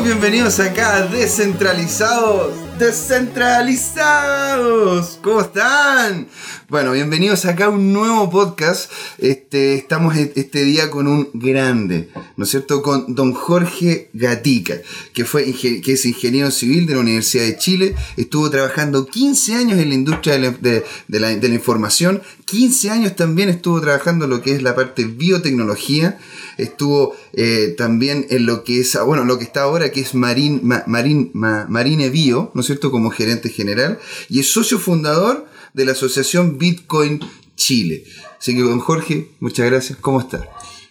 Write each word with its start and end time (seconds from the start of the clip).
Bienvenidos 0.00 0.58
acá 0.58 0.96
a 0.96 1.06
Descentralizados. 1.06 2.54
Descentralizados. 2.78 5.18
¿Cómo 5.22 5.42
están? 5.42 6.26
Bueno, 6.68 6.90
bienvenidos 6.92 7.44
acá 7.44 7.66
a 7.66 7.68
un 7.68 7.92
nuevo 7.92 8.28
podcast. 8.30 8.90
Este, 9.18 9.74
estamos 9.74 10.16
e- 10.16 10.32
este 10.34 10.64
día 10.64 10.90
con 10.90 11.06
un 11.06 11.28
grande, 11.34 12.08
¿no 12.36 12.44
es 12.44 12.50
cierto? 12.50 12.82
Con 12.82 13.14
don 13.14 13.32
Jorge 13.32 14.10
Gatica, 14.12 14.74
que, 15.12 15.24
fue, 15.24 15.52
que 15.52 15.92
es 15.92 16.04
ingeniero 16.06 16.50
civil 16.50 16.86
de 16.86 16.94
la 16.94 17.00
Universidad 17.00 17.44
de 17.44 17.56
Chile. 17.58 17.94
Estuvo 18.16 18.50
trabajando 18.50 19.06
15 19.06 19.54
años 19.54 19.78
en 19.78 19.90
la 19.90 19.94
industria 19.94 20.34
de 20.34 20.40
la, 20.40 20.50
de- 20.50 20.84
de 21.08 21.20
la- 21.20 21.36
de 21.36 21.48
la 21.48 21.54
información. 21.54 22.22
15 22.46 22.90
años 22.90 23.14
también 23.14 23.48
estuvo 23.50 23.80
trabajando 23.80 24.24
en 24.24 24.30
lo 24.30 24.42
que 24.42 24.54
es 24.56 24.62
la 24.62 24.74
parte 24.74 25.04
biotecnología. 25.04 26.18
Estuvo 26.58 27.14
eh, 27.32 27.74
también 27.76 28.26
en 28.30 28.46
lo 28.46 28.64
que 28.64 28.80
es, 28.80 28.96
ah, 28.96 29.02
bueno, 29.02 29.24
lo 29.24 29.38
que 29.38 29.44
está 29.44 29.62
ahora, 29.62 29.90
que 29.92 30.00
es 30.00 30.14
Marin, 30.14 30.60
Ma- 30.62 30.84
Ma- 30.86 31.66
Marine 31.68 32.10
Bio, 32.10 32.50
¿no 32.54 32.60
es 32.60 32.66
cierto? 32.66 32.90
Como 32.90 33.10
gerente 33.10 33.48
general. 33.48 33.98
Y 34.28 34.40
es 34.40 34.52
socio 34.52 34.78
fundador 34.78 35.46
de 35.74 35.84
la 35.84 35.92
asociación 35.92 36.58
Bitcoin 36.58 37.20
Chile. 37.56 38.04
Así 38.38 38.54
que, 38.54 38.62
don 38.62 38.80
Jorge, 38.80 39.28
muchas 39.40 39.66
gracias. 39.70 39.98
¿Cómo 40.00 40.20
está? 40.20 40.48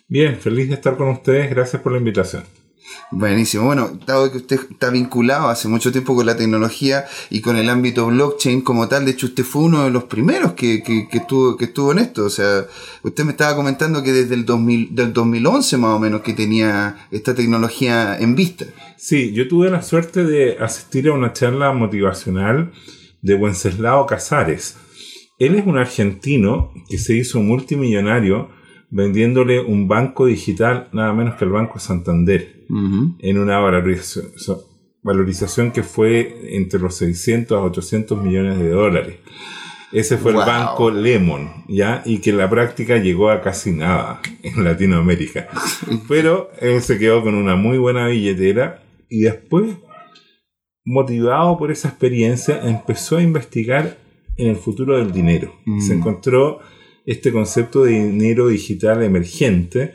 Bien, 0.07 0.39
feliz 0.39 0.67
de 0.69 0.75
estar 0.75 0.97
con 0.97 1.09
ustedes. 1.09 1.49
Gracias 1.49 1.81
por 1.81 1.91
la 1.91 1.97
invitación. 1.97 2.43
Buenísimo. 3.11 3.65
Bueno, 3.65 3.91
dado 4.05 4.31
que 4.31 4.37
usted 4.37 4.59
está 4.71 4.89
vinculado 4.89 5.49
hace 5.49 5.67
mucho 5.67 5.91
tiempo 5.91 6.15
con 6.15 6.25
la 6.25 6.37
tecnología 6.37 7.05
y 7.29 7.41
con 7.41 7.57
el 7.57 7.69
ámbito 7.69 8.07
blockchain 8.07 8.61
como 8.61 8.87
tal, 8.87 9.05
de 9.05 9.11
hecho 9.11 9.27
usted 9.27 9.43
fue 9.43 9.63
uno 9.63 9.83
de 9.83 9.91
los 9.91 10.05
primeros 10.05 10.53
que, 10.53 10.81
que, 10.81 11.07
estuvo, 11.11 11.57
que 11.57 11.65
estuvo 11.65 11.91
en 11.91 11.99
esto. 11.99 12.25
O 12.25 12.29
sea, 12.29 12.65
usted 13.03 13.25
me 13.25 13.31
estaba 13.31 13.55
comentando 13.55 14.01
que 14.01 14.13
desde 14.13 14.35
el 14.35 14.45
2000, 14.45 14.95
del 14.95 15.11
2011 15.13 15.77
más 15.77 15.91
o 15.91 15.99
menos 15.99 16.21
que 16.21 16.33
tenía 16.33 17.07
esta 17.11 17.35
tecnología 17.35 18.17
en 18.17 18.35
vista. 18.35 18.65
Sí, 18.97 19.33
yo 19.33 19.47
tuve 19.47 19.69
la 19.69 19.81
suerte 19.81 20.23
de 20.23 20.57
asistir 20.59 21.09
a 21.09 21.13
una 21.13 21.33
charla 21.33 21.73
motivacional 21.73 22.71
de 23.21 23.35
Wenceslao 23.35 24.05
Casares. 24.05 24.77
Él 25.37 25.55
es 25.55 25.65
un 25.65 25.77
argentino 25.77 26.71
que 26.87 26.97
se 26.97 27.15
hizo 27.15 27.41
multimillonario 27.41 28.49
vendiéndole 28.91 29.59
un 29.59 29.87
banco 29.87 30.25
digital 30.25 30.89
nada 30.91 31.13
menos 31.13 31.35
que 31.35 31.45
el 31.45 31.51
Banco 31.51 31.79
Santander 31.79 32.60
En 33.19 33.37
una 33.37 33.59
valorización, 33.59 34.31
valorización 35.03 35.71
que 35.71 35.83
fue 35.83 36.55
entre 36.57 36.79
los 36.79 36.95
600 36.95 37.57
a 37.57 37.61
800 37.61 38.23
millones 38.23 38.59
de 38.59 38.69
dólares. 38.69 39.17
Ese 39.91 40.17
fue 40.17 40.31
Wow. 40.31 40.41
el 40.41 40.47
banco 40.47 40.89
Lemon, 40.91 41.49
¿ya? 41.67 42.01
Y 42.05 42.19
que 42.19 42.29
en 42.29 42.37
la 42.37 42.49
práctica 42.49 42.97
llegó 42.97 43.29
a 43.29 43.41
casi 43.41 43.71
nada 43.71 44.21
en 44.41 44.63
Latinoamérica. 44.63 45.49
Pero 46.07 46.49
él 46.61 46.81
se 46.81 46.97
quedó 46.97 47.21
con 47.23 47.35
una 47.35 47.55
muy 47.55 47.77
buena 47.77 48.07
billetera 48.07 48.83
y 49.09 49.21
después, 49.23 49.75
motivado 50.85 51.57
por 51.57 51.71
esa 51.71 51.89
experiencia, 51.89 52.61
empezó 52.63 53.17
a 53.17 53.21
investigar 53.23 53.97
en 54.37 54.47
el 54.47 54.55
futuro 54.55 54.97
del 54.97 55.11
dinero. 55.11 55.53
Mm. 55.65 55.81
Se 55.81 55.93
encontró 55.93 56.59
este 57.05 57.33
concepto 57.33 57.83
de 57.83 57.91
dinero 57.91 58.47
digital 58.47 59.03
emergente 59.03 59.93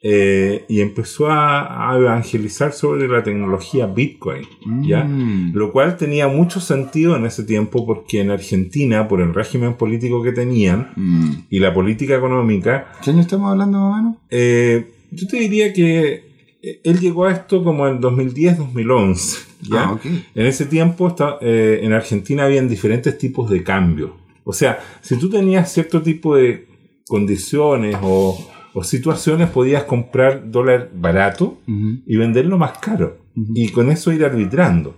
eh, 0.00 0.64
y 0.68 0.80
empezó 0.80 1.26
a, 1.28 1.90
a 1.92 1.98
evangelizar 1.98 2.72
sobre 2.72 3.08
la 3.08 3.22
tecnología 3.22 3.86
Bitcoin. 3.86 4.46
¿ya? 4.82 5.02
Mm. 5.04 5.52
Lo 5.54 5.72
cual 5.72 5.96
tenía 5.96 6.28
mucho 6.28 6.60
sentido 6.60 7.16
en 7.16 7.26
ese 7.26 7.42
tiempo 7.44 7.84
porque 7.84 8.20
en 8.20 8.30
Argentina, 8.30 9.08
por 9.08 9.20
el 9.20 9.34
régimen 9.34 9.74
político 9.74 10.22
que 10.22 10.32
tenían 10.32 10.92
Mm. 10.96 11.30
y 11.50 11.58
la 11.58 11.74
política 11.74 12.14
económica, 12.16 12.92
¿Qué 13.02 13.10
año 13.10 13.20
estamos 13.22 13.50
hablando 13.50 13.92
menos? 13.92 14.16
eh, 14.30 14.86
yo 15.10 15.26
te 15.26 15.38
diría 15.38 15.72
que 15.72 16.28
eh, 16.62 16.80
él 16.84 17.00
llegó 17.00 17.24
a 17.26 17.32
esto 17.32 17.64
como 17.64 17.86
en 17.88 18.00
2010-2011. 18.00 19.46
¿ya? 19.62 19.82
Ah. 19.84 20.00
En 20.34 20.46
ese 20.46 20.66
tiempo 20.66 21.08
está- 21.08 21.38
eh, 21.40 21.80
en 21.82 21.92
Argentina 21.92 22.44
habían 22.44 22.68
diferentes 22.68 23.16
tipos 23.18 23.50
de 23.50 23.62
cambio. 23.64 24.16
O 24.44 24.52
sea, 24.52 24.78
si 25.00 25.18
tú 25.18 25.28
tenías 25.28 25.72
cierto 25.72 26.02
tipo 26.02 26.36
de 26.36 26.66
condiciones 27.06 27.96
o, 28.02 28.38
o 28.78 28.84
situaciones, 28.84 29.50
podías 29.50 29.84
comprar 29.84 30.50
dólar 30.50 30.90
barato 30.94 31.58
y 31.66 32.16
venderlo 32.16 32.58
más 32.58 32.78
caro. 32.78 33.18
Y 33.54 33.68
con 33.70 33.90
eso 33.90 34.12
ir 34.12 34.24
arbitrando. 34.24 34.96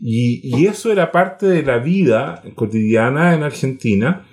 Y, 0.00 0.40
y 0.42 0.66
eso 0.66 0.90
era 0.92 1.12
parte 1.12 1.46
de 1.46 1.62
la 1.62 1.78
vida 1.78 2.42
cotidiana 2.54 3.34
en 3.34 3.42
Argentina, 3.42 4.24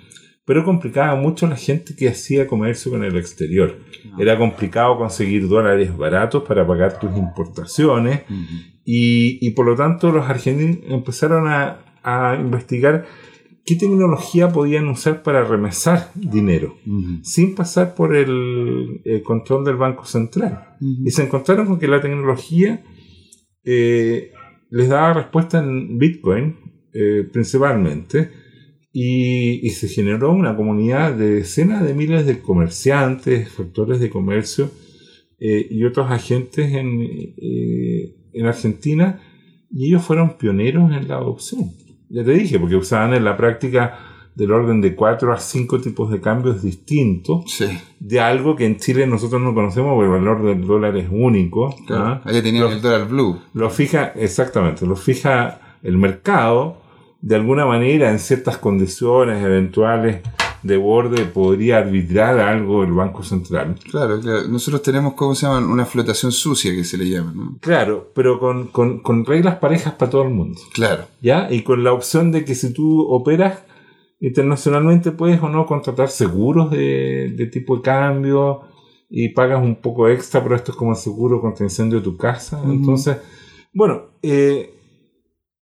pero 0.46 0.64
complicaba 0.64 1.14
mucho 1.16 1.44
a 1.44 1.50
la 1.50 1.56
gente 1.56 1.94
que 1.94 2.08
hacía 2.08 2.46
comercio 2.46 2.90
con 2.92 3.04
el 3.04 3.16
exterior. 3.16 3.76
Era 4.18 4.38
complicado 4.38 4.96
conseguir 4.96 5.46
dólares 5.48 5.94
baratos 5.96 6.44
para 6.44 6.66
pagar 6.66 6.98
tus 6.98 7.14
importaciones 7.16 8.22
y, 8.84 9.46
y 9.46 9.50
por 9.50 9.66
lo 9.66 9.74
tanto 9.74 10.10
los 10.10 10.28
argentinos 10.28 10.78
empezaron 10.88 11.48
a, 11.48 11.78
a 12.02 12.36
investigar 12.40 13.04
qué 13.66 13.74
tecnología 13.74 14.50
podían 14.50 14.88
usar 14.88 15.24
para 15.24 15.44
remesar 15.44 16.12
dinero 16.14 16.76
sin 17.22 17.56
pasar 17.56 17.96
por 17.96 18.14
el, 18.14 19.02
el 19.04 19.22
control 19.24 19.64
del 19.64 19.76
Banco 19.76 20.06
Central. 20.06 20.76
Y 20.80 21.10
se 21.10 21.24
encontraron 21.24 21.66
con 21.66 21.78
que 21.80 21.88
la 21.88 22.00
tecnología 22.00 22.84
eh, 23.64 24.30
les 24.70 24.88
daba 24.88 25.14
respuesta 25.14 25.58
en 25.58 25.98
Bitcoin 25.98 26.56
eh, 26.92 27.28
principalmente 27.32 28.30
y, 28.92 29.66
y 29.66 29.70
se 29.70 29.88
generó 29.88 30.32
una 30.32 30.56
comunidad 30.56 31.14
de 31.14 31.34
decenas 31.34 31.84
de 31.84 31.92
miles 31.92 32.24
de 32.24 32.38
comerciantes, 32.38 33.48
factores 33.48 33.98
de 33.98 34.10
comercio 34.10 34.70
eh, 35.40 35.66
y 35.68 35.82
otros 35.82 36.08
agentes 36.08 36.72
en, 36.72 37.04
en 38.32 38.46
Argentina 38.46 39.20
y 39.72 39.88
ellos 39.88 40.04
fueron 40.04 40.38
pioneros 40.38 40.92
en 40.92 41.08
la 41.08 41.16
adopción. 41.16 41.72
Ya 42.08 42.24
te 42.24 42.32
dije, 42.32 42.58
porque 42.58 42.76
usaban 42.76 43.14
en 43.14 43.24
la 43.24 43.36
práctica 43.36 43.98
del 44.34 44.52
orden 44.52 44.80
de 44.80 44.94
4 44.94 45.32
a 45.32 45.38
5 45.38 45.80
tipos 45.80 46.10
de 46.10 46.20
cambios 46.20 46.62
distintos 46.62 47.44
Sí, 47.46 47.66
de 47.98 48.20
algo 48.20 48.54
que 48.54 48.66
en 48.66 48.76
Chile 48.76 49.06
nosotros 49.06 49.40
no 49.40 49.54
conocemos 49.54 49.94
porque 49.94 50.06
el 50.06 50.12
valor 50.12 50.44
del 50.44 50.66
dólar 50.66 50.96
es 50.96 51.08
único. 51.10 51.74
claro. 51.86 52.04
¿ah? 52.04 52.20
Allá 52.24 52.42
tenían 52.42 52.70
el 52.70 52.82
dólar 52.82 53.08
blue. 53.08 53.40
Lo 53.54 53.70
fija, 53.70 54.12
exactamente, 54.14 54.84
lo 54.86 54.94
fija 54.96 55.78
el 55.82 55.96
mercado 55.96 56.82
de 57.22 57.34
alguna 57.34 57.64
manera 57.64 58.10
en 58.10 58.18
ciertas 58.18 58.58
condiciones 58.58 59.42
eventuales 59.42 60.20
de 60.62 60.76
borde 60.76 61.24
podría 61.26 61.78
arbitrar 61.78 62.38
algo 62.40 62.82
el 62.84 62.92
Banco 62.92 63.22
Central. 63.22 63.76
Claro, 63.90 64.20
claro. 64.20 64.48
Nosotros 64.48 64.82
tenemos, 64.82 65.14
¿cómo 65.14 65.34
se 65.34 65.46
llama? 65.46 65.66
Una 65.66 65.84
flotación 65.86 66.32
sucia 66.32 66.74
que 66.74 66.84
se 66.84 66.98
le 66.98 67.08
llama, 67.08 67.32
¿no? 67.34 67.58
Claro, 67.60 68.10
pero 68.14 68.40
con, 68.40 68.68
con- 68.68 69.00
con 69.00 69.24
reglas 69.24 69.56
parejas 69.56 69.94
para 69.94 70.10
todo 70.10 70.22
el 70.24 70.30
mundo. 70.30 70.58
Claro. 70.74 71.04
¿Ya? 71.22 71.48
Y 71.52 71.62
con 71.62 71.84
la 71.84 71.92
opción 71.92 72.32
de 72.32 72.44
que 72.44 72.54
si 72.54 72.72
tú 72.72 73.02
operas 73.08 73.62
internacionalmente 74.20 75.12
puedes 75.12 75.40
o 75.42 75.48
no 75.48 75.66
contratar 75.66 76.08
seguros 76.08 76.70
de, 76.70 77.32
de 77.36 77.46
tipo 77.46 77.76
de 77.76 77.82
cambio 77.82 78.62
y 79.08 79.28
pagas 79.28 79.62
un 79.62 79.76
poco 79.76 80.08
extra, 80.08 80.42
pero 80.42 80.56
esto 80.56 80.72
es 80.72 80.76
como 80.78 80.92
el 80.92 80.96
seguro 80.96 81.40
contra 81.40 81.64
incendio 81.64 81.98
de 81.98 82.04
tu 82.04 82.16
casa. 82.16 82.60
Entonces, 82.64 83.18
bueno, 83.72 84.06
eh, 84.22 84.72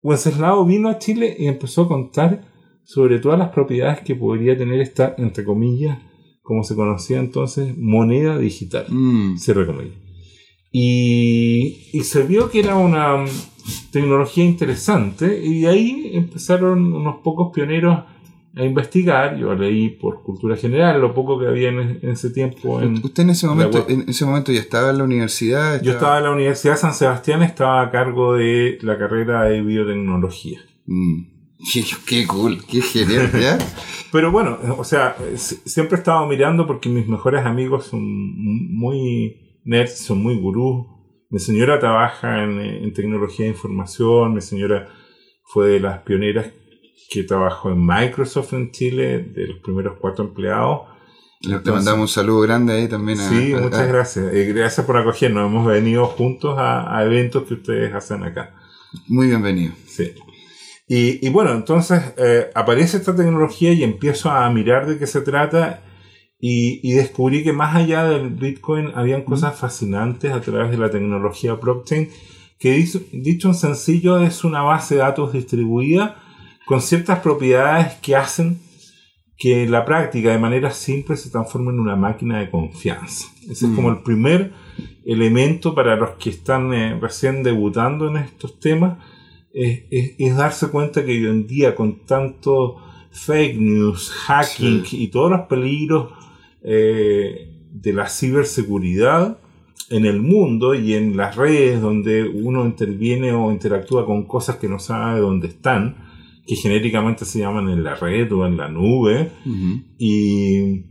Wenceslao 0.02 0.66
vino 0.66 0.90
a 0.90 0.98
Chile 0.98 1.36
y 1.38 1.48
empezó 1.48 1.84
a 1.84 1.88
contar 1.88 2.49
sobre 2.92 3.20
todas 3.20 3.38
las 3.38 3.50
propiedades 3.50 4.00
que 4.02 4.16
podría 4.16 4.58
tener 4.58 4.80
esta, 4.82 5.14
entre 5.20 5.44
comillas, 5.44 6.00
como 6.42 6.64
se 6.64 6.74
conocía 6.76 7.20
entonces, 7.20 7.78
moneda 7.78 8.36
digital 8.40 8.86
Mm. 8.90 9.38
cierre 9.38 9.68
comillas. 9.68 9.94
Y, 10.72 11.90
y 11.94 12.00
se 12.04 12.24
vio 12.24 12.50
que 12.50 12.62
era 12.62 12.76
una 12.76 13.18
mm, 13.18 13.28
tecnología 13.92 14.44
interesante 14.44 15.40
y 15.44 15.62
de 15.62 15.68
ahí 15.68 16.12
empezaron 16.14 16.92
unos 16.92 17.18
pocos 17.24 17.52
pioneros 17.54 18.00
a 18.56 18.66
investigar. 18.66 19.38
Yo 19.38 19.54
leí 19.54 19.90
por 19.90 20.24
cultura 20.24 20.56
general 20.58 21.00
lo 21.00 21.14
poco 21.14 21.40
que 21.40 21.46
había 21.46 21.70
en, 21.70 22.00
en 22.02 22.10
ese 22.10 22.32
tiempo. 22.32 22.82
En, 22.82 22.96
Usted 23.04 23.22
en 23.22 23.30
ese 23.30 23.46
momento, 23.46 23.86
en 23.88 24.10
ese 24.10 24.26
momento 24.26 24.52
ya 24.52 24.62
estaba 24.62 24.90
en 24.90 24.98
la 24.98 25.04
universidad. 25.04 25.80
yo 25.84 25.92
estaba 25.92 26.18
en 26.18 26.24
la 26.24 26.32
Universidad 26.32 26.74
de 26.74 26.80
San 26.80 26.96
Sebastián, 26.96 27.44
estaba 27.44 27.84
a 27.84 27.92
cargo 27.92 28.34
de 28.34 28.80
la 28.82 28.98
carrera 28.98 29.44
de 29.44 29.62
biotecnología. 29.62 30.60
Mm. 30.88 31.39
Qué, 31.74 31.84
qué 32.08 32.26
cool, 32.28 32.64
qué 32.66 32.82
genial, 32.82 33.32
¿ya? 33.40 33.58
Pero 34.12 34.32
bueno, 34.32 34.58
o 34.78 34.84
sea, 34.84 35.16
siempre 35.36 35.98
he 35.98 36.00
estado 36.00 36.26
mirando 36.26 36.66
porque 36.66 36.90
mis 36.90 37.08
mejores 37.08 37.46
amigos 37.46 37.86
son 37.88 38.02
muy 38.04 39.60
nerds, 39.66 40.00
son 40.00 40.24
muy 40.24 40.40
gurús. 40.40 40.88
Mi 41.30 41.38
señora 41.40 41.78
trabaja 41.80 42.44
en, 42.44 42.60
en 42.60 42.94
tecnología 42.94 43.46
de 43.46 43.52
información, 43.52 44.34
mi 44.34 44.42
señora 44.42 44.88
fue 45.44 45.68
de 45.70 45.80
las 45.80 46.00
pioneras 46.00 46.48
que 47.12 47.24
trabajó 47.24 47.70
en 47.72 47.86
Microsoft 47.86 48.54
en 48.54 48.72
Chile, 48.72 49.20
de 49.20 49.48
los 49.48 49.60
primeros 49.60 49.98
cuatro 50.00 50.26
empleados. 50.26 50.88
Le 51.42 51.56
Entonces- 51.58 51.74
mandamos 51.86 52.02
un 52.02 52.08
saludo 52.08 52.42
grande 52.42 52.74
ahí 52.74 52.88
también 52.88 53.20
a. 53.20 53.30
Sí, 53.30 53.54
a- 53.54 53.58
muchas 53.60 53.80
a- 53.82 53.86
gracias. 53.86 54.34
Eh, 54.34 54.52
gracias 54.54 54.86
por 54.88 54.98
acogernos. 54.98 55.48
Hemos 55.48 55.68
venido 55.68 56.06
juntos 56.06 56.58
a, 56.58 56.98
a 56.98 57.06
eventos 57.06 57.44
que 57.44 57.54
ustedes 57.56 57.94
hacen 57.94 58.24
acá. 58.24 58.56
Muy 59.08 59.28
bienvenido. 59.28 59.74
Sí. 59.86 60.14
Y, 60.92 61.26
y 61.26 61.30
bueno, 61.30 61.54
entonces 61.54 62.02
eh, 62.18 62.50
aparece 62.56 62.98
esta 62.98 63.16
tecnología 63.16 63.72
y 63.72 63.84
empiezo 63.84 64.32
a 64.32 64.50
mirar 64.50 64.88
de 64.88 64.98
qué 64.98 65.06
se 65.06 65.22
trata 65.22 65.84
y, 66.40 66.80
y 66.82 66.94
descubrí 66.94 67.44
que 67.44 67.54
más 67.54 67.76
allá 67.76 68.06
del 68.06 68.32
Bitcoin 68.32 68.92
habían 68.96 69.22
cosas 69.22 69.58
fascinantes 69.58 70.32
a 70.32 70.42
través 70.42 70.72
de 70.72 70.78
la 70.78 70.90
tecnología 70.90 71.54
blockchain 71.54 72.10
que 72.58 72.74
dicho, 72.74 73.02
dicho 73.14 73.50
en 73.50 73.54
sencillo 73.54 74.20
es 74.20 74.44
una 74.44 74.64
base 74.64 74.96
de 74.96 75.02
datos 75.02 75.32
distribuida 75.32 76.18
con 76.66 76.82
ciertas 76.82 77.20
propiedades 77.20 77.94
que 78.02 78.16
hacen 78.16 78.60
que 79.38 79.68
la 79.68 79.86
práctica 79.86 80.32
de 80.32 80.40
manera 80.40 80.72
simple 80.72 81.16
se 81.16 81.30
transforme 81.30 81.72
en 81.72 81.80
una 81.80 81.96
máquina 81.96 82.40
de 82.40 82.50
confianza. 82.50 83.28
Ese 83.44 83.68
es 83.68 83.72
como 83.74 83.90
el 83.90 84.00
primer 84.00 84.52
elemento 85.06 85.74
para 85.74 85.96
los 85.96 86.12
que 86.18 86.30
están 86.30 86.74
eh, 86.74 87.00
recién 87.00 87.42
debutando 87.42 88.10
en 88.10 88.18
estos 88.18 88.60
temas, 88.60 88.98
es, 89.54 89.84
es- 89.92 90.16
es 90.18 90.36
darse 90.36 90.70
cuenta 90.70 91.04
que 91.06 91.12
hoy 91.12 91.26
en 91.28 91.48
día 91.48 91.76
con 91.76 92.06
tanto 92.06 92.78
fake 93.12 93.58
news, 93.58 94.12
hacking 94.28 94.84
y 94.92 95.08
todos 95.08 95.32
los 95.32 95.42
peligros 95.48 96.12
eh, 96.64 97.68
de 97.72 97.94
la 97.94 98.08
ciberseguridad 98.08 99.40
en 99.90 100.06
el 100.06 100.22
mundo 100.22 100.76
y 100.76 100.94
en 100.94 101.18
las 101.18 101.36
redes 101.36 101.82
donde 101.82 102.24
uno 102.28 102.66
interviene 102.66 103.32
o 103.34 103.52
interactúa 103.52 104.06
con 104.06 104.26
cosas 104.28 104.58
que 104.58 104.68
no 104.68 104.78
sabe 104.78 105.20
dónde 105.22 105.48
están, 105.48 105.98
que 106.46 106.56
genéricamente 106.56 107.26
se 107.26 107.40
llaman 107.40 107.70
en 107.70 107.84
la 107.84 107.96
red 107.96 108.32
o 108.32 108.46
en 108.46 108.58
la 108.58 108.70
nube, 108.70 109.32
y, 109.98 110.86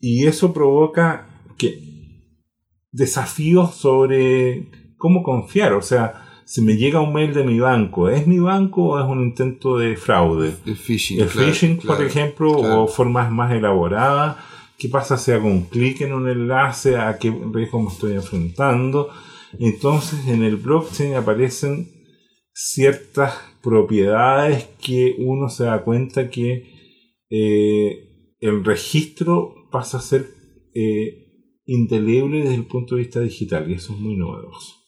y 0.00 0.26
eso 0.26 0.52
provoca 0.52 1.28
que 1.56 1.78
desafíos 2.92 3.74
sobre 3.76 4.70
cómo 4.96 5.22
confiar. 5.22 5.72
O 5.74 5.82
sea, 5.82 6.19
si 6.50 6.62
me 6.62 6.76
llega 6.76 7.00
un 7.00 7.12
mail 7.12 7.32
de 7.32 7.44
mi 7.44 7.60
banco, 7.60 8.08
¿es 8.08 8.26
mi 8.26 8.40
banco 8.40 8.82
o 8.82 8.98
es 8.98 9.06
un 9.06 9.22
intento 9.22 9.78
de 9.78 9.96
fraude? 9.96 10.52
El 10.66 10.74
phishing. 10.74 11.20
El 11.20 11.28
claro, 11.28 11.46
phishing, 11.46 11.78
por 11.78 12.02
ejemplo, 12.04 12.58
claro. 12.58 12.82
o 12.82 12.86
formas 12.88 13.30
más 13.30 13.52
elaboradas. 13.52 14.36
¿Qué 14.76 14.88
pasa 14.88 15.16
si 15.16 15.30
hago 15.30 15.46
un 15.46 15.66
clic 15.66 16.00
en 16.00 16.12
un 16.12 16.28
enlace? 16.28 16.96
¿A 16.96 17.18
qué 17.18 17.30
riesgo 17.30 17.80
me 17.80 17.88
estoy 17.88 18.14
enfrentando? 18.14 19.10
Entonces, 19.60 20.26
en 20.26 20.42
el 20.42 20.56
blockchain 20.56 21.14
aparecen 21.14 21.88
ciertas 22.52 23.32
propiedades 23.62 24.70
que 24.84 25.14
uno 25.18 25.50
se 25.50 25.66
da 25.66 25.84
cuenta 25.84 26.30
que 26.30 26.64
eh, 27.30 28.34
el 28.40 28.64
registro 28.64 29.54
pasa 29.70 29.98
a 29.98 30.02
ser 30.02 30.26
eh, 30.74 31.28
indeleble 31.64 32.38
desde 32.38 32.56
el 32.56 32.66
punto 32.66 32.96
de 32.96 33.02
vista 33.02 33.20
digital 33.20 33.70
y 33.70 33.74
eso 33.74 33.92
es 33.92 34.00
muy 34.00 34.16
novedoso. 34.16 34.79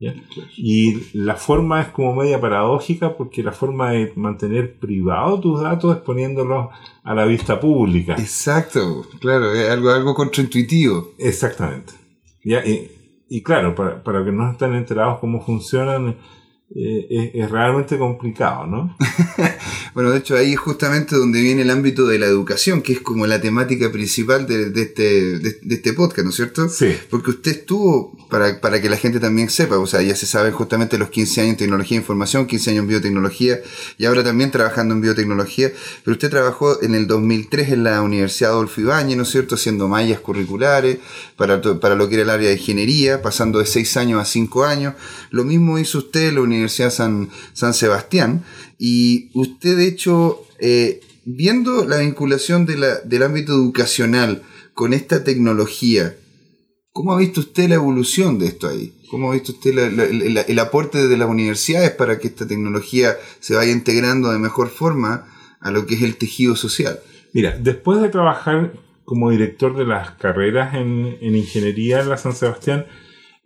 ¿Ya? 0.00 0.14
Y 0.56 0.94
la 1.12 1.36
forma 1.36 1.82
es 1.82 1.88
como 1.88 2.14
media 2.14 2.40
paradójica 2.40 3.16
porque 3.16 3.42
la 3.42 3.52
forma 3.52 3.92
de 3.92 4.12
mantener 4.16 4.78
privado 4.78 5.38
tus 5.38 5.60
datos 5.60 5.96
es 5.96 6.02
poniéndolos 6.02 6.70
a 7.04 7.14
la 7.14 7.26
vista 7.26 7.60
pública. 7.60 8.14
Exacto, 8.14 9.06
claro, 9.20 9.52
es 9.52 9.70
algo, 9.70 9.90
algo 9.90 10.14
contraintuitivo. 10.14 11.10
Exactamente. 11.18 11.92
¿ya? 12.42 12.66
Y, 12.66 12.90
y 13.28 13.42
claro, 13.42 13.74
para, 13.74 14.02
para 14.02 14.24
que 14.24 14.32
no 14.32 14.50
estén 14.50 14.74
enterados 14.74 15.20
cómo 15.20 15.40
funcionan, 15.44 16.16
eh, 16.72 17.06
es, 17.10 17.44
es 17.44 17.50
realmente 17.50 17.98
complicado, 17.98 18.66
¿no? 18.66 18.96
Bueno, 19.92 20.12
de 20.12 20.18
hecho 20.18 20.36
ahí 20.36 20.52
es 20.52 20.58
justamente 20.58 21.16
donde 21.16 21.40
viene 21.40 21.62
el 21.62 21.70
ámbito 21.70 22.06
de 22.06 22.18
la 22.18 22.26
educación, 22.26 22.80
que 22.80 22.92
es 22.92 23.00
como 23.00 23.26
la 23.26 23.40
temática 23.40 23.90
principal 23.90 24.46
de, 24.46 24.70
de 24.70 24.82
este, 24.82 25.38
de, 25.38 25.58
de 25.60 25.74
este 25.74 25.92
podcast, 25.94 26.24
¿no 26.24 26.30
es 26.30 26.36
cierto? 26.36 26.68
Sí. 26.68 26.94
Porque 27.10 27.30
usted 27.30 27.50
estuvo, 27.50 28.16
para, 28.30 28.60
para 28.60 28.80
que 28.80 28.88
la 28.88 28.96
gente 28.96 29.18
también 29.18 29.50
sepa, 29.50 29.78
o 29.78 29.86
sea, 29.88 30.00
ya 30.00 30.14
se 30.14 30.26
saben 30.26 30.52
justamente 30.52 30.96
los 30.96 31.10
15 31.10 31.40
años 31.40 31.50
en 31.52 31.56
tecnología 31.58 31.96
de 31.96 32.02
información, 32.02 32.46
15 32.46 32.70
años 32.70 32.82
en 32.82 32.88
biotecnología 32.88 33.58
y 33.98 34.04
ahora 34.04 34.22
también 34.22 34.52
trabajando 34.52 34.94
en 34.94 35.00
biotecnología, 35.00 35.72
pero 36.04 36.12
usted 36.12 36.30
trabajó 36.30 36.80
en 36.82 36.94
el 36.94 37.08
2003 37.08 37.70
en 37.70 37.82
la 37.82 38.00
Universidad 38.02 38.52
Adolfo 38.52 38.80
Ibáñez, 38.80 39.16
¿no 39.16 39.24
es 39.24 39.30
cierto?, 39.30 39.56
haciendo 39.56 39.88
mallas 39.88 40.20
curriculares 40.20 40.98
para, 41.36 41.60
para 41.60 41.96
lo 41.96 42.08
que 42.08 42.14
era 42.14 42.22
el 42.22 42.30
área 42.30 42.48
de 42.48 42.54
ingeniería, 42.54 43.22
pasando 43.22 43.58
de 43.58 43.66
6 43.66 43.96
años 43.96 44.20
a 44.20 44.24
5 44.24 44.64
años. 44.64 44.94
Lo 45.30 45.42
mismo 45.42 45.78
hizo 45.78 45.98
usted 45.98 46.28
en 46.28 46.36
la 46.36 46.42
Universidad 46.42 46.59
San, 46.68 47.30
San 47.52 47.74
Sebastián 47.74 48.44
y 48.78 49.30
usted, 49.34 49.76
de 49.76 49.86
hecho, 49.88 50.42
eh, 50.58 51.00
viendo 51.24 51.84
la 51.86 51.98
vinculación 51.98 52.66
de 52.66 52.76
la- 52.76 53.00
del 53.00 53.22
ámbito 53.22 53.52
educacional 53.52 54.42
con 54.74 54.92
esta 54.92 55.24
tecnología, 55.24 56.16
¿Cómo 56.92 57.12
ha 57.12 57.18
visto 57.18 57.38
usted 57.38 57.68
la 57.68 57.76
evolución 57.76 58.40
de 58.40 58.46
esto 58.46 58.66
ahí? 58.68 58.92
¿Cómo 59.08 59.30
ha 59.30 59.34
visto 59.34 59.52
usted 59.52 59.78
el 59.78 60.58
aporte 60.58 61.06
de 61.06 61.16
las 61.16 61.28
universidades 61.28 61.92
para 61.92 62.18
que 62.18 62.26
esta 62.26 62.48
tecnología 62.48 63.16
se 63.38 63.54
vaya 63.54 63.70
integrando 63.70 64.32
de 64.32 64.40
mejor 64.40 64.70
forma 64.70 65.24
a 65.60 65.70
lo 65.70 65.86
que 65.86 65.94
es 65.94 66.02
el 66.02 66.16
tejido 66.16 66.56
social? 66.56 66.98
Mira, 67.32 67.56
después 67.56 68.02
de 68.02 68.08
trabajar 68.08 68.72
como 69.04 69.30
director 69.30 69.76
de 69.76 69.86
las 69.86 70.10
carreras 70.16 70.74
en, 70.74 71.16
en 71.20 71.36
ingeniería 71.36 72.00
en 72.00 72.08
la 72.08 72.16
San 72.18 72.34
Sebastián, 72.34 72.86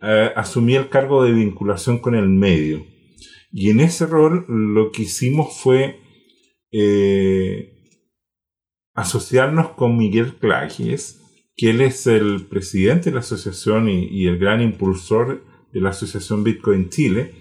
eh, 0.01 0.31
asumí 0.35 0.75
el 0.75 0.89
cargo 0.89 1.23
de 1.23 1.31
vinculación 1.31 1.99
con 1.99 2.15
el 2.15 2.27
medio. 2.27 2.83
Y 3.57 3.69
en 3.69 3.79
ese 3.79 4.05
rol 4.05 4.45
lo 4.49 4.91
que 4.91 5.03
hicimos 5.03 5.57
fue 5.57 6.01
eh, 6.73 7.71
asociarnos 8.93 9.69
con 9.69 9.95
Miguel 9.95 10.35
Clagies, 10.35 11.21
que 11.55 11.69
él 11.69 11.79
es 11.79 12.05
el 12.05 12.47
presidente 12.47 13.09
de 13.09 13.13
la 13.13 13.21
asociación 13.21 13.87
y, 13.87 14.07
y 14.07 14.27
el 14.27 14.39
gran 14.39 14.61
impulsor 14.61 15.45
de 15.71 15.79
la 15.79 15.91
asociación 15.91 16.43
Bitcoin 16.43 16.89
Chile. 16.89 17.33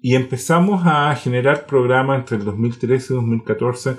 Y 0.00 0.14
empezamos 0.14 0.86
a 0.86 1.14
generar 1.16 1.66
programas 1.66 2.20
entre 2.20 2.38
el 2.38 2.44
2013 2.46 3.12
y 3.12 3.16
2014 3.16 3.96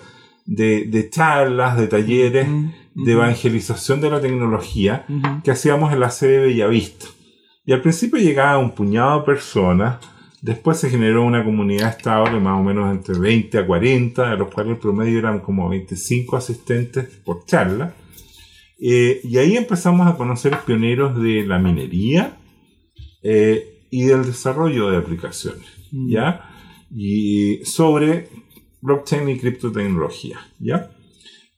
de, 0.48 0.86
de 0.86 1.10
charlas, 1.12 1.78
de 1.78 1.88
talleres, 1.88 2.48
de 2.96 3.12
evangelización 3.12 4.02
de 4.02 4.10
la 4.10 4.20
tecnología 4.20 5.06
que 5.44 5.52
hacíamos 5.52 5.94
en 5.94 6.00
la 6.00 6.10
sede 6.10 6.40
de 6.40 6.48
Bellavista. 6.48 7.06
Y 7.64 7.74
al 7.74 7.82
principio 7.84 8.18
llegaba 8.18 8.58
un 8.58 8.72
puñado 8.72 9.20
de 9.20 9.26
personas, 9.28 10.00
después 10.44 10.78
se 10.78 10.90
generó 10.90 11.24
una 11.24 11.46
comunidad 11.46 11.98
estable 11.98 12.38
más 12.38 12.60
o 12.60 12.64
menos 12.64 12.92
entre 12.94 13.18
20 13.18 13.60
a 13.60 13.66
40, 13.66 14.32
de 14.32 14.38
los 14.38 14.54
cuales 14.54 14.74
el 14.74 14.80
promedio 14.80 15.18
eran 15.18 15.40
como 15.40 15.70
25 15.70 16.36
asistentes 16.36 17.06
por 17.24 17.46
charla. 17.46 17.96
Eh, 18.78 19.22
y 19.24 19.38
ahí 19.38 19.56
empezamos 19.56 20.06
a 20.06 20.18
conocer 20.18 20.60
pioneros 20.66 21.16
de 21.22 21.46
la 21.48 21.60
minería 21.60 22.38
eh, 23.24 23.86
y 23.90 24.04
del 24.04 24.26
desarrollo 24.26 24.90
de 24.90 24.98
aplicaciones, 24.98 25.66
¿ya? 25.92 26.50
Y 26.92 27.64
sobre 27.64 28.28
blockchain 28.82 29.30
y 29.30 29.40
criptotecnología, 29.40 30.40
¿ya? 30.60 30.92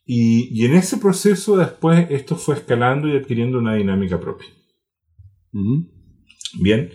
Y, 0.06 0.48
y 0.52 0.64
en 0.64 0.76
ese 0.76 0.98
proceso 0.98 1.56
después 1.56 2.06
esto 2.10 2.36
fue 2.36 2.54
escalando 2.54 3.08
y 3.08 3.16
adquiriendo 3.16 3.58
una 3.58 3.74
dinámica 3.74 4.20
propia. 4.20 4.46
Ujú. 5.52 5.90
Bien. 6.60 6.92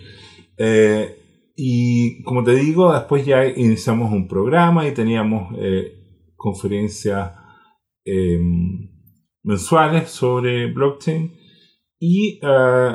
Eh, 0.56 1.18
y 1.56 2.22
como 2.22 2.42
te 2.44 2.54
digo, 2.54 2.92
después 2.92 3.24
ya 3.26 3.46
iniciamos 3.46 4.12
un 4.12 4.26
programa 4.28 4.86
y 4.86 4.92
teníamos 4.94 5.54
eh, 5.58 5.92
conferencias 6.36 7.32
eh, 8.04 8.38
mensuales 9.42 10.10
sobre 10.10 10.72
blockchain 10.72 11.32
y, 11.98 12.40
eh, 12.42 12.92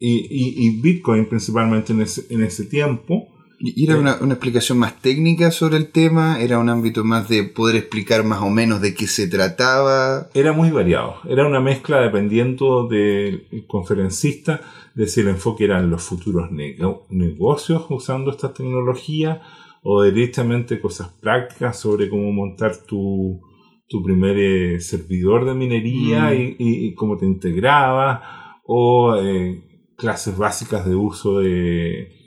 y, 0.00 0.16
y- 0.30 0.66
y 0.68 0.80
Bitcoin 0.80 1.28
principalmente 1.28 1.92
en 1.92 2.02
ese, 2.02 2.32
en 2.32 2.42
ese 2.42 2.64
tiempo. 2.66 3.28
¿Y 3.60 3.84
era 3.84 3.98
una, 3.98 4.18
una 4.20 4.34
explicación 4.34 4.78
más 4.78 5.00
técnica 5.00 5.50
sobre 5.50 5.78
el 5.78 5.88
tema? 5.90 6.40
¿Era 6.40 6.58
un 6.60 6.68
ámbito 6.68 7.02
más 7.04 7.28
de 7.28 7.42
poder 7.42 7.74
explicar 7.76 8.22
más 8.24 8.40
o 8.40 8.50
menos 8.50 8.80
de 8.80 8.94
qué 8.94 9.06
se 9.08 9.26
trataba? 9.26 10.28
Era 10.34 10.52
muy 10.52 10.70
variado. 10.70 11.16
Era 11.28 11.44
una 11.46 11.60
mezcla 11.60 12.00
dependiendo 12.00 12.86
del 12.86 13.48
conferencista, 13.66 14.60
de 14.94 15.06
si 15.08 15.20
el 15.22 15.28
enfoque 15.28 15.64
eran 15.64 15.90
los 15.90 16.02
futuros 16.02 16.50
nego- 16.52 17.06
negocios 17.10 17.84
usando 17.90 18.30
esta 18.30 18.52
tecnología 18.52 19.40
o 19.82 20.02
directamente 20.04 20.80
cosas 20.80 21.08
prácticas 21.20 21.78
sobre 21.80 22.08
cómo 22.08 22.30
montar 22.32 22.76
tu, 22.86 23.40
tu 23.88 24.02
primer 24.02 24.36
eh, 24.38 24.80
servidor 24.80 25.44
de 25.46 25.54
minería 25.54 26.30
Mm. 26.30 26.34
y, 26.34 26.56
y- 26.58 26.86
y 26.88 26.94
cómo 26.94 27.16
te 27.16 27.26
integrabas 27.26 28.20
o 28.64 29.16
eh, 29.16 29.62
clases 29.96 30.36
básicas 30.36 30.86
de 30.86 30.94
uso 30.94 31.38
de 31.40 32.17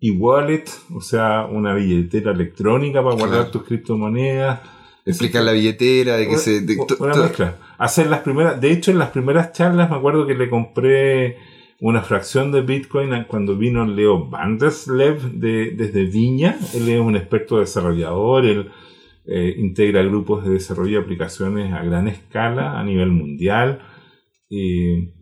e-wallet, 0.00 0.64
o 0.94 1.00
sea, 1.00 1.46
una 1.50 1.74
billetera 1.74 2.32
electrónica 2.32 3.02
para 3.02 3.14
guardar 3.16 3.38
Claro. 3.38 3.50
tus 3.50 3.62
criptomonedas. 3.64 4.60
Explicar 5.04 5.42
la 5.42 5.52
billetera, 5.52 6.16
de 6.16 6.28
que 6.28 6.36
se... 6.36 6.60
de- 6.60 6.76
una 7.00 7.14
mezcla. 7.14 7.56
Hacer 7.78 8.08
las 8.08 8.20
primeras, 8.20 8.60
de 8.60 8.70
hecho, 8.72 8.90
en 8.90 8.98
las 8.98 9.10
primeras 9.10 9.52
charlas 9.52 9.88
me 9.90 9.96
acuerdo 9.96 10.26
que 10.26 10.34
le 10.34 10.50
compré 10.50 11.36
una 11.80 12.02
fracción 12.02 12.50
de 12.52 12.60
Bitcoin 12.62 13.10
cuando 13.28 13.56
vino 13.56 13.86
Leo 13.86 14.28
Vanderslev 14.28 15.32
de, 15.32 15.70
desde 15.76 16.04
Viña. 16.04 16.58
Él 16.74 16.88
es 16.88 17.00
un 17.00 17.16
experto 17.16 17.58
desarrollador, 17.60 18.44
él 18.46 18.70
eh, 19.26 19.54
integra 19.58 20.02
grupos 20.02 20.44
de 20.44 20.54
desarrollo 20.54 20.98
de 20.98 21.04
aplicaciones 21.04 21.72
a 21.72 21.82
gran 21.84 22.08
escala 22.08 22.78
a 22.78 22.84
nivel 22.84 23.10
mundial. 23.10 23.80
Eh, 24.50 25.12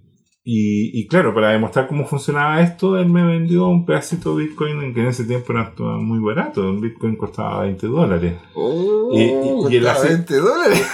y, 0.48 0.98
y 1.00 1.08
claro, 1.08 1.34
para 1.34 1.50
demostrar 1.50 1.88
cómo 1.88 2.06
funcionaba 2.06 2.60
esto, 2.62 2.96
él 2.96 3.08
me 3.08 3.24
vendió 3.26 3.66
un 3.66 3.84
pedacito 3.84 4.36
de 4.36 4.44
Bitcoin 4.44 4.80
en 4.80 4.94
que 4.94 5.00
en 5.00 5.08
ese 5.08 5.24
tiempo 5.24 5.52
era 5.52 5.72
muy 5.98 6.20
barato. 6.20 6.60
Un 6.62 6.80
Bitcoin 6.80 7.16
costaba 7.16 7.62
20 7.62 7.86
dólares. 7.88 8.34
Oh, 8.54 9.10
Y- 9.12 9.22
y- 9.74 9.76
y 9.76 9.86
hace- 9.86 10.08
20 10.08 10.36
dólares. 10.36 10.86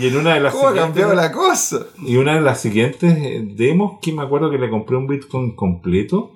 Y 0.00 0.08
en 0.08 0.16
una 0.18 0.34
de 0.34 0.40
las 0.40 0.52
¿Cómo 0.54 0.68
ha 0.68 0.74
cambiado 0.74 1.14
la 1.14 1.30
cosa? 1.32 1.86
Y 2.04 2.16
una 2.16 2.34
de 2.34 2.40
las 2.40 2.60
siguientes 2.60 3.16
eh, 3.16 3.42
demos 3.56 3.98
que 4.02 4.12
me 4.12 4.22
acuerdo 4.22 4.50
que 4.50 4.58
le 4.58 4.68
compré 4.68 4.96
un 4.96 5.06
Bitcoin 5.06 5.54
completo 5.56 6.32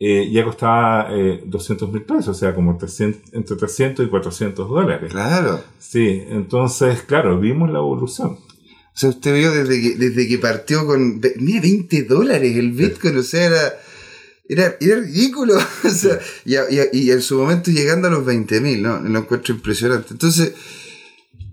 eh, 0.00 0.30
ya 0.30 0.44
costaba 0.44 1.08
eh, 1.10 1.42
200 1.44 1.92
mil 1.92 2.02
pesos, 2.02 2.28
o 2.28 2.34
sea, 2.34 2.54
como 2.54 2.76
300, 2.78 3.34
entre 3.34 3.56
300 3.56 4.06
y 4.06 4.08
400 4.08 4.68
dólares. 4.68 5.10
Claro. 5.12 5.60
Sí, 5.78 6.22
entonces, 6.30 7.02
claro, 7.02 7.38
vimos 7.40 7.68
la 7.70 7.78
evolución. 7.80 8.38
O 8.98 9.00
sea, 9.00 9.10
usted 9.10 9.32
vio 9.32 9.52
desde 9.52 9.80
que, 9.80 9.94
desde 9.96 10.26
que 10.26 10.38
partió 10.38 10.84
con. 10.84 11.20
Mira, 11.36 11.60
20 11.60 12.02
dólares 12.02 12.56
el 12.56 12.72
Bitcoin, 12.72 13.16
o 13.18 13.22
sea, 13.22 13.44
era. 13.46 13.78
Era, 14.48 14.76
era 14.80 14.96
ridículo. 14.96 15.54
O 15.84 15.88
sea, 15.88 16.18
y, 16.44 17.10
en 17.12 17.22
su 17.22 17.38
momento 17.38 17.70
llegando 17.70 18.08
a 18.08 18.10
los 18.10 18.24
20 18.26 18.60
mil, 18.60 18.82
¿no? 18.82 18.98
Lo 18.98 19.20
encuentro 19.20 19.54
impresionante. 19.54 20.08
Entonces, 20.10 20.52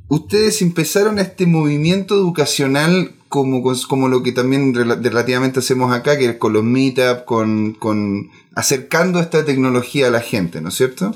ustedes 0.07 0.63
empezaron 0.63 1.19
este 1.19 1.45
movimiento 1.45 2.15
educacional 2.15 3.11
como, 3.29 3.61
como 3.87 4.07
lo 4.07 4.23
que 4.23 4.31
también 4.31 4.73
rela- 4.73 4.99
relativamente 4.99 5.59
hacemos 5.59 5.93
acá, 5.93 6.17
que 6.17 6.25
es 6.25 6.37
con 6.37 6.53
los 6.53 6.63
meetup, 6.63 7.25
con, 7.25 7.73
con 7.73 8.31
acercando 8.55 9.19
esta 9.19 9.45
tecnología 9.45 10.07
a 10.07 10.11
la 10.11 10.21
gente, 10.21 10.61
¿no 10.61 10.69
es 10.69 10.75
cierto? 10.75 11.15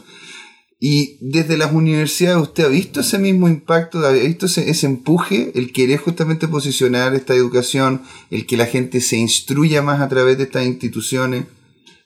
Y 0.81 1.17
desde 1.19 1.57
las 1.57 1.73
universidades, 1.73 2.41
¿usted 2.41 2.63
ha 2.63 2.69
visto 2.69 3.01
ese 3.01 3.19
mismo 3.19 3.49
impacto? 3.49 3.99
¿Ha 3.99 4.11
visto 4.11 4.45
ese, 4.45 4.69
ese 4.69 4.87
empuje? 4.87 5.51
El 5.55 5.73
querer 5.73 5.99
justamente 5.99 6.47
posicionar 6.47 7.13
esta 7.15 7.33
educación, 7.33 8.03
el 8.31 8.45
que 8.45 8.55
la 8.55 8.65
gente 8.65 9.01
se 9.01 9.17
instruya 9.17 9.81
más 9.81 9.99
a 9.99 10.07
través 10.07 10.37
de 10.37 10.45
estas 10.45 10.65
instituciones. 10.65 11.45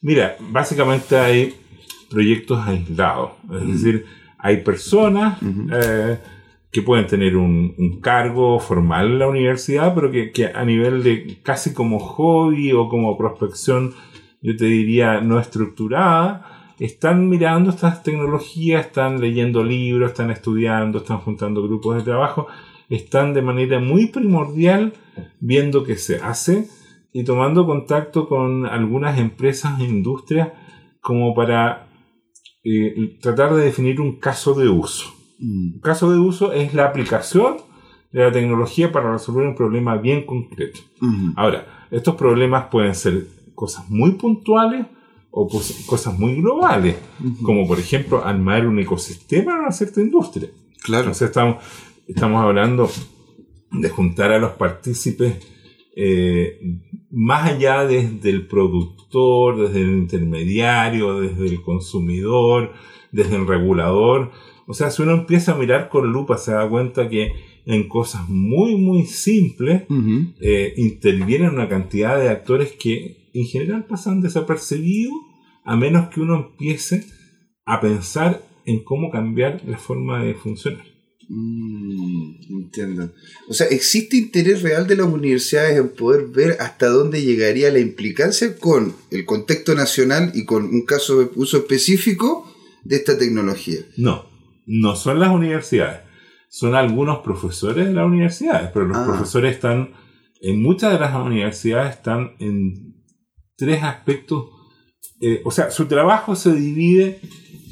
Mira, 0.02 0.36
básicamente 0.40 1.16
hay 1.16 1.54
proyectos 2.10 2.68
aislados, 2.68 3.32
es 3.62 3.68
decir, 3.68 4.06
hay 4.38 4.58
personas 4.58 5.40
eh, 5.72 6.20
que 6.72 6.82
pueden 6.82 7.08
tener 7.08 7.38
un, 7.38 7.74
un 7.78 8.02
cargo 8.02 8.60
formal 8.60 9.12
en 9.12 9.20
la 9.20 9.28
universidad, 9.28 9.96
pero 9.96 10.12
que, 10.12 10.32
que 10.32 10.48
a 10.48 10.66
nivel 10.66 11.04
de 11.04 11.40
casi 11.42 11.74
como 11.74 12.00
hobby 12.00 12.74
o 12.74 12.90
como 12.90 13.18
prospección, 13.18 13.94
yo 14.42 14.58
te 14.58 14.66
diría 14.66 15.22
no 15.22 15.40
estructurada, 15.40 16.53
están 16.80 17.30
mirando 17.30 17.70
estas 17.70 18.04
tecnologías, 18.04 18.86
están 18.86 19.22
leyendo 19.22 19.64
libros, 19.64 20.12
están 20.12 20.32
estudiando, 20.32 21.00
están 21.00 21.20
juntando 21.20 21.64
grupos 21.64 21.98
de 21.98 22.04
trabajo, 22.04 22.48
están 22.90 23.34
de 23.34 23.42
manera 23.42 23.80
muy 23.80 24.08
primordial 24.08 24.94
viendo 25.40 25.84
qué 25.84 25.96
se 25.98 26.18
hace 26.18 26.68
y 27.12 27.24
tomando 27.24 27.66
contacto 27.66 28.28
con 28.28 28.66
algunas 28.66 29.20
empresas 29.20 29.80
e 29.80 29.84
industrias 29.84 30.50
como 31.02 31.36
para 31.36 31.88
eh, 32.64 33.18
tratar 33.22 33.54
de 33.54 33.64
definir 33.64 34.02
un 34.02 34.20
caso 34.20 34.54
de 34.54 34.68
uso. 34.68 35.14
Un 35.40 35.80
caso 35.82 36.12
de 36.12 36.18
uso 36.18 36.54
es 36.54 36.74
la 36.74 36.86
aplicación 36.86 37.58
de 38.12 38.24
la 38.24 38.32
tecnología 38.32 38.92
para 38.92 39.12
resolver 39.12 39.46
un 39.46 39.56
problema 39.56 39.98
bien 39.98 40.26
concreto. 40.26 40.80
Ujú. 41.02 41.34
Ahora, 41.36 41.88
estos 41.92 42.16
problemas 42.16 42.68
pueden 42.72 42.96
ser 42.96 43.28
cosas 43.54 43.90
muy 43.90 44.12
puntuales 44.14 44.86
o 45.36 45.48
cos- 45.50 45.84
cosas 45.88 46.18
muy 46.20 46.36
globales, 46.36 46.96
como 47.42 47.68
por 47.68 47.80
ejemplo 47.80 48.24
armar 48.24 48.68
un 48.68 48.78
ecosistema 48.80 49.54
en 49.54 49.60
una 49.62 49.72
cierta 49.72 50.00
industria. 50.00 50.50
Claro. 50.84 51.06
Entonces 51.06 51.30
estamos, 51.30 51.56
estamos 52.08 52.44
hablando 52.44 52.88
de 53.72 53.90
juntar 53.90 54.32
a 54.32 54.38
los 54.38 54.52
partícipes 54.52 55.34
eh, 55.96 56.60
más 57.10 57.50
allá 57.52 57.86
desde 57.86 58.30
el 58.30 58.46
productor, 58.48 59.68
desde 59.68 59.82
el 59.82 59.90
intermediario, 59.98 61.20
desde 61.20 61.46
el 61.46 61.62
consumidor, 61.64 62.72
desde 63.12 63.36
el 63.36 63.48
regulador. 63.48 64.32
O 64.68 64.74
sea, 64.76 64.92
si 64.92 65.02
uno 65.02 65.14
empieza 65.14 65.54
a 65.54 65.56
mirar 65.56 65.90
con 65.90 66.12
lupa 66.12 66.38
se 66.38 66.52
da 66.52 66.70
cuenta 66.70 67.10
que 67.10 67.32
en 67.66 67.88
cosas 67.88 68.28
muy, 68.30 68.76
muy 68.76 69.04
simples 69.06 69.84
eh, 70.42 70.74
intervienen 70.78 71.50
una 71.50 71.68
cantidad 71.70 72.20
de 72.20 72.30
actores 72.30 72.74
que 72.74 73.23
en 73.34 73.46
general 73.46 73.86
pasan 73.86 74.22
desapercibidos 74.22 75.14
a 75.66 75.76
menos 75.76 76.10
que 76.10 76.22
uno 76.22 76.36
empiece 76.36 77.06
a 77.66 77.80
pensar 77.82 78.42
en 78.66 78.84
cómo 78.84 79.10
cambiar 79.12 79.62
la 79.66 79.78
forma 79.78 80.24
de 80.24 80.34
funcionar. 80.36 80.86
Mm, 81.30 82.36
entiendo. 82.50 83.12
O 83.48 83.54
sea, 83.54 83.68
¿existe 83.68 84.18
interés 84.18 84.62
real 84.62 84.88
de 84.88 84.98
las 84.98 85.08
universidades 85.08 85.78
en 85.78 85.90
poder 85.90 86.28
ver 86.28 86.58
hasta 86.60 86.88
dónde 86.88 87.22
llegaría 87.24 87.72
la 87.72 87.80
implicancia 87.80 88.56
con 88.58 88.94
el 89.10 89.26
contexto 89.26 89.74
nacional 89.74 90.32
y 90.36 90.46
con 90.46 90.66
un 90.66 90.86
caso 90.86 91.20
de 91.20 91.30
uso 91.36 91.58
específico 91.58 92.54
de 92.84 92.98
esta 92.98 93.18
tecnología? 93.18 93.80
No, 93.98 94.26
no 94.66 94.96
son 94.96 95.20
las 95.20 95.30
universidades, 95.30 96.02
son 96.50 96.76
algunos 96.76 97.20
profesores 97.20 97.88
de 97.88 97.94
las 97.94 98.06
universidades, 98.06 98.70
pero 98.74 98.86
los 98.88 98.98
Ah. 98.98 99.06
profesores 99.08 99.56
están, 99.56 99.92
en 100.42 100.62
muchas 100.62 100.92
de 100.94 101.00
las 101.00 101.16
universidades 101.16 101.96
están 101.96 102.34
en 102.40 102.94
tres 103.56 103.84
aspectos, 103.84 104.46
eh, 105.22 105.42
o 105.46 105.52
sea, 105.52 105.72
su 105.72 105.86
trabajo 105.86 106.36
se 106.36 106.54
divide 106.54 107.20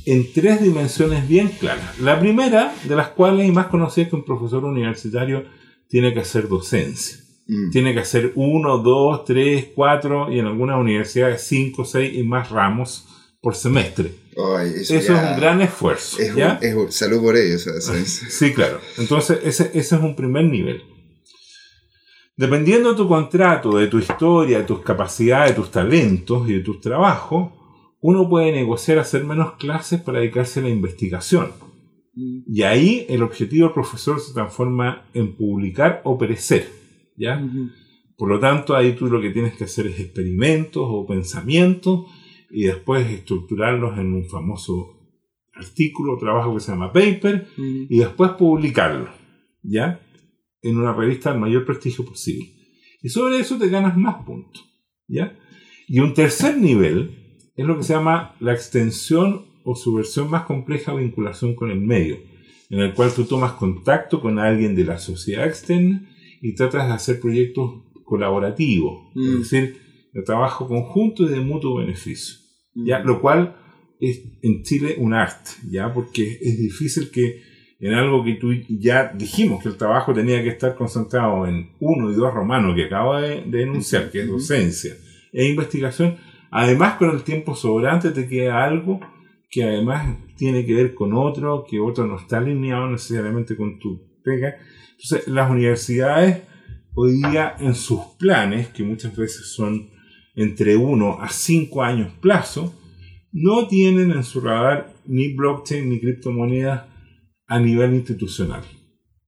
en 0.05 0.31
tres 0.33 0.61
dimensiones 0.61 1.27
bien 1.27 1.49
claras. 1.49 1.99
La 1.99 2.19
primera, 2.19 2.73
de 2.85 2.95
las 2.95 3.09
cuales 3.09 3.47
y 3.47 3.51
más 3.51 3.67
conocida 3.67 4.05
es 4.05 4.09
que 4.09 4.15
un 4.15 4.25
profesor 4.25 4.63
universitario 4.65 5.43
tiene 5.87 6.13
que 6.13 6.21
hacer 6.21 6.47
docencia. 6.47 7.17
Mm. 7.47 7.69
Tiene 7.71 7.93
que 7.93 7.99
hacer 7.99 8.31
uno, 8.35 8.77
dos, 8.79 9.25
tres, 9.25 9.67
cuatro 9.75 10.31
y 10.31 10.39
en 10.39 10.45
algunas 10.45 10.79
universidades 10.79 11.41
cinco, 11.43 11.85
seis 11.85 12.13
y 12.17 12.23
más 12.23 12.49
ramos 12.49 13.07
por 13.41 13.55
semestre. 13.55 14.11
Ay, 14.57 14.71
eso 14.77 14.95
es 14.95 15.09
un 15.09 15.15
gran 15.37 15.61
esfuerzo. 15.61 16.19
es 16.19 16.29
un- 16.31 16.37
¿ya? 16.37 16.59
es 16.61 16.73
un- 16.75 16.91
salud 16.91 17.21
por 17.21 17.35
ello. 17.35 17.55
o 17.55 17.59
sea, 17.59 17.73
¿sabes? 17.81 18.21
Sí, 18.29 18.53
claro. 18.53 18.79
Entonces, 18.97 19.39
ese, 19.43 19.71
ese 19.73 19.95
es 19.95 20.01
un 20.01 20.15
primer 20.15 20.45
nivel. 20.45 20.83
Dependiendo 22.41 22.89
de 22.89 22.95
tu 22.95 23.07
contrato, 23.07 23.77
de 23.77 23.85
tu 23.85 23.99
historia, 23.99 24.57
de 24.57 24.63
tus 24.63 24.79
capacidades, 24.79 25.51
de 25.51 25.61
tus 25.61 25.69
talentos 25.69 26.49
y 26.49 26.53
de 26.53 26.61
tus 26.61 26.81
trabajos, 26.81 27.51
uno 27.99 28.27
puede 28.27 28.51
negociar 28.51 28.97
hacer 28.97 29.23
menos 29.23 29.57
clases 29.57 30.01
para 30.01 30.17
dedicarse 30.17 30.59
a 30.59 30.63
la 30.63 30.69
investigación. 30.69 31.51
Y 32.15 32.63
ahí 32.63 33.05
el 33.09 33.21
objetivo 33.21 33.67
del 33.67 33.75
profesor 33.75 34.19
se 34.19 34.33
transforma 34.33 35.05
en 35.13 35.35
publicar 35.35 36.01
o 36.03 36.17
perecer. 36.17 36.67
¿ya? 37.15 37.47
Por 38.17 38.29
lo 38.29 38.39
tanto, 38.39 38.75
ahí 38.75 38.93
tú 38.95 39.05
lo 39.05 39.21
que 39.21 39.29
tienes 39.29 39.55
que 39.55 39.65
hacer 39.65 39.85
es 39.85 39.99
experimentos 39.99 40.81
o 40.83 41.05
pensamientos 41.05 42.07
y 42.49 42.63
después 42.63 43.07
estructurarlos 43.07 43.99
en 43.99 44.15
un 44.15 44.25
famoso 44.25 44.97
artículo 45.53 46.13
o 46.13 46.17
trabajo 46.17 46.55
que 46.55 46.59
se 46.59 46.71
llama 46.71 46.91
paper 46.91 47.49
y 47.55 47.99
después 47.99 48.31
publicarlo, 48.31 49.11
¿ya? 49.61 49.99
En 50.61 50.77
una 50.77 50.93
revista 50.93 51.31
del 51.31 51.39
mayor 51.41 51.65
prestigio 51.65 52.05
posible. 52.05 52.53
Y 53.01 53.09
sobre 53.09 53.39
eso 53.39 53.57
te 53.57 53.69
ganas 53.69 53.97
más 53.97 54.23
puntos, 54.25 54.63
¿ya? 55.07 55.37
Y 55.87 55.99
un 55.99 56.13
tercer 56.13 56.57
nivel 56.57 57.39
es 57.55 57.65
lo 57.65 57.77
que 57.77 57.83
se 57.83 57.93
llama 57.93 58.35
la 58.39 58.53
extensión 58.53 59.45
o 59.63 59.75
su 59.75 59.93
versión 59.95 60.29
más 60.29 60.43
compleja 60.45 60.93
vinculación 60.93 61.55
con 61.55 61.71
el 61.71 61.81
medio, 61.81 62.17
en 62.69 62.79
el 62.79 62.93
cual 62.93 63.13
tú 63.13 63.25
tomas 63.25 63.53
contacto 63.53 64.21
con 64.21 64.39
alguien 64.39 64.75
de 64.75 64.85
la 64.85 64.97
sociedad 64.97 65.45
externa 65.47 66.07
y 66.41 66.55
tratas 66.55 66.87
de 66.87 66.93
hacer 66.93 67.19
proyectos 67.19 67.83
colaborativos, 68.05 69.09
Mm. 69.15 69.27
es 69.33 69.39
decir, 69.51 69.77
de 70.13 70.21
trabajo 70.23 70.67
conjunto 70.67 71.23
y 71.23 71.29
de 71.29 71.39
mutuo 71.41 71.77
beneficio. 71.77 72.37
¿ya? 72.75 72.99
Lo 72.99 73.19
cual 73.21 73.57
es 73.99 74.21
en 74.41 74.63
Chile 74.63 74.95
un 74.97 75.13
arte, 75.13 75.51
¿ya? 75.69 75.93
Porque 75.93 76.37
es 76.41 76.57
difícil 76.57 77.11
que 77.11 77.41
en 77.81 77.95
algo 77.95 78.23
que 78.23 78.35
tú 78.35 78.53
ya 78.69 79.11
dijimos 79.13 79.61
que 79.61 79.69
el 79.69 79.75
trabajo 79.75 80.13
tenía 80.13 80.41
que 80.43 80.49
estar 80.49 80.75
concentrado 80.75 81.47
en 81.47 81.71
uno 81.79 82.11
y 82.11 82.15
dos 82.15 82.31
romanos 82.33 82.75
que 82.75 82.85
acabo 82.85 83.19
de, 83.19 83.43
de 83.43 83.63
enunciar, 83.63 84.11
que 84.11 84.21
es 84.21 84.27
docencia 84.27 84.95
e 85.33 85.49
investigación, 85.49 86.17
además 86.51 86.97
con 86.97 87.09
el 87.09 87.23
tiempo 87.23 87.55
sobrante 87.55 88.11
te 88.11 88.27
queda 88.27 88.63
algo 88.63 88.99
que 89.49 89.63
además 89.63 90.15
tiene 90.37 90.65
que 90.65 90.75
ver 90.75 90.93
con 90.93 91.13
otro, 91.13 91.65
que 91.67 91.79
otro 91.79 92.05
no 92.05 92.17
está 92.17 92.37
alineado 92.37 92.89
necesariamente 92.89 93.57
con 93.57 93.79
tu 93.79 94.01
pega. 94.23 94.55
Entonces, 94.91 95.27
las 95.27 95.49
universidades 95.51 96.43
hoy 96.93 97.13
día 97.13 97.55
en 97.59 97.73
sus 97.75 97.99
planes, 98.17 98.69
que 98.69 98.83
muchas 98.83 99.15
veces 99.15 99.47
son 99.47 99.89
entre 100.35 100.77
1 100.77 101.21
a 101.21 101.29
5 101.29 101.83
años 101.83 102.13
plazo, 102.21 102.73
no 103.33 103.67
tienen 103.67 104.11
en 104.11 104.23
su 104.23 104.39
radar 104.39 104.93
ni 105.05 105.33
blockchain 105.33 105.89
ni 105.89 105.99
criptomonedas 105.99 106.90
a 107.53 107.59
nivel 107.59 107.93
institucional. 108.01 108.63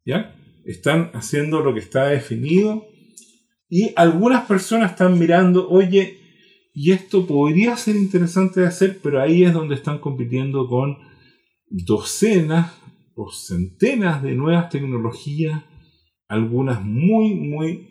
¿Ya? 0.05 0.19
Están 0.65 1.11
haciendo 1.13 1.59
lo 1.61 1.73
que 1.73 1.79
está 1.81 2.01
definido 2.07 2.85
y 3.69 3.91
algunas 3.95 4.45
personas 4.45 4.91
están 4.91 5.17
mirando, 5.19 5.67
oye, 5.69 6.17
y 6.73 6.91
esto 6.91 7.25
podría 7.27 7.75
ser 7.77 7.95
interesante 7.95 8.61
de 8.61 8.67
hacer, 8.67 8.99
pero 9.03 9.21
ahí 9.21 9.43
es 9.43 9.53
donde 9.53 9.75
están 9.75 9.99
compitiendo 9.99 10.67
con 10.67 10.97
docenas 11.69 12.71
o 13.15 13.31
centenas 13.31 14.23
de 14.23 14.35
nuevas 14.35 14.69
tecnologías, 14.69 15.63
algunas 16.27 16.83
muy, 16.83 17.35
muy 17.35 17.89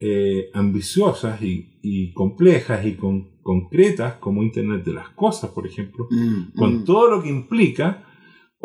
eh, 0.00 0.50
ambiciosas 0.54 1.42
y, 1.42 1.78
y 1.82 2.12
complejas 2.12 2.84
y 2.86 2.94
con- 2.94 3.40
concretas, 3.42 4.14
como 4.14 4.42
Internet 4.42 4.84
de 4.84 4.94
las 4.94 5.08
Cosas, 5.10 5.50
por 5.50 5.66
ejemplo, 5.66 6.06
Mm, 6.10 6.56
con 6.56 6.76
mm. 6.80 6.84
todo 6.84 7.10
lo 7.10 7.22
que 7.22 7.28
implica. 7.28 8.06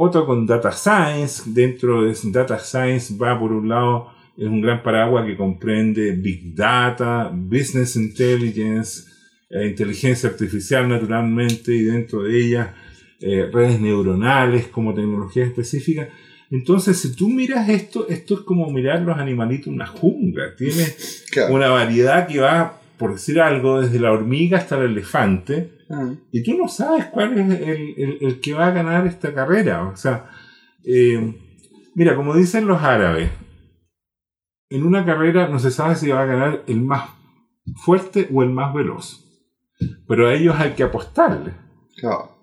Otro 0.01 0.25
con 0.25 0.47
Data 0.47 0.71
Science. 0.71 1.43
Dentro 1.45 2.03
de 2.03 2.15
Data 2.31 2.57
Science 2.57 3.13
va 3.21 3.37
por 3.37 3.51
un 3.51 3.67
lado, 3.67 4.07
es 4.37 4.47
un 4.47 4.61
gran 4.61 4.81
paraguas 4.81 5.25
que 5.25 5.35
comprende 5.35 6.13
Big 6.13 6.55
Data, 6.55 7.29
Business 7.33 7.97
Intelligence, 7.97 9.03
eh, 9.49 9.67
inteligencia 9.67 10.29
artificial 10.29 10.87
naturalmente 10.87 11.75
y 11.75 11.81
dentro 11.81 12.23
de 12.23 12.39
ella 12.39 12.75
eh, 13.19 13.49
redes 13.51 13.81
neuronales 13.81 14.67
como 14.67 14.93
tecnología 14.93 15.43
específica. 15.43 16.07
Entonces, 16.49 16.97
si 16.97 17.13
tú 17.13 17.27
miras 17.27 17.67
esto, 17.67 18.07
esto 18.07 18.35
es 18.35 18.39
como 18.39 18.71
mirar 18.71 19.01
los 19.01 19.17
animalitos 19.17 19.67
en 19.67 19.73
una 19.73 19.87
jungla. 19.87 20.55
Tiene 20.55 20.87
una 21.49 21.67
variedad 21.67 22.25
que 22.25 22.39
va, 22.39 22.79
por 22.97 23.15
decir 23.15 23.41
algo, 23.41 23.81
desde 23.81 23.99
la 23.99 24.13
hormiga 24.13 24.59
hasta 24.59 24.77
el 24.77 24.91
elefante. 24.91 25.71
Ah. 25.89 26.13
Y 26.31 26.43
tú 26.43 26.55
no 26.57 26.67
sabes 26.67 27.05
cuál 27.05 27.37
es 27.37 27.61
el, 28.21 28.39
que 28.41 28.53
va 28.53 28.67
a 28.67 28.71
ganar 28.71 29.07
esta 29.07 29.33
carrera. 29.33 29.87
O 29.87 29.95
sea, 29.95 30.29
eh, 30.83 31.35
mira, 31.95 32.15
como 32.15 32.35
dicen 32.35 32.67
los 32.67 32.81
árabes, 32.81 33.31
en 34.69 34.85
una 34.85 35.05
carrera 35.05 35.47
no 35.47 35.59
se 35.59 35.71
sabe 35.71 35.95
si 35.95 36.09
va 36.09 36.21
a 36.21 36.27
ganar 36.27 36.63
el 36.67 36.81
más 36.81 37.09
fuerte 37.75 38.29
o 38.31 38.43
el 38.43 38.49
más 38.49 38.73
veloz. 38.73 39.25
Pero 40.07 40.27
a 40.27 40.33
ellos 40.33 40.55
hay 40.57 40.73
que 40.73 40.83
apostarle. 40.83 41.53
Claro. 41.97 42.37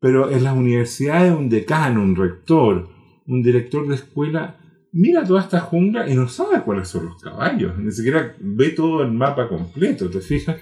Pero 0.00 0.30
en 0.30 0.44
las 0.44 0.56
universidades 0.56 1.32
un 1.32 1.48
decano, 1.48 2.02
un 2.02 2.16
rector, 2.16 2.88
un 3.26 3.42
director 3.42 3.86
de 3.86 3.94
escuela 3.94 4.58
mira 4.94 5.24
toda 5.24 5.40
esta 5.40 5.60
jungla 5.60 6.08
y 6.08 6.14
no 6.14 6.28
sabe 6.28 6.62
cuáles 6.62 6.88
son 6.88 7.06
los 7.06 7.20
caballos. 7.20 7.76
Ni 7.76 7.90
siquiera 7.90 8.34
ve 8.38 8.70
todo 8.70 9.02
el 9.02 9.10
mapa 9.10 9.48
completo, 9.48 10.08
¿te 10.08 10.20
fijas? 10.20 10.56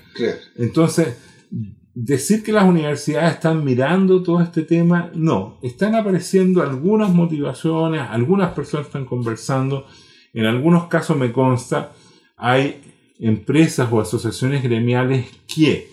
Entonces, 0.57 1.32
decir 1.95 2.43
que 2.43 2.53
las 2.53 2.65
universidades 2.65 3.35
están 3.35 3.65
mirando 3.65 4.23
todo 4.23 4.41
este 4.41 4.63
tema, 4.63 5.11
no. 5.15 5.59
Están 5.63 5.95
apareciendo 5.95 6.63
algunas 6.63 7.11
motivaciones, 7.11 8.03
algunas 8.09 8.53
personas 8.53 8.87
están 8.87 9.05
conversando. 9.05 9.87
En 10.33 10.47
algunos 10.47 10.87
casos 10.87 11.17
me 11.17 11.33
consta, 11.33 11.93
hay 12.37 12.81
empresas 13.19 13.89
o 13.93 14.01
asociaciones 14.01 14.63
gremiales 14.63 15.27
que 15.47 15.91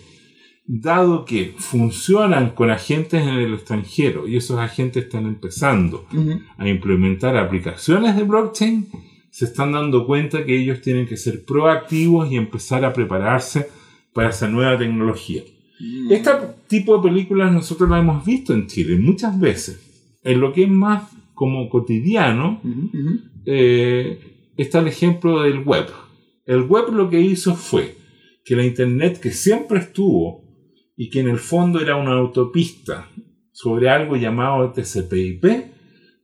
dado 0.72 1.24
que 1.24 1.54
funcionan 1.58 2.50
con 2.50 2.70
agentes 2.70 3.22
en 3.22 3.30
el 3.30 3.54
extranjero 3.54 4.28
y 4.28 4.36
esos 4.36 4.58
agentes 4.58 5.04
están 5.04 5.26
empezando 5.26 6.06
a 6.58 6.68
implementar 6.68 7.36
aplicaciones 7.36 8.16
de 8.16 8.22
blockchain, 8.22 8.88
se 9.30 9.46
están 9.46 9.72
dando 9.72 10.06
cuenta 10.06 10.44
que 10.44 10.56
ellos 10.56 10.80
tienen 10.80 11.06
que 11.06 11.16
ser 11.16 11.44
proactivos 11.44 12.30
y 12.30 12.36
empezar 12.36 12.84
a 12.84 12.92
prepararse 12.92 13.68
para 14.12 14.30
esa 14.30 14.48
nueva 14.48 14.78
tecnología. 14.78 15.42
Mm. 15.80 16.12
Este 16.12 16.30
tipo 16.68 16.96
de 16.96 17.08
películas 17.08 17.52
nosotros 17.52 17.88
la 17.88 17.98
hemos 17.98 18.24
visto 18.24 18.52
en 18.54 18.66
Chile 18.66 18.96
muchas 18.98 19.38
veces. 19.38 20.18
En 20.22 20.40
lo 20.40 20.52
que 20.52 20.64
es 20.64 20.70
más 20.70 21.10
como 21.34 21.68
cotidiano, 21.70 22.60
eh, 23.46 24.52
está 24.56 24.80
el 24.80 24.88
ejemplo 24.88 25.42
del 25.42 25.60
web. 25.60 25.86
El 26.44 26.62
web 26.62 26.92
lo 26.92 27.08
que 27.08 27.20
hizo 27.20 27.54
fue 27.54 27.96
que 28.44 28.56
la 28.56 28.64
Internet 28.64 29.20
que 29.20 29.30
siempre 29.30 29.78
estuvo 29.78 30.44
y 30.96 31.08
que 31.08 31.20
en 31.20 31.28
el 31.28 31.38
fondo 31.38 31.80
era 31.80 31.96
una 31.96 32.12
autopista 32.12 33.08
sobre 33.52 33.88
algo 33.88 34.16
llamado 34.16 34.72
TCP/IP, 34.72 35.44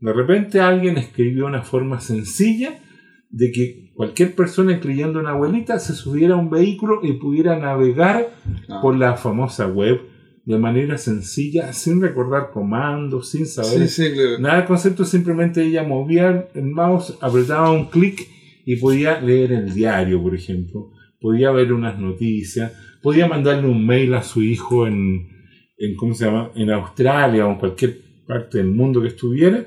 de 0.00 0.12
repente 0.12 0.60
alguien 0.60 0.98
escribió 0.98 1.46
una 1.46 1.62
forma 1.62 2.00
sencilla 2.00 2.78
de 3.36 3.52
que 3.52 3.90
cualquier 3.94 4.34
persona 4.34 4.72
incluyendo 4.72 5.20
una 5.20 5.30
abuelita 5.30 5.78
se 5.78 5.92
subiera 5.92 6.34
a 6.34 6.38
un 6.38 6.48
vehículo 6.48 7.00
y 7.02 7.12
pudiera 7.14 7.58
navegar 7.58 8.30
ah. 8.68 8.80
por 8.80 8.96
la 8.96 9.16
famosa 9.16 9.66
web 9.66 10.00
de 10.46 10.58
manera 10.58 10.96
sencilla, 10.96 11.72
sin 11.72 12.00
recordar 12.00 12.50
comandos, 12.50 13.30
sin 13.30 13.46
saber 13.46 13.90
nada 14.40 14.56
del 14.58 14.64
concepto, 14.64 15.04
simplemente 15.04 15.62
ella 15.62 15.82
movía 15.82 16.48
el 16.54 16.64
mouse, 16.64 17.18
apretaba 17.20 17.72
un 17.72 17.86
clic 17.90 18.26
y 18.64 18.76
podía 18.76 19.20
leer 19.20 19.52
el 19.52 19.74
diario, 19.74 20.22
por 20.22 20.34
ejemplo, 20.34 20.92
podía 21.20 21.50
ver 21.50 21.72
unas 21.72 21.98
noticias, 21.98 22.72
podía 23.02 23.26
mandarle 23.26 23.68
un 23.68 23.84
mail 23.84 24.14
a 24.14 24.22
su 24.22 24.42
hijo 24.42 24.86
en, 24.86 25.28
en, 25.76 25.96
¿cómo 25.96 26.14
se 26.14 26.24
llama? 26.24 26.52
en 26.54 26.70
Australia 26.70 27.46
o 27.46 27.50
en 27.50 27.58
cualquier 27.58 27.98
parte 28.26 28.58
del 28.58 28.68
mundo 28.68 29.02
que 29.02 29.08
estuviera, 29.08 29.66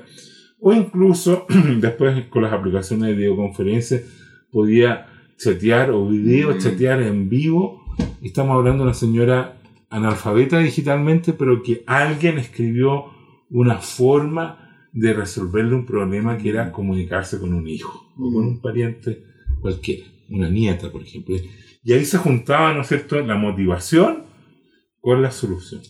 o 0.60 0.72
incluso 0.72 1.46
después 1.78 2.26
con 2.26 2.42
las 2.42 2.52
aplicaciones 2.52 3.08
de 3.08 3.14
videoconferencia 3.14 4.02
podía 4.50 5.06
chatear 5.36 5.90
o 5.90 6.06
video 6.06 6.54
mm. 6.54 6.58
chatear 6.58 7.02
en 7.02 7.28
vivo. 7.28 7.84
Estamos 8.22 8.56
hablando 8.56 8.84
de 8.84 8.90
una 8.90 8.94
señora 8.94 9.56
analfabeta 9.88 10.58
digitalmente, 10.58 11.32
pero 11.32 11.62
que 11.62 11.82
alguien 11.86 12.38
escribió 12.38 13.06
una 13.50 13.78
forma 13.78 14.88
de 14.92 15.12
resolverle 15.12 15.74
un 15.74 15.86
problema 15.86 16.36
que 16.36 16.50
era 16.50 16.72
comunicarse 16.72 17.38
con 17.38 17.54
un 17.54 17.66
hijo 17.66 18.12
o 18.16 18.32
con 18.32 18.44
mm. 18.44 18.48
un 18.48 18.60
pariente 18.60 19.24
cualquiera, 19.60 20.06
una 20.28 20.48
nieta, 20.48 20.90
por 20.90 21.02
ejemplo. 21.02 21.36
Y 21.82 21.92
ahí 21.92 22.04
se 22.04 22.18
juntaba, 22.18 22.74
¿no 22.74 22.82
es 22.82 22.88
cierto?, 22.88 23.18
la 23.20 23.36
motivación 23.36 24.24
con 25.00 25.22
la 25.22 25.30
solución. 25.30 25.80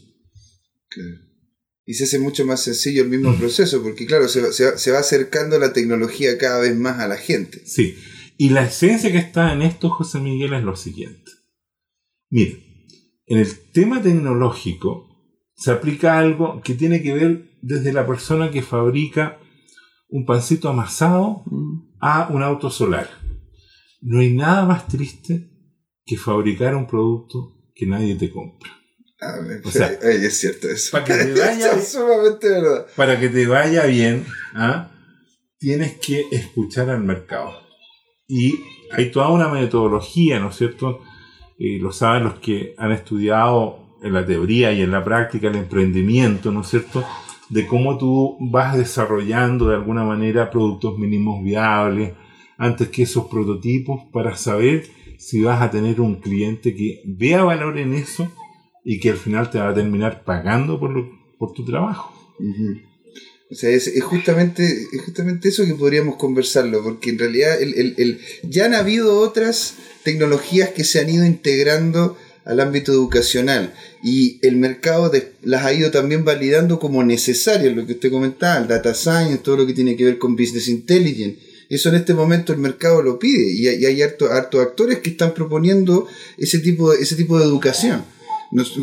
Y 1.91 1.95
se 1.95 2.05
hace 2.05 2.21
mucho 2.21 2.47
más 2.47 2.63
sencillo 2.63 3.03
el 3.03 3.09
mismo 3.09 3.35
proceso, 3.35 3.83
porque 3.83 4.07
claro, 4.07 4.29
se, 4.29 4.53
se, 4.53 4.91
va 4.93 5.01
acercando 5.01 5.59
la 5.59 5.73
tecnología 5.73 6.39
cada 6.39 6.61
vez 6.61 6.77
más 6.77 7.01
a 7.01 7.09
la 7.09 7.17
gente. 7.17 7.67
Sí. 7.67 7.97
Y 8.39 8.51
la 8.51 8.63
esencia 8.63 9.11
que 9.11 9.19
está 9.19 9.53
en 9.53 9.63
esto, 9.63 9.91
José 9.91 10.21
Miguel, 10.21 10.53
es 10.53 10.63
lo 10.63 10.77
siguiente. 10.77 11.33
Mire, 12.29 12.63
en 13.27 13.39
el 13.39 13.59
tema 13.73 14.01
tecnológico 14.01 15.09
se 15.57 15.73
aplica 15.73 16.17
algo 16.17 16.61
que 16.63 16.75
tiene 16.75 17.03
que 17.03 17.13
ver 17.13 17.59
desde 17.61 17.93
la 17.93 18.07
persona 18.07 18.53
que 18.53 18.63
fabrica 18.63 19.41
un 20.11 20.25
pancito 20.27 20.69
amasado 20.69 21.43
mm. 21.47 21.97
a 21.99 22.29
un 22.29 22.45
auto 22.45 22.71
solar. 22.71 23.11
No 24.01 24.21
hay 24.21 24.33
nada 24.33 24.65
más 24.65 24.87
triste 24.87 25.51
que 26.07 26.17
fabricar 26.17 26.77
un 26.77 26.87
producto 26.87 27.57
que 27.75 27.85
nadie 27.85 28.15
te 28.15 28.31
compra. 28.31 28.80
Ah, 29.21 29.37
o 29.65 29.71
sea, 29.71 29.87
es 30.03 30.39
cierto 30.39 30.69
eso. 30.69 30.93
Para 30.93 31.05
que 31.05 31.15
te 31.25 31.41
vaya, 31.41 31.71
Para 32.97 33.21
que 33.21 33.29
te 33.29 33.47
vaya 33.47 33.87
bien, 33.87 34.25
¿ah? 34.55 34.91
tienes 35.59 35.99
que 35.99 36.25
escuchar 36.33 36.89
al 36.89 37.05
mercado. 37.05 37.53
Y 38.27 38.55
hay 38.93 39.11
toda 39.11 39.29
una 39.29 39.49
metodología, 39.49 40.41
¿no 40.41 40.49
es 40.49 40.57
cierto? 40.57 41.01
Y 41.59 41.79
lo 41.79 41.93
saben 41.93 42.25
los 42.25 42.39
que 42.39 42.75
han 42.79 42.93
estudiado 42.93 43.99
en 44.03 44.15
la 44.15 44.25
teoría 44.25 44.73
y 44.73 44.81
en 44.81 44.91
la 44.91 45.05
práctica 45.05 45.49
el 45.49 45.57
emprendimiento, 45.57 46.51
¿no 46.51 46.63
es 46.63 46.69
cierto? 46.69 47.05
De 47.51 47.67
cómo 47.67 47.99
tú 47.99 48.39
vas 48.41 48.77
desarrollando 48.77 49.69
de 49.69 49.75
alguna 49.75 50.05
manera 50.05 50.51
productos 50.51 50.99
mínimos 50.99 51.45
viables 51.45 52.15
antes 52.57 52.89
que 52.89 53.03
esos 53.03 53.27
prototipos 53.27 54.03
para 54.13 54.37
saber 54.37 54.87
si 55.19 55.43
vas 55.43 55.61
a 55.61 55.71
tener 55.71 56.01
un 56.01 56.17
cliente 56.17 56.75
que 56.75 57.03
vea 57.05 57.43
valor 57.43 57.79
en 57.79 57.95
eso 57.95 58.33
y 58.85 59.01
que 59.01 59.11
al 59.11 59.17
final 59.17 59.51
te 59.51 59.59
va 59.59 59.71
a 59.71 59.75
terminar 59.75 60.25
pagando 60.25 60.79
por, 60.79 60.93
por 61.39 61.53
tu 61.53 61.65
trabajo. 61.65 62.15
O 63.51 63.55
sea, 63.55 63.71
es, 63.71 63.91
justamente, 64.03 64.65
es 64.93 65.03
justamente 65.03 65.49
eso 65.49 65.65
que 65.65 65.75
podríamos 65.75 66.17
conversarlo, 66.17 66.83
porque 66.83 67.11
en 67.11 67.19
realidad 67.19 67.61
el, 67.61 67.95
el, 67.97 68.21
ya 68.45 68.67
han 68.67 68.75
habido 68.75 69.19
otras 69.19 69.75
tecnologías 70.05 70.71
que 70.71 70.85
se 70.85 71.01
han 71.01 71.11
ido 71.11 71.25
integrando 71.25 72.17
al 72.45 72.61
ámbito 72.61 72.93
educacional 72.93 73.75
y 74.03 74.39
el 74.47 74.57
mercado 74.57 75.13
las 75.43 75.65
ha 75.65 75.73
ido 75.75 75.91
también 75.91 76.25
validando 76.25 76.79
como 76.79 77.03
necesarias, 77.05 77.77
lo 77.77 77.87
que 77.87 77.93
usted 77.93 78.11
comentaba, 78.11 78.59
el 78.59 78.69
data 78.69 78.95
science, 78.95 79.39
todo 79.39 79.59
lo 79.59 79.67
que 79.67 79.75
tiene 79.75 79.97
que 79.97 80.05
ver 80.05 80.19
con 80.19 80.37
business 80.37 80.69
intelligence 80.69 81.51
eso 81.71 81.89
en 81.89 81.95
este 81.95 82.15
momento 82.15 82.53
el 82.53 82.59
mercado 82.59 83.01
lo 83.01 83.19
pide 83.19 83.53
y 83.53 83.69
hay, 83.69 83.87
hay 83.87 84.03
hartos 84.03 84.29
actores 84.31 84.99
que 84.99 85.11
están 85.11 85.33
proponiendo 85.33 86.09
ese 86.37 86.59
tipo 86.59 86.93
ese 86.93 87.15
tipo 87.15 87.39
de 87.39 87.45
educación. 87.45 88.05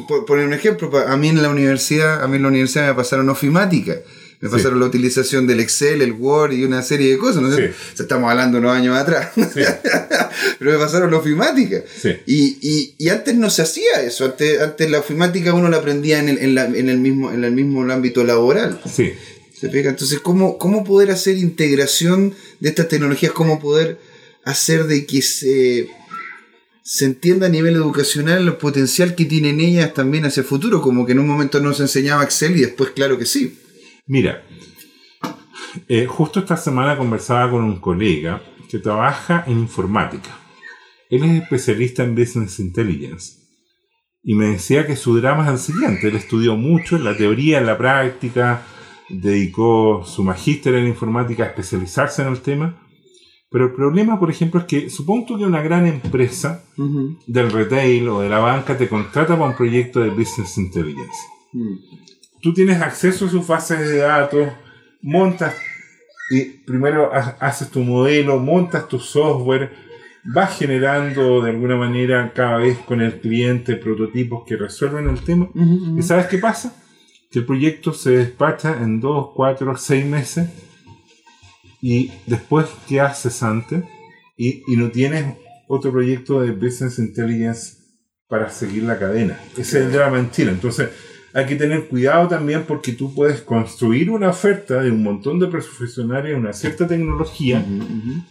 Por 0.07 0.25
poner 0.25 0.45
un 0.45 0.53
ejemplo, 0.53 0.89
a 0.97 1.17
mí 1.17 1.29
en 1.29 1.41
la 1.41 1.49
universidad, 1.49 2.23
a 2.23 2.27
mí 2.27 2.37
en 2.37 2.43
la 2.43 2.47
universidad 2.47 2.87
me 2.87 2.93
pasaron 2.95 3.29
ofimática. 3.29 3.97
Me 4.39 4.49
pasaron 4.49 4.79
la 4.79 4.85
utilización 4.85 5.47
del 5.47 5.59
Excel, 5.61 6.01
el 6.03 6.11
Word 6.11 6.53
y 6.53 6.63
una 6.63 6.83
serie 6.83 7.09
de 7.11 7.17
cosas. 7.17 7.41
¿no? 7.41 7.49
estamos 7.57 8.29
hablando 8.29 8.59
unos 8.59 8.71
años 8.71 8.95
atrás. 8.95 9.31
Pero 10.59 10.71
me 10.71 10.77
pasaron 10.77 11.09
la 11.09 11.17
ofimática. 11.17 11.83
Y, 12.27 12.57
y, 12.61 12.95
y, 12.99 13.09
antes 13.09 13.33
no 13.33 13.49
se 13.49 13.63
hacía 13.63 14.01
eso. 14.03 14.25
Antes, 14.25 14.61
antes 14.61 14.91
la 14.91 14.99
ofimática 14.99 15.55
uno 15.55 15.69
la 15.69 15.77
aprendía 15.77 16.19
en 16.19 16.29
el, 16.29 16.37
en, 16.37 16.53
la, 16.53 16.65
en 16.65 16.87
el, 16.87 16.99
mismo, 16.99 17.31
en 17.31 17.43
el 17.45 17.51
mismo 17.51 17.81
ámbito 17.91 18.23
laboral. 18.23 18.79
Sí. 18.85 19.11
¿Se 19.59 19.69
pega? 19.69 19.89
Entonces, 19.89 20.19
¿cómo, 20.19 20.59
¿cómo 20.59 20.83
poder 20.83 21.09
hacer 21.09 21.35
integración 21.37 22.35
de 22.59 22.69
estas 22.69 22.89
tecnologías? 22.89 23.31
¿Cómo 23.31 23.59
poder 23.59 23.97
hacer 24.43 24.85
de 24.85 25.07
que 25.07 25.23
se, 25.23 25.89
se 26.89 27.03
entienda 27.03 27.47
a 27.47 27.49
nivel 27.49 27.75
educacional 27.75 28.47
el 28.47 28.55
potencial 28.55 29.13
que 29.13 29.25
tienen 29.25 29.59
ellas 29.59 29.93
también 29.93 30.23
hacia 30.23 30.39
el 30.39 30.47
futuro? 30.47 30.81
Como 30.81 31.05
que 31.05 31.11
en 31.11 31.19
un 31.19 31.27
momento 31.27 31.59
no 31.59 31.73
se 31.73 31.83
enseñaba 31.83 32.23
Excel 32.23 32.55
y 32.55 32.61
después, 32.61 32.91
claro 32.91 33.17
que 33.17 33.25
sí. 33.25 33.59
Mira, 34.05 34.47
eh, 35.89 36.05
justo 36.05 36.39
esta 36.39 36.55
semana 36.55 36.97
conversaba 36.97 37.51
con 37.51 37.65
un 37.65 37.81
colega 37.81 38.41
que 38.69 38.79
trabaja 38.79 39.43
en 39.47 39.59
informática. 39.59 40.39
Él 41.09 41.25
es 41.25 41.41
especialista 41.43 42.05
en 42.05 42.15
Business 42.15 42.57
Intelligence. 42.59 43.33
Y 44.23 44.35
me 44.35 44.47
decía 44.47 44.87
que 44.87 44.95
su 44.95 45.19
drama 45.19 45.45
es 45.45 45.51
el 45.51 45.73
siguiente. 45.75 46.07
Él 46.07 46.15
estudió 46.15 46.55
mucho 46.55 46.95
en 46.95 47.03
la 47.03 47.17
teoría, 47.17 47.57
en 47.57 47.65
la 47.65 47.77
práctica, 47.77 48.65
dedicó 49.09 50.05
su 50.05 50.23
magíster 50.23 50.73
en 50.75 50.87
informática 50.87 51.43
a 51.43 51.47
especializarse 51.47 52.21
en 52.21 52.29
el 52.29 52.39
tema, 52.39 52.86
Pero 53.57 53.69
el 53.69 53.73
problema, 53.75 54.19
por 54.19 54.29
ejemplo, 54.29 54.59
es 54.59 54.67
que 54.67 54.87
supongo 54.91 55.35
que 55.39 55.43
una 55.45 55.63
gran 55.63 55.87
empresa 55.87 56.63
del 57.25 57.51
retail 57.51 58.07
o 58.09 58.19
de 58.21 58.29
la 58.29 58.37
banca 58.37 58.77
te 58.77 58.87
contrata 58.87 59.35
para 59.35 59.49
un 59.49 59.55
proyecto 59.57 59.99
de 59.99 60.11
business 60.11 60.59
intelligence. 60.59 61.17
Mm. 61.53 61.75
Tú 62.39 62.53
tienes 62.53 62.79
acceso 62.83 63.25
a 63.25 63.29
sus 63.29 63.47
bases 63.47 63.79
de 63.79 63.97
datos, 63.97 64.47
montas 65.01 65.55
y 66.29 66.41
primero 66.67 67.11
ha- 67.11 67.35
haces 67.39 67.71
tu 67.71 67.79
modelo, 67.79 68.37
montas 68.37 68.87
tu 68.87 68.99
software, 68.99 69.71
vas 70.23 70.55
generando 70.59 71.41
de 71.41 71.49
alguna 71.49 71.77
manera 71.77 72.31
cada 72.35 72.57
vez 72.57 72.77
con 72.79 73.01
el 73.01 73.19
cliente 73.19 73.75
prototipos 73.75 74.43
que 74.45 74.55
resuelven 74.55 75.09
el 75.09 75.19
tema. 75.21 75.49
¿Y 75.97 76.03
sabes 76.03 76.27
qué 76.27 76.37
pasa? 76.37 76.75
Que 77.31 77.39
el 77.39 77.45
proyecto 77.45 77.91
se 77.91 78.11
despacha 78.11 78.77
en 78.83 78.99
dos, 78.99 79.29
cuatro, 79.33 79.75
seis 79.77 80.05
meses 80.05 80.47
y 81.81 82.11
después 82.25 82.67
quedas 82.87 83.21
cesante 83.21 83.83
y, 84.37 84.63
y 84.67 84.75
no 84.77 84.89
tienes 84.89 85.35
otro 85.67 85.91
proyecto 85.91 86.41
de 86.41 86.51
Business 86.51 86.99
Intelligence 86.99 87.77
para 88.27 88.49
seguir 88.49 88.83
la 88.83 88.99
cadena. 88.99 89.39
Ese 89.53 89.61
es 89.61 89.85
el 89.85 89.91
drama 89.91 90.19
en 90.19 90.31
Chile. 90.31 90.51
Entonces 90.51 90.89
hay 91.33 91.45
que 91.45 91.55
tener 91.55 91.87
cuidado 91.87 92.27
también 92.27 92.63
porque 92.67 92.93
tú 92.93 93.13
puedes 93.13 93.41
construir 93.41 94.09
una 94.09 94.29
oferta 94.29 94.81
de 94.81 94.91
un 94.91 95.03
montón 95.03 95.39
de 95.39 95.47
profesionales, 95.47 96.35
una 96.35 96.53
cierta 96.53 96.87
tecnología, 96.87 97.63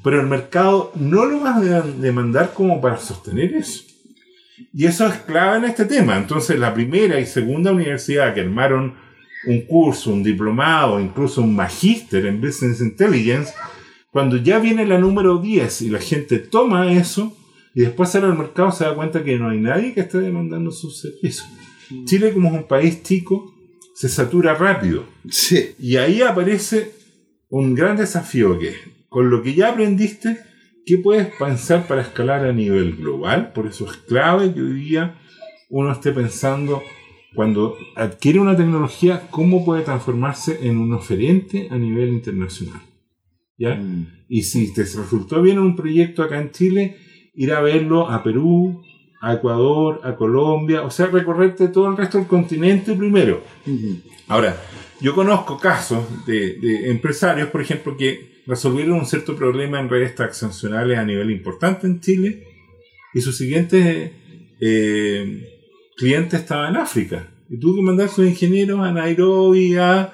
pero 0.02 0.20
el 0.20 0.26
mercado 0.26 0.90
no 0.96 1.24
lo 1.24 1.40
va 1.40 1.56
a 1.56 1.82
demandar 1.82 2.52
como 2.52 2.80
para 2.80 2.98
sostener 2.98 3.54
eso. 3.54 3.84
Y 4.72 4.86
eso 4.86 5.06
es 5.06 5.18
clave 5.18 5.58
en 5.58 5.64
este 5.66 5.84
tema. 5.84 6.16
Entonces, 6.16 6.58
la 6.58 6.74
primera 6.74 7.20
y 7.20 7.26
segunda 7.26 7.72
universidad 7.72 8.34
que 8.34 8.40
armaron 8.40 8.94
un 9.46 9.62
curso, 9.62 10.12
un 10.12 10.22
diplomado, 10.22 11.00
incluso 11.00 11.42
un 11.42 11.54
magíster 11.54 12.26
en 12.26 12.40
Business 12.40 12.80
Intelligence, 12.80 13.52
cuando 14.10 14.36
ya 14.36 14.58
viene 14.58 14.86
la 14.86 14.98
número 14.98 15.38
10 15.38 15.82
y 15.82 15.90
la 15.90 16.00
gente 16.00 16.38
toma 16.38 16.92
eso 16.92 17.36
y 17.74 17.82
después 17.82 18.08
sale 18.08 18.26
al 18.26 18.38
mercado 18.38 18.72
se 18.72 18.84
da 18.84 18.94
cuenta 18.94 19.22
que 19.22 19.38
no 19.38 19.50
hay 19.50 19.60
nadie 19.60 19.92
que 19.92 20.00
esté 20.00 20.18
demandando 20.18 20.70
sus 20.70 21.00
servicios. 21.00 21.46
Chile, 22.06 22.32
como 22.32 22.48
es 22.48 22.54
un 22.54 22.66
país 22.66 23.02
chico, 23.02 23.54
se 23.94 24.08
satura 24.08 24.54
rápido. 24.54 25.04
Sí. 25.28 25.74
Y 25.78 25.96
ahí 25.96 26.22
aparece 26.22 26.92
un 27.48 27.74
gran 27.74 27.96
desafío 27.96 28.58
que 28.58 28.68
es, 28.68 28.76
con 29.08 29.30
lo 29.30 29.42
que 29.42 29.54
ya 29.54 29.68
aprendiste, 29.68 30.38
¿qué 30.84 30.98
puedes 30.98 31.28
pensar 31.36 31.86
para 31.86 32.02
escalar 32.02 32.44
a 32.44 32.52
nivel 32.52 32.96
global? 32.96 33.52
Por 33.52 33.66
eso 33.66 33.90
es 33.90 33.96
clave 33.98 34.52
que 34.54 34.62
hoy 34.62 34.72
día 34.72 35.18
uno 35.68 35.92
esté 35.92 36.12
pensando, 36.12 36.82
cuando 37.36 37.76
adquiere 37.94 38.40
una 38.40 38.56
tecnología, 38.56 39.28
cómo 39.30 39.64
puede 39.64 39.82
transformarse 39.82 40.66
en 40.66 40.78
un 40.78 40.92
oferente 40.94 41.68
a 41.70 41.76
nivel 41.76 42.08
internacional. 42.08 42.80
¿Ya? 43.58 43.76
Mm. 43.76 44.24
Y 44.28 44.42
si 44.42 44.74
te 44.74 44.82
resultó 44.82 45.40
bien 45.42 45.58
un 45.58 45.76
proyecto 45.76 46.22
acá 46.22 46.40
en 46.40 46.50
Chile, 46.50 46.96
ir 47.34 47.52
a 47.52 47.60
verlo 47.60 48.10
a 48.10 48.24
Perú, 48.24 48.82
a 49.20 49.34
Ecuador, 49.34 50.00
a 50.02 50.16
Colombia, 50.16 50.82
o 50.82 50.90
sea, 50.90 51.06
recorrerte 51.06 51.68
todo 51.68 51.88
el 51.88 51.96
resto 51.96 52.18
del 52.18 52.26
continente 52.26 52.94
primero. 52.94 53.42
Ahora, 54.28 54.56
yo 55.00 55.14
conozco 55.14 55.58
casos 55.58 56.26
de, 56.26 56.54
de 56.54 56.90
empresarios, 56.90 57.50
por 57.50 57.60
ejemplo, 57.60 57.96
que 57.96 58.42
resolvieron 58.46 58.98
un 58.98 59.06
cierto 59.06 59.36
problema 59.36 59.78
en 59.78 59.88
redes 59.88 60.14
transaccionales 60.14 60.98
a 60.98 61.04
nivel 61.04 61.30
importante 61.30 61.86
en 61.86 62.00
Chile 62.00 62.44
y 63.12 63.20
su 63.20 63.32
siguiente 63.32 64.12
eh, 64.60 65.55
cliente 65.96 66.36
estaba 66.36 66.68
en 66.68 66.76
África. 66.76 67.28
Y 67.48 67.58
tuvo 67.58 67.76
que 67.76 67.82
mandar 67.82 68.06
a 68.06 68.10
sus 68.10 68.26
ingenieros 68.26 68.80
a 68.80 68.92
Nairobi 68.92 69.76
a 69.76 70.12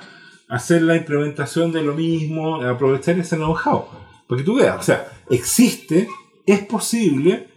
hacer 0.48 0.82
la 0.82 0.96
implementación 0.96 1.72
de 1.72 1.82
lo 1.82 1.94
mismo, 1.94 2.62
a 2.62 2.70
aprovechar 2.70 3.18
ese 3.18 3.36
know-how. 3.36 3.86
Porque 4.26 4.44
tú 4.44 4.56
veas, 4.56 4.78
o 4.78 4.82
sea, 4.82 5.10
existe, 5.30 6.08
es 6.46 6.60
posible, 6.60 7.48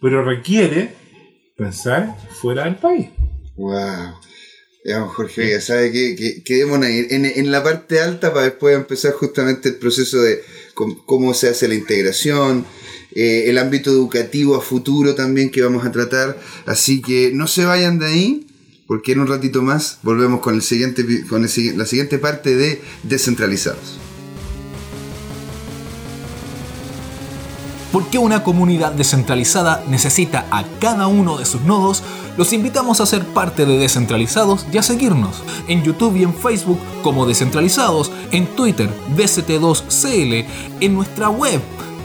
pero 0.00 0.24
requiere 0.24 0.94
pensar 1.56 2.16
fuera 2.40 2.64
del 2.64 2.76
país. 2.76 3.08
Wow. 3.56 4.14
Don 4.84 5.08
Jorge, 5.08 5.50
ya 5.50 5.60
sabe 5.60 5.92
que, 5.92 6.16
que 6.16 6.42
quedémonos 6.44 6.86
ahí 6.86 7.06
en, 7.10 7.26
en 7.26 7.50
la 7.50 7.62
parte 7.62 8.00
alta 8.00 8.32
para 8.32 8.46
después 8.46 8.74
empezar 8.74 9.12
justamente 9.12 9.68
el 9.68 9.76
proceso 9.76 10.22
de 10.22 10.40
cómo 10.74 11.34
se 11.34 11.48
hace 11.48 11.68
la 11.68 11.74
integración, 11.74 12.64
eh, 13.12 13.44
el 13.46 13.58
ámbito 13.58 13.90
educativo 13.90 14.56
a 14.56 14.60
futuro 14.60 15.14
también 15.14 15.50
que 15.50 15.62
vamos 15.62 15.84
a 15.84 15.92
tratar. 15.92 16.38
Así 16.66 17.00
que 17.00 17.32
no 17.32 17.46
se 17.46 17.64
vayan 17.64 17.98
de 17.98 18.06
ahí, 18.06 18.46
porque 18.86 19.12
en 19.12 19.20
un 19.20 19.26
ratito 19.26 19.62
más 19.62 19.98
volvemos 20.02 20.40
con, 20.40 20.56
la 20.56 20.62
siguiente 20.62 22.18
parte 22.18 22.56
de 22.56 22.80
Descentralizados. 23.02 23.98
¿Por 27.92 28.10
qué 28.10 28.18
una 28.18 28.44
comunidad 28.44 28.92
descentralizada 28.92 29.82
necesita 29.88 30.46
a 30.50 30.64
cada 30.78 31.06
uno 31.06 31.38
de 31.38 31.46
sus 31.46 31.62
nodos? 31.62 32.02
Los 32.36 32.52
invitamos 32.52 33.00
a 33.00 33.06
ser 33.06 33.24
parte 33.24 33.64
de 33.64 33.78
Descentralizados 33.78 34.66
y 34.70 34.76
a 34.76 34.82
seguirnos 34.82 35.42
en 35.68 35.82
YouTube 35.82 36.16
y 36.16 36.22
en 36.22 36.34
Facebook 36.34 36.78
como 37.02 37.26
Descentralizados, 37.26 38.12
en 38.30 38.46
Twitter 38.46 38.90
DCT2CL, 39.16 40.44
en 40.80 40.94
nuestra 40.94 41.30
web 41.30 41.60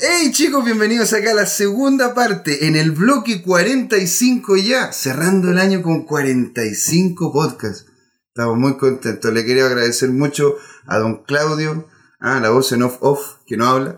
Hey 0.00 0.30
chicos, 0.30 0.64
bienvenidos 0.64 1.12
acá 1.12 1.32
a 1.32 1.34
la 1.34 1.46
segunda 1.46 2.14
parte, 2.14 2.68
en 2.68 2.76
el 2.76 2.92
bloque 2.92 3.42
45 3.42 4.56
ya, 4.56 4.92
cerrando 4.92 5.50
el 5.50 5.58
año 5.58 5.82
con 5.82 6.04
45 6.04 7.32
podcasts. 7.32 7.86
Estamos 8.28 8.56
muy 8.58 8.76
contentos, 8.76 9.32
le 9.32 9.44
quería 9.44 9.66
agradecer 9.66 10.10
mucho 10.10 10.56
a 10.86 10.98
don 10.98 11.24
Claudio, 11.24 11.88
ah, 12.20 12.38
la 12.40 12.50
voz 12.50 12.70
en 12.70 12.84
off 12.84 12.98
off, 13.00 13.38
que 13.44 13.56
no 13.56 13.66
habla, 13.66 13.96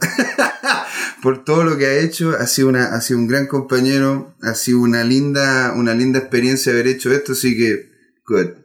por 1.23 1.45
todo 1.45 1.65
lo 1.65 1.77
que 1.77 1.85
ha 1.85 1.99
hecho, 1.99 2.31
ha 2.31 2.47
sido, 2.47 2.69
una, 2.69 2.99
un 3.11 3.29
gran 3.29 3.47
compañero, 3.47 4.35
ha 4.41 4.55
sido 4.55 4.81
una 4.81 5.05
linda, 5.05 5.75
una 5.77 5.93
linda 5.93 6.19
experiencia 6.19 6.73
haber 6.73 6.87
hecho 6.87 7.13
esto, 7.13 7.33
así 7.33 7.59
que, 7.59 7.91
good. 8.27 8.61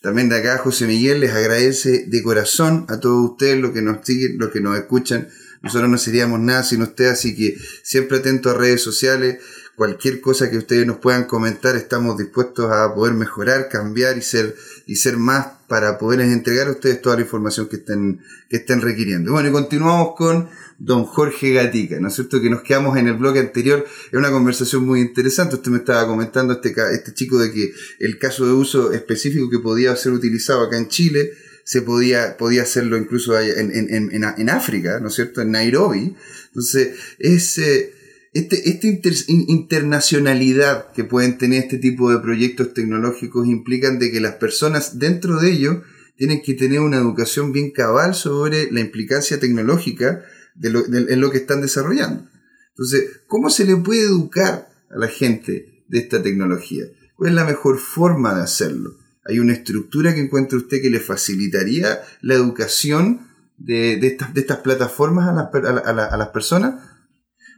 También 0.00 0.28
de 0.28 0.36
acá 0.36 0.58
José 0.58 0.86
Miguel 0.86 1.18
les 1.18 1.32
agradece 1.32 2.04
de 2.06 2.22
corazón 2.22 2.86
a 2.88 3.00
todos 3.00 3.32
ustedes 3.32 3.60
los 3.60 3.72
que 3.72 3.82
nos 3.82 4.06
siguen, 4.06 4.38
los 4.38 4.50
que 4.50 4.60
nos 4.60 4.76
escuchan. 4.76 5.28
Nosotros 5.62 5.88
no 5.88 5.98
seríamos 5.98 6.40
nada 6.40 6.64
sin 6.64 6.82
ustedes, 6.82 7.12
así 7.12 7.36
que 7.36 7.56
siempre 7.82 8.18
atentos 8.18 8.54
a 8.54 8.58
redes 8.58 8.82
sociales. 8.82 9.38
Cualquier 9.76 10.20
cosa 10.20 10.50
que 10.50 10.58
ustedes 10.58 10.86
nos 10.86 10.98
puedan 10.98 11.24
comentar, 11.24 11.76
estamos 11.76 12.18
dispuestos 12.18 12.70
a 12.70 12.94
poder 12.94 13.14
mejorar, 13.14 13.68
cambiar 13.70 14.18
y 14.18 14.22
ser, 14.22 14.54
y 14.86 14.96
ser 14.96 15.16
más 15.16 15.46
para 15.66 15.96
poderles 15.98 16.30
entregar 16.30 16.68
a 16.68 16.72
ustedes 16.72 17.00
toda 17.00 17.16
la 17.16 17.22
información 17.22 17.68
que 17.68 17.76
estén, 17.76 18.20
que 18.50 18.58
estén 18.58 18.82
requiriendo. 18.82 19.32
Bueno, 19.32 19.48
y 19.48 19.52
continuamos 19.52 20.14
con 20.14 20.50
don 20.78 21.04
Jorge 21.04 21.52
Gatica, 21.52 22.00
¿no 22.00 22.08
es 22.08 22.14
cierto? 22.14 22.40
Que 22.42 22.50
nos 22.50 22.62
quedamos 22.62 22.98
en 22.98 23.08
el 23.08 23.14
bloque 23.14 23.38
anterior, 23.38 23.84
es 23.86 24.18
una 24.18 24.30
conversación 24.30 24.84
muy 24.84 25.00
interesante. 25.00 25.54
Usted 25.54 25.70
me 25.70 25.78
estaba 25.78 26.06
comentando 26.06 26.52
este, 26.54 26.74
este 26.92 27.14
chico 27.14 27.38
de 27.38 27.52
que 27.52 27.72
el 28.00 28.18
caso 28.18 28.44
de 28.44 28.52
uso 28.52 28.92
específico 28.92 29.48
que 29.48 29.60
podía 29.60 29.96
ser 29.96 30.12
utilizado 30.12 30.62
acá 30.62 30.76
en 30.76 30.88
Chile, 30.88 31.32
se 31.64 31.82
podía, 31.82 32.36
podía 32.36 32.62
hacerlo 32.62 32.96
incluso 32.96 33.38
en, 33.38 33.70
en, 33.74 33.94
en, 34.12 34.24
en- 34.36 34.50
África, 34.50 34.98
¿no 35.00 35.08
es 35.08 35.14
cierto? 35.14 35.40
En 35.42 35.52
Nairobi. 35.52 36.14
Entonces, 36.48 36.96
es, 37.18 37.58
eh, 37.58 37.92
este, 38.32 38.68
esta 38.70 38.86
inter- 38.86 39.14
in- 39.28 39.44
internacionalidad 39.48 40.92
que 40.92 41.04
pueden 41.04 41.38
tener 41.38 41.64
este 41.64 41.78
tipo 41.78 42.10
de 42.10 42.18
proyectos 42.18 42.74
tecnológicos 42.74 43.46
implican 43.46 43.98
de 43.98 44.10
que 44.10 44.20
las 44.20 44.34
personas 44.36 44.98
dentro 44.98 45.38
de 45.38 45.50
ellos 45.52 45.76
tienen 46.16 46.42
que 46.42 46.54
tener 46.54 46.80
una 46.80 46.98
educación 46.98 47.52
bien 47.52 47.70
cabal 47.70 48.14
sobre 48.14 48.70
la 48.70 48.80
implicancia 48.80 49.38
tecnológica 49.40 50.22
de 50.54 50.70
lo, 50.70 50.82
de- 50.82 51.12
en 51.12 51.20
lo 51.20 51.30
que 51.30 51.38
están 51.38 51.60
desarrollando. 51.60 52.28
Entonces, 52.70 53.20
¿cómo 53.26 53.50
se 53.50 53.64
le 53.64 53.76
puede 53.76 54.02
educar 54.02 54.68
a 54.90 54.98
la 54.98 55.08
gente 55.08 55.84
de 55.88 55.98
esta 55.98 56.22
tecnología? 56.22 56.84
¿Cuál 57.16 57.30
es 57.30 57.36
la 57.36 57.44
mejor 57.44 57.78
forma 57.78 58.34
de 58.34 58.42
hacerlo? 58.42 58.96
¿Hay 59.24 59.38
una 59.38 59.52
estructura 59.52 60.14
que 60.14 60.20
encuentre 60.20 60.58
usted 60.58 60.82
que 60.82 60.90
le 60.90 61.00
facilitaría 61.00 62.00
la 62.20 62.34
educación 62.34 63.28
de, 63.56 63.94
estas, 64.34 64.58
plataformas 64.58 65.28
a 65.28 66.16
las, 66.16 66.28
personas? 66.28 66.82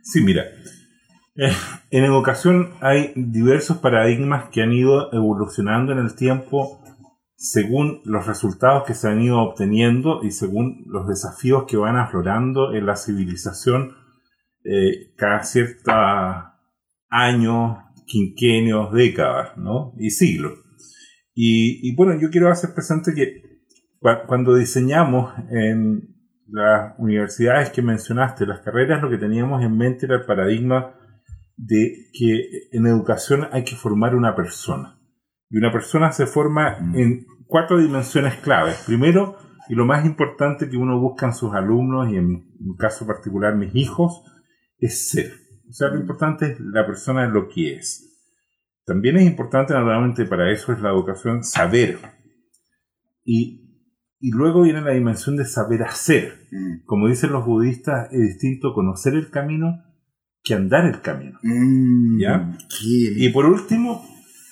Sí, 0.03 0.23
mira. 0.23 0.45
eh, 1.37 1.53
En 1.91 2.05
educación 2.05 2.75
hay 2.81 3.13
diversos 3.17 3.79
paradigmas 3.79 4.51
que 4.51 4.63
han 4.63 4.73
ido 4.73 5.13
evolucionando 5.13 5.93
en 5.93 5.99
el 5.99 6.15
tiempo 6.15 6.81
según 7.37 8.01
los 8.05 8.27
resultados 8.27 8.85
que 8.85 8.95
se 8.95 9.09
han 9.09 9.21
ido 9.21 9.39
obteniendo 9.41 10.23
y 10.23 10.31
según 10.31 10.85
los 10.87 11.07
desafíos 11.07 11.65
que 11.67 11.77
van 11.77 11.97
aflorando 11.97 12.75
en 12.75 12.87
la 12.87 12.97
civilización 12.97 13.97
eh, 14.65 15.13
cada 15.17 15.43
cierto 15.45 15.93
año, 17.11 17.85
quinquenios, 18.07 18.93
décadas, 18.93 19.57
¿no? 19.57 19.93
Y 19.99 20.11
siglos. 20.11 20.64
Y, 21.35 21.89
y 21.89 21.95
bueno, 21.97 22.19
yo 22.21 22.31
quiero 22.31 22.51
hacer 22.51 22.75
presente 22.75 23.13
que 23.15 23.43
cua- 24.01 24.25
cuando 24.27 24.55
diseñamos 24.55 25.35
en 25.51 26.15
las 26.49 26.95
universidades 26.99 27.71
que 27.71 27.83
mencionaste, 27.83 28.47
las 28.47 28.61
carreras, 28.61 29.03
lo 29.03 29.11
que 29.11 29.19
teníamos 29.19 29.63
en 29.65 29.77
mente 29.77 30.07
era 30.07 30.17
el 30.17 30.25
paradigma 30.27 30.95
de 31.57 32.09
que 32.13 32.69
en 32.73 32.87
educación 32.87 33.49
hay 33.53 33.65
que 33.65 33.77
formar 33.77 34.15
una 34.15 34.35
persona. 34.37 34.99
Y 35.51 35.57
una 35.59 35.73
persona 35.73 36.13
se 36.13 36.27
forma 36.27 36.79
Mm. 36.81 36.97
en 36.97 37.27
cuatro 37.47 37.79
dimensiones 37.79 38.37
claves. 38.37 38.83
Primero, 38.87 39.37
y 39.69 39.75
lo 39.75 39.87
más 39.87 40.05
importante 40.05 40.69
que 40.69 40.77
uno 40.77 41.01
busca 41.01 41.27
en 41.27 41.33
sus 41.33 41.55
alumnos, 41.55 42.13
y 42.13 42.17
en 42.17 42.29
mi 42.29 42.77
caso 42.79 43.07
particular 43.07 43.57
mis 43.57 43.75
hijos, 43.75 44.23
es 44.79 45.11
ser. 45.11 45.33
O 45.69 45.73
sea, 45.73 45.89
lo 45.89 45.99
importante 46.01 46.53
es 46.53 46.61
la 46.61 46.85
persona 46.87 47.27
lo 47.27 47.49
que 47.49 47.75
es. 47.77 48.14
También 48.85 49.17
es 49.17 49.25
importante, 49.25 49.73
naturalmente, 49.73 50.27
para 50.27 50.51
eso 50.53 50.73
es 50.73 50.81
la 50.81 50.91
educación, 50.91 51.43
saber. 51.43 51.99
Y, 53.25 53.89
y 54.21 54.31
luego 54.31 54.63
viene 54.63 54.83
la 54.83 54.93
dimensión 54.93 55.37
de 55.37 55.47
saber 55.47 55.83
hacer. 55.83 56.47
Mm. 56.51 56.85
Como 56.85 57.09
dicen 57.09 57.33
los 57.33 57.47
budistas, 57.47 58.13
es 58.13 58.21
distinto 58.21 58.75
conocer 58.75 59.15
el 59.15 59.31
camino 59.31 59.83
que 60.43 60.55
andar 60.55 60.85
el 60.85 61.01
camino. 61.01 61.39
Mm, 61.43 62.21
¿Ya? 62.21 62.57
Y 62.83 63.31
por 63.31 63.47
último, 63.47 64.05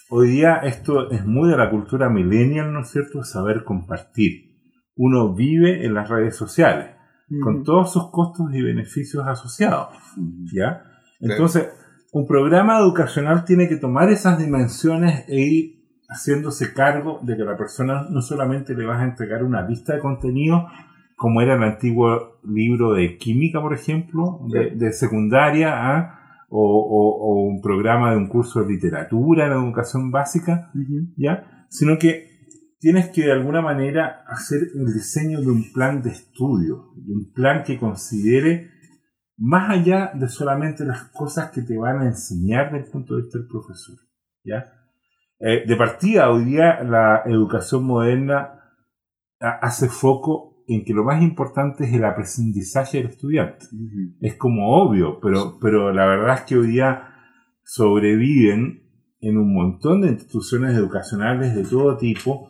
hoy 0.08 0.30
día 0.30 0.56
esto 0.56 1.10
es 1.10 1.26
muy 1.26 1.50
de 1.50 1.58
la 1.58 1.70
cultura 1.70 2.08
millennial, 2.08 2.72
¿no 2.72 2.80
es 2.80 2.88
cierto? 2.88 3.22
Saber 3.24 3.64
compartir. 3.64 4.50
Uno 4.96 5.34
vive 5.34 5.84
en 5.84 5.92
las 5.92 6.08
redes 6.08 6.36
sociales, 6.36 6.96
con 7.42 7.62
todos 7.64 7.92
sus 7.92 8.10
costos 8.10 8.46
y 8.54 8.62
beneficios 8.62 9.26
asociados, 9.26 9.88
Mm. 10.16 10.44
¿ya? 10.54 10.82
Entonces, 11.20 11.68
un 12.12 12.26
programa 12.26 12.78
educacional 12.78 13.44
tiene 13.44 13.68
que 13.68 13.76
tomar 13.76 14.10
esas 14.10 14.38
dimensiones 14.38 15.24
e 15.28 15.40
ir 15.40 15.82
haciéndose 16.08 16.74
cargo 16.74 17.20
de 17.22 17.36
que 17.36 17.42
la 17.44 17.56
persona 17.56 18.06
no 18.10 18.20
solamente 18.20 18.74
le 18.74 18.84
vas 18.84 19.00
a 19.00 19.04
entregar 19.04 19.42
una 19.42 19.66
lista 19.66 19.94
de 19.94 20.00
contenido, 20.00 20.66
como 21.16 21.40
era 21.40 21.54
el 21.54 21.62
antiguo 21.62 22.38
libro 22.44 22.92
de 22.92 23.16
química, 23.16 23.60
por 23.62 23.72
ejemplo, 23.72 24.40
de, 24.48 24.72
de 24.76 24.92
secundaria, 24.92 25.70
¿ah? 25.74 26.18
o, 26.50 26.60
o- 26.60 27.16
o 27.16 27.46
un 27.48 27.62
programa 27.62 28.10
de 28.10 28.18
un 28.18 28.28
curso 28.28 28.60
de 28.60 28.68
literatura 28.74 29.46
en 29.46 29.52
educación 29.52 30.10
básica. 30.10 30.70
¿ya? 31.16 31.64
Sino 31.70 31.96
que 31.98 32.26
tienes 32.78 33.08
que 33.08 33.22
de 33.22 33.32
alguna 33.32 33.62
manera 33.62 34.22
hacer 34.26 34.58
el 34.74 34.92
diseño 34.92 35.40
de 35.40 35.50
un 35.50 35.72
plan 35.72 36.02
de 36.02 36.10
estudio, 36.10 36.92
de 36.96 37.12
un 37.14 37.32
plan 37.32 37.62
que 37.64 37.78
considere 37.78 38.71
más 39.44 39.70
allá 39.70 40.12
de 40.14 40.28
solamente 40.28 40.84
las 40.84 41.04
cosas 41.10 41.50
que 41.50 41.62
te 41.62 41.76
van 41.76 42.00
a 42.00 42.06
enseñar 42.06 42.70
desde 42.70 42.86
el 42.86 42.90
punto 42.92 43.16
de 43.16 43.22
vista 43.22 43.38
del 43.38 43.48
profesor, 43.48 43.96
¿ya? 44.44 44.72
Eh, 45.40 45.64
de 45.66 45.76
partida, 45.76 46.30
hoy 46.30 46.44
día 46.44 46.82
la 46.84 47.22
educación 47.26 47.82
moderna 47.84 48.60
ha- 49.40 49.58
hace 49.66 49.88
foco 49.88 50.62
en 50.68 50.84
que 50.84 50.94
lo 50.94 51.02
más 51.02 51.20
importante 51.20 51.84
es 51.84 51.92
el 51.92 52.04
aprendizaje 52.04 52.98
del 52.98 53.08
estudiante 53.08 53.66
Ujú. 53.66 54.16
es 54.20 54.36
como 54.36 54.76
obvio, 54.80 55.18
pero, 55.20 55.58
pero 55.60 55.92
la 55.92 56.06
verdad 56.06 56.36
es 56.36 56.40
que 56.42 56.56
hoy 56.56 56.68
día 56.68 57.08
sobreviven 57.64 58.80
en 59.20 59.36
un 59.38 59.52
montón 59.52 60.02
de 60.02 60.08
instituciones 60.10 60.76
educacionales 60.76 61.54
de 61.56 61.64
todo 61.64 61.96
tipo, 61.96 62.48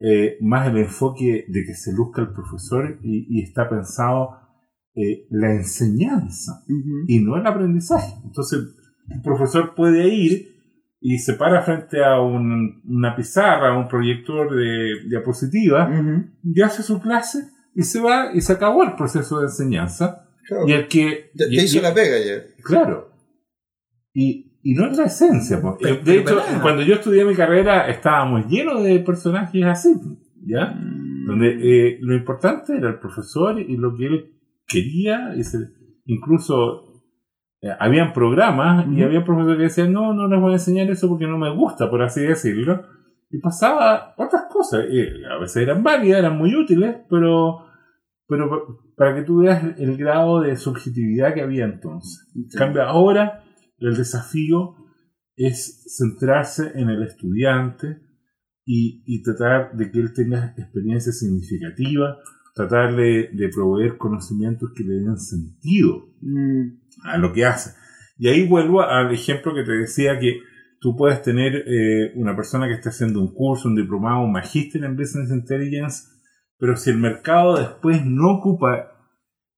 eh, 0.00 0.36
más 0.40 0.68
el 0.68 0.78
enfoque 0.78 1.44
de 1.48 1.64
que 1.64 1.74
se 1.74 1.92
luzca 1.92 2.22
el 2.22 2.32
profesor 2.32 2.98
y, 3.02 3.26
y 3.28 3.42
está 3.42 3.68
pensado 3.68 4.36
eh, 5.00 5.26
la 5.30 5.52
enseñanza 5.54 6.64
y 7.06 7.20
no 7.20 7.36
el 7.36 7.46
aprendizaje. 7.46 8.14
Entonces, 8.24 8.60
un 9.08 9.22
profesor 9.22 9.74
puede 9.74 10.08
ir 10.08 10.56
y 11.00 11.18
se 11.18 11.34
para 11.34 11.62
frente 11.62 12.04
a 12.04 12.20
un- 12.20 12.82
una 12.84 13.14
pizarra, 13.14 13.68
a 13.74 13.78
un 13.78 13.86
proyector 13.86 14.54
de 14.54 15.08
diapositiva, 15.08 15.88
Ujú. 15.88 16.24
y 16.42 16.60
hace 16.62 16.82
su 16.82 17.00
clase 17.00 17.38
y 17.74 17.82
se 17.82 18.00
va 18.00 18.32
y 18.34 18.40
se 18.40 18.52
acabó 18.54 18.82
el 18.82 18.94
proceso 18.96 19.38
de 19.38 19.46
enseñanza. 19.46 20.24
Claro. 20.48 20.66
Y 20.66 20.72
el 20.72 20.88
que. 20.88 21.30
Y- 21.34 21.56
ya 21.56 21.62
hizo 21.62 21.78
y- 21.78 21.82
la 21.82 21.94
pega 21.94 22.16
ya. 22.18 22.42
Claro. 22.64 23.10
Y, 24.12 24.58
y 24.62 24.74
no 24.74 24.86
es 24.90 24.96
la 24.98 25.04
esencia. 25.04 25.60
Pero- 25.60 25.94
de 25.96 26.00
pero 26.02 26.20
hecho, 26.20 26.42
cuando 26.62 26.82
yo 26.82 26.94
estudié 26.94 27.24
mi 27.24 27.34
carrera, 27.34 27.88
estábamos 27.88 28.46
llenos 28.48 28.82
de 28.82 28.98
personajes 29.00 29.64
así, 29.64 29.94
¿ya? 30.44 30.66
Mm. 30.74 31.26
Donde 31.26 31.48
eh, 31.90 31.98
lo 32.00 32.16
importante 32.16 32.76
era 32.76 32.88
el 32.88 32.98
profesor 32.98 33.60
y 33.60 33.76
lo 33.76 33.94
que 33.94 34.06
él 34.06 34.32
quería. 34.68 35.34
Y 35.36 35.42
se- 35.42 35.68
incluso 36.04 36.84
eh, 37.62 37.70
habían 37.80 38.12
programas 38.12 38.86
y 38.86 38.90
Ujú. 38.96 39.04
había 39.04 39.24
profesores 39.24 39.56
que 39.56 39.62
decían: 39.64 39.92
No, 39.92 40.12
no 40.14 40.28
les 40.28 40.40
voy 40.40 40.52
a 40.52 40.56
enseñar 40.56 40.88
eso 40.90 41.08
porque 41.08 41.26
no 41.26 41.38
me 41.38 41.50
gusta, 41.54 41.90
por 41.90 42.02
así 42.02 42.20
decirlo. 42.20 42.84
Y 43.30 43.38
pasaba 43.40 44.14
otras 44.16 44.44
cosas. 44.50 44.84
y 44.90 45.24
a 45.24 45.36
veces 45.38 45.56
eran 45.64 45.82
válidas, 45.82 46.20
eran 46.20 46.38
muy 46.38 46.54
útiles, 46.54 46.96
pero, 47.10 47.66
pero 48.26 48.48
pa- 48.48 48.74
para 48.96 49.14
que 49.14 49.22
tú 49.22 49.38
veas 49.38 49.62
el 49.78 49.96
grado 49.96 50.40
de 50.40 50.56
subjetividad 50.56 51.34
que 51.34 51.42
había 51.42 51.64
entonces. 51.64 52.30
En 52.34 52.48
cambio, 52.48 52.82
ahora 52.84 53.44
el 53.78 53.96
desafío 53.96 54.74
es 55.36 55.84
centrarse 55.96 56.72
en 56.74 56.88
el 56.90 57.02
estudiante 57.02 58.00
y, 58.64 59.02
y 59.06 59.22
tratar 59.22 59.72
de 59.76 59.90
que 59.90 60.00
él 60.00 60.12
tenga 60.12 60.54
experiencia 60.56 61.12
significativa, 61.12 62.18
tratar 62.66 62.96
de, 62.96 63.30
de 63.32 63.48
proveer 63.48 63.96
conocimientos 63.96 64.70
que 64.74 64.84
le 64.84 64.94
den 64.94 65.16
sentido 65.16 66.08
Mm. 66.20 66.80
a 67.04 67.18
lo 67.18 67.32
que 67.32 67.44
hace. 67.44 67.70
Y 68.18 68.28
ahí 68.28 68.46
vuelvo 68.46 68.82
al 68.82 69.12
ejemplo 69.12 69.54
que 69.54 69.62
te 69.62 69.72
decía 69.72 70.18
que 70.18 70.40
tú 70.80 70.96
puedes 70.96 71.22
tener 71.22 71.54
eh, 71.54 72.12
una 72.16 72.34
persona 72.34 72.66
que 72.66 72.74
está 72.74 72.90
haciendo 72.90 73.20
un 73.20 73.32
curso, 73.32 73.68
un 73.68 73.76
diplomado, 73.76 74.24
un 74.24 74.32
magíster 74.32 74.82
en 74.84 74.96
Business 74.96 75.30
Intelligence, 75.30 76.08
pero 76.58 76.76
si 76.76 76.90
el 76.90 76.98
mercado 76.98 77.56
después 77.56 78.04
no 78.04 78.32
ocupa 78.38 78.90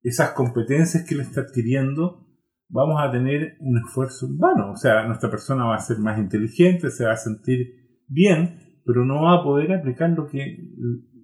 esas 0.03 0.33
competencias 0.33 1.07
que 1.07 1.15
le 1.15 1.23
está 1.23 1.43
adquiriendo, 1.43 2.27
vamos 2.69 3.01
a 3.03 3.11
tener 3.11 3.57
un 3.61 3.79
esfuerzo 3.79 4.27
en 4.27 4.39
vano. 4.39 4.73
O 4.73 4.77
sea, 4.77 5.07
nuestra 5.07 5.31
persona 5.31 5.65
va 5.65 5.77
a 5.77 5.81
ser 5.81 5.99
más 5.99 6.19
inteligente, 6.19 6.91
se 6.91 7.05
va 7.05 7.13
a 7.13 7.17
sentir 7.17 7.69
bien, 8.07 8.81
pero 8.85 9.05
no 9.05 9.23
va 9.23 9.41
a 9.41 9.43
poder 9.43 9.73
aplicar 9.73 10.11
lo 10.11 10.27
que, 10.29 10.59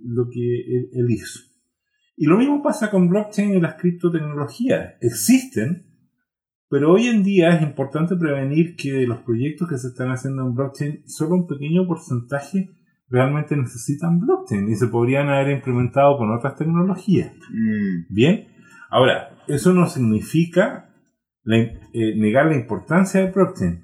lo 0.03 0.29
que 0.31 0.61
él, 0.61 0.89
él 0.93 1.11
hizo. 1.11 1.41
Y 2.17 2.27
lo 2.27 2.39
mismo 2.39 2.63
pasa 2.63 2.91
con 2.91 3.09
blockchain 3.09 3.55
y 3.55 3.61
las 3.61 3.75
criptotecnologías. 3.75 4.95
Existen, 5.01 5.85
pero 6.69 6.93
hoy 6.93 7.07
en 7.09 7.23
día 7.23 7.51
es 7.51 7.63
importante 7.63 8.17
prevenir 8.17 8.75
que 8.77 9.07
los 9.07 9.19
proyectos 9.19 9.69
que 9.69 9.79
se 9.79 9.89
están 9.89 10.11
haciendo 10.11 10.43
en 10.47 10.55
blockchain, 10.55 11.03
solo 11.07 11.35
un 11.37 11.47
pequeño 11.47 11.87
porcentaje 11.87 12.71
realmente 13.09 13.57
necesitan 13.57 14.19
blockchain 14.19 14.69
y 14.69 14.75
se 14.75 14.89
podrían 14.89 15.29
haber 15.29 15.51
implementado 15.57 16.17
con 16.17 16.31
otras 16.33 16.57
tecnologías. 16.57 17.33
Mm. 17.53 18.13
Bien, 18.13 18.49
ahora, 18.91 19.31
eso 19.47 19.73
no 19.73 19.87
significa 19.87 20.91
la- 21.45 21.59
eh, 21.59 22.17
negar 22.17 22.47
la 22.47 22.57
importancia 22.57 23.21
del 23.21 23.33
blockchain. 23.33 23.83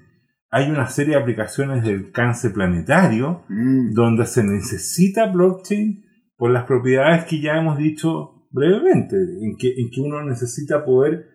Hay 0.49 0.69
una 0.69 0.87
serie 0.87 1.15
de 1.15 1.21
aplicaciones 1.21 1.83
de 1.83 1.91
alcance 1.93 2.49
planetario 2.49 3.43
Mm. 3.47 3.93
donde 3.93 4.25
se 4.25 4.43
necesita 4.43 5.27
blockchain 5.31 6.02
por 6.43 6.51
las 6.51 6.65
propiedades 6.65 7.23
que 7.23 7.39
ya 7.39 7.57
hemos 7.57 7.77
dicho 7.77 8.49
brevemente, 8.51 9.15
en 9.15 9.55
que, 9.57 9.75
en 9.77 9.89
que 9.89 10.01
uno 10.01 10.21
necesita 10.25 10.83
poder, 10.83 11.29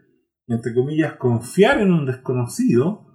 entre 0.47 0.75
comillas, 0.75 1.14
confiar 1.14 1.81
en 1.81 1.92
un 1.92 2.05
desconocido 2.05 3.07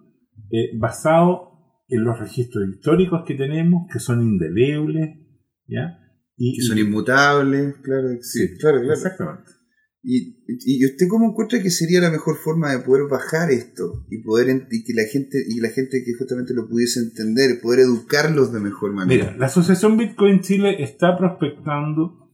eh, 0.49 0.71
basado 0.75 1.51
en 1.88 2.03
los 2.03 2.19
registros 2.19 2.67
históricos 2.67 3.21
que 3.27 3.36
tenemos, 3.36 3.86
que 3.93 3.99
son 3.99 4.23
indelebles, 4.23 5.19
¿ya? 5.67 5.99
Y, 6.36 6.56
Que 6.56 6.63
son 6.63 6.79
inmutables, 6.79 7.75
claro. 7.84 8.08
Sí, 8.21 8.47
Sí, 8.47 8.58
claro, 8.58 8.79
claro. 8.79 8.93
Exactamente. 8.93 9.51
¿Y, 10.05 10.35
¿Y 10.47 10.85
usted 10.85 11.07
cómo 11.09 11.29
encuentra 11.29 11.61
que 11.61 11.69
sería 11.69 12.01
la 12.01 12.11
mejor 12.11 12.35
forma 12.35 12.71
de 12.71 12.79
poder 12.79 13.03
bajar 13.09 13.49
esto 13.51 14.05
y 14.09 14.21
poder 14.21 14.67
y 14.69 14.83
que 14.83 14.93
la 14.93 15.03
gente 15.09 15.37
y 15.47 15.61
la 15.61 15.69
gente 15.69 16.03
que 16.05 16.13
justamente 16.19 16.53
lo 16.53 16.67
pudiese 16.67 16.99
entender, 16.99 17.61
poder 17.61 17.79
educarlos 17.79 18.51
de 18.51 18.59
mejor 18.59 18.93
manera? 18.93 19.23
Mira, 19.23 19.37
la 19.37 19.45
Asociación 19.45 19.97
Bitcoin 19.97 20.41
Chile 20.41 20.83
está 20.83 21.17
prospectando 21.17 22.29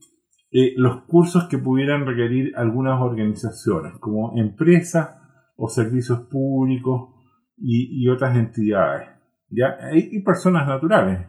eh, 0.50 0.74
los 0.76 1.04
cursos 1.04 1.46
que 1.48 1.58
pudieran 1.58 2.06
requerir 2.06 2.52
algunas 2.56 3.00
organizaciones, 3.00 3.92
como 4.00 4.36
empresas 4.36 5.10
o 5.54 5.68
servicios 5.68 6.22
públicos 6.28 7.14
y, 7.56 8.02
y 8.02 8.08
otras 8.08 8.36
entidades, 8.36 9.10
¿ya? 9.48 9.76
Y, 9.94 10.16
y 10.16 10.22
personas 10.24 10.66
naturales. 10.66 11.24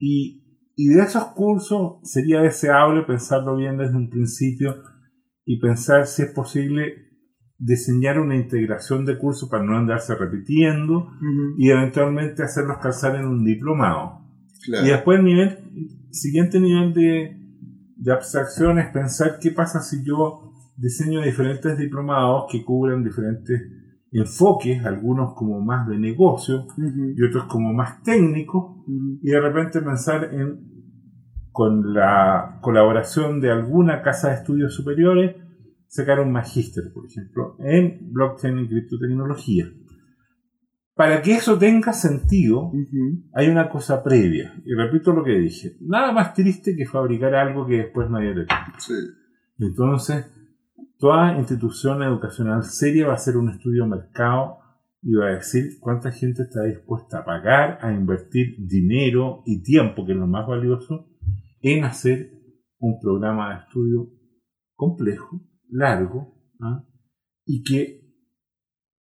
Y, 0.00 0.39
y 0.82 0.88
de 0.88 1.02
esos 1.02 1.24
cursos 1.34 1.98
sería 2.04 2.40
deseable 2.40 3.02
pensarlo 3.02 3.54
bien 3.54 3.76
desde 3.76 3.98
un 3.98 4.08
principio 4.08 4.76
y 5.44 5.60
pensar 5.60 6.06
si 6.06 6.22
es 6.22 6.30
posible 6.32 6.94
diseñar 7.58 8.18
una 8.18 8.34
integración 8.34 9.04
de 9.04 9.18
cursos 9.18 9.50
para 9.50 9.62
no 9.62 9.76
andarse 9.76 10.14
repitiendo 10.14 11.00
Ujú, 11.00 11.54
y 11.58 11.68
eventualmente 11.68 12.42
hacerlos 12.42 12.78
calzar 12.78 13.14
en 13.16 13.26
un 13.26 13.44
diplomado. 13.44 14.22
claro. 14.64 14.86
Y 14.86 14.90
después 14.90 15.18
el 15.18 15.24
nivel, 15.26 15.58
siguiente 16.12 16.58
nivel 16.58 16.94
de, 16.94 17.36
de 17.96 18.12
abstracción 18.12 18.78
es 18.78 18.88
pensar 18.88 19.38
qué 19.38 19.50
pasa 19.50 19.82
si 19.82 20.02
yo 20.02 20.54
diseño 20.78 21.20
diferentes 21.20 21.76
diplomados 21.76 22.46
que 22.50 22.64
cubren 22.64 23.04
diferentes 23.04 23.60
enfoques, 24.12 24.82
algunos 24.86 25.34
como 25.34 25.60
más 25.60 25.86
de 25.86 25.98
negocio 25.98 26.66
y 27.16 27.22
otros 27.22 27.44
como 27.44 27.74
más 27.74 28.02
técnicos, 28.02 28.76
y 29.22 29.28
de 29.28 29.40
repente 29.40 29.80
pensar 29.82 30.30
en, 30.32 30.69
con 31.60 31.92
la 31.92 32.58
colaboración 32.62 33.38
de 33.38 33.50
alguna 33.50 34.00
casa 34.00 34.30
de 34.30 34.36
estudios 34.36 34.74
superiores, 34.74 35.36
sacar 35.88 36.18
un 36.18 36.32
magíster, 36.32 36.90
por 36.90 37.04
ejemplo, 37.04 37.56
en 37.58 38.14
blockchain 38.14 38.60
y 38.60 38.66
criptotecnología. 38.66 39.66
Para 40.94 41.20
que 41.20 41.34
eso 41.34 41.58
tenga 41.58 41.92
sentido, 41.92 42.72
hay 43.34 43.48
una 43.48 43.68
cosa 43.68 44.02
previa. 44.02 44.54
Y 44.64 44.72
repito 44.72 45.12
lo 45.12 45.22
que 45.22 45.32
dije. 45.32 45.76
Nada 45.82 46.12
más 46.12 46.32
triste 46.32 46.74
que 46.74 46.86
fabricar 46.86 47.34
algo 47.34 47.66
que 47.66 47.76
después 47.76 48.08
nadie 48.08 48.34
le 48.34 48.46
Sí. 48.78 48.94
Entonces, 49.58 50.32
toda 50.96 51.36
institución 51.36 52.02
educacional 52.02 52.64
seria 52.64 53.04
va 53.04 53.12
a 53.12 53.16
hacer 53.16 53.36
un 53.36 53.50
estudio 53.50 53.82
de 53.82 53.90
mercado 53.90 54.60
y 55.02 55.12
va 55.12 55.26
a 55.26 55.34
decir 55.34 55.78
cuánta 55.78 56.10
gente 56.10 56.44
está 56.44 56.64
dispuesta 56.64 57.18
a 57.18 57.24
pagar, 57.26 57.80
a 57.82 57.92
invertir 57.92 58.56
dinero 58.66 59.42
y 59.44 59.62
tiempo, 59.62 60.06
que 60.06 60.12
es 60.12 60.18
lo 60.18 60.26
más 60.26 60.46
valioso, 60.46 61.09
en 61.60 61.84
hacer 61.84 62.32
un 62.78 63.00
programa 63.00 63.54
de 63.54 63.60
estudio 63.64 64.10
complejo, 64.74 65.40
largo, 65.68 66.34
¿ah? 66.60 66.84
y 67.44 67.62
que 67.62 68.00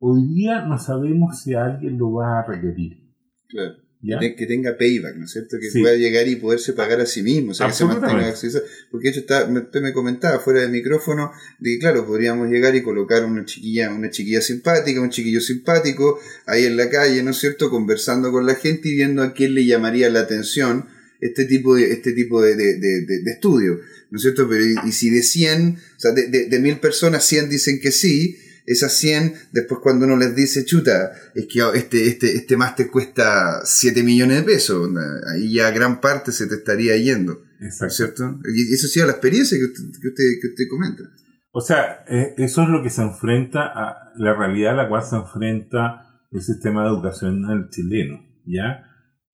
hoy 0.00 0.26
día 0.34 0.64
no 0.64 0.78
sabemos 0.78 1.42
si 1.42 1.54
alguien 1.54 1.98
lo 1.98 2.12
va 2.12 2.40
a 2.40 2.46
requerir. 2.46 3.12
Claro. 3.48 3.74
¿ya? 4.00 4.18
Que 4.20 4.46
tenga 4.46 4.76
payback, 4.78 5.16
¿no 5.16 5.24
es 5.24 5.32
cierto? 5.32 5.56
Que 5.60 5.70
Sí. 5.70 5.80
pueda 5.80 5.96
llegar 5.96 6.26
y 6.28 6.36
poderse 6.36 6.72
pagar 6.72 7.00
a 7.00 7.06
sí 7.06 7.22
mismo, 7.22 7.50
o 7.50 7.54
sea, 7.54 7.66
que 7.66 7.72
se 7.72 7.84
mantenga 7.84 8.28
acceso. 8.28 8.60
Porque 8.90 9.08
de 9.08 9.10
hecho, 9.10 9.20
está, 9.20 9.44
usted 9.44 9.82
me 9.82 9.92
comentaba 9.92 10.38
fuera 10.38 10.60
de 10.60 10.68
micrófono 10.68 11.32
de 11.58 11.72
que, 11.72 11.78
claro, 11.78 12.06
podríamos 12.06 12.48
llegar 12.48 12.74
y 12.76 12.82
colocar 12.82 13.24
una 13.24 13.44
chiquilla, 13.44 13.92
una 13.92 14.10
chiquilla 14.10 14.40
simpática, 14.40 15.00
un 15.00 15.10
chiquillo 15.10 15.40
simpático 15.40 16.18
ahí 16.46 16.64
en 16.64 16.76
la 16.76 16.88
calle, 16.88 17.22
¿no 17.22 17.30
es 17.30 17.38
cierto? 17.38 17.70
Conversando 17.70 18.30
con 18.30 18.46
la 18.46 18.54
gente 18.54 18.88
y 18.88 18.94
viendo 18.94 19.22
a 19.22 19.32
quién 19.32 19.54
le 19.54 19.66
llamaría 19.66 20.08
la 20.10 20.20
atención 20.20 20.86
este 21.20 21.44
tipo 21.46 21.74
de, 21.76 21.92
este 21.92 22.12
tipo 22.12 22.40
de, 22.42 22.54
de, 22.56 22.74
de- 22.78 23.00
de- 23.06 23.22
de 23.24 23.30
estudio, 23.32 23.78
¿no 24.10 24.16
es 24.16 24.22
cierto? 24.22 24.48
Pero 24.48 24.64
y, 24.64 24.74
y 24.88 24.92
si 24.92 25.10
de 25.10 25.22
100, 25.22 25.76
o 25.76 26.00
sea, 26.00 26.12
de, 26.12 26.28
de, 26.28 26.46
de 26.46 26.58
mil 26.60 26.78
personas, 26.78 27.24
100 27.26 27.48
dicen 27.50 27.80
que 27.80 27.90
sí, 27.92 28.36
esas 28.66 28.92
100, 28.98 29.32
después 29.52 29.80
cuando 29.82 30.04
uno 30.04 30.16
les 30.18 30.36
dice, 30.36 30.64
chuta, 30.64 31.12
es 31.34 31.46
que 31.46 31.60
este, 31.74 32.06
este, 32.06 32.36
este 32.36 32.56
máster 32.56 32.90
cuesta 32.90 33.62
7 33.64 34.02
millones 34.02 34.38
de 34.38 34.42
pesos, 34.42 34.90
ahí 35.32 35.54
ya 35.54 35.70
gran 35.70 36.00
parte 36.02 36.32
se 36.32 36.46
te 36.46 36.56
estaría 36.56 36.94
yendo, 36.98 37.42
¿no 37.60 37.66
es 37.66 37.74
Exacto. 37.74 37.94
cierto? 37.94 38.38
Y 38.54 38.74
eso 38.74 38.86
sí 38.86 39.00
a 39.00 39.06
la 39.06 39.12
experiencia 39.12 39.56
que 39.58 39.64
usted, 39.64 39.84
que 40.00 40.08
usted, 40.08 40.24
que 40.42 40.48
usted 40.48 40.64
comenta. 40.68 41.02
O 41.50 41.62
sea, 41.62 42.04
eh, 42.08 42.34
eso 42.36 42.62
es 42.62 42.68
lo 42.68 42.82
que 42.82 42.90
se 42.90 43.00
enfrenta 43.00 43.60
a 43.74 44.12
la 44.18 44.34
realidad 44.34 44.74
a 44.78 44.82
la 44.82 44.88
cual 44.90 45.02
se 45.02 45.16
enfrenta 45.16 46.04
el 46.30 46.42
sistema 46.42 46.86
educacional 46.86 47.70
chileno, 47.70 48.20
¿ya? 48.44 48.84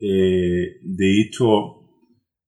Eh, 0.06 0.80
de 0.82 1.20
hecho, 1.22 1.80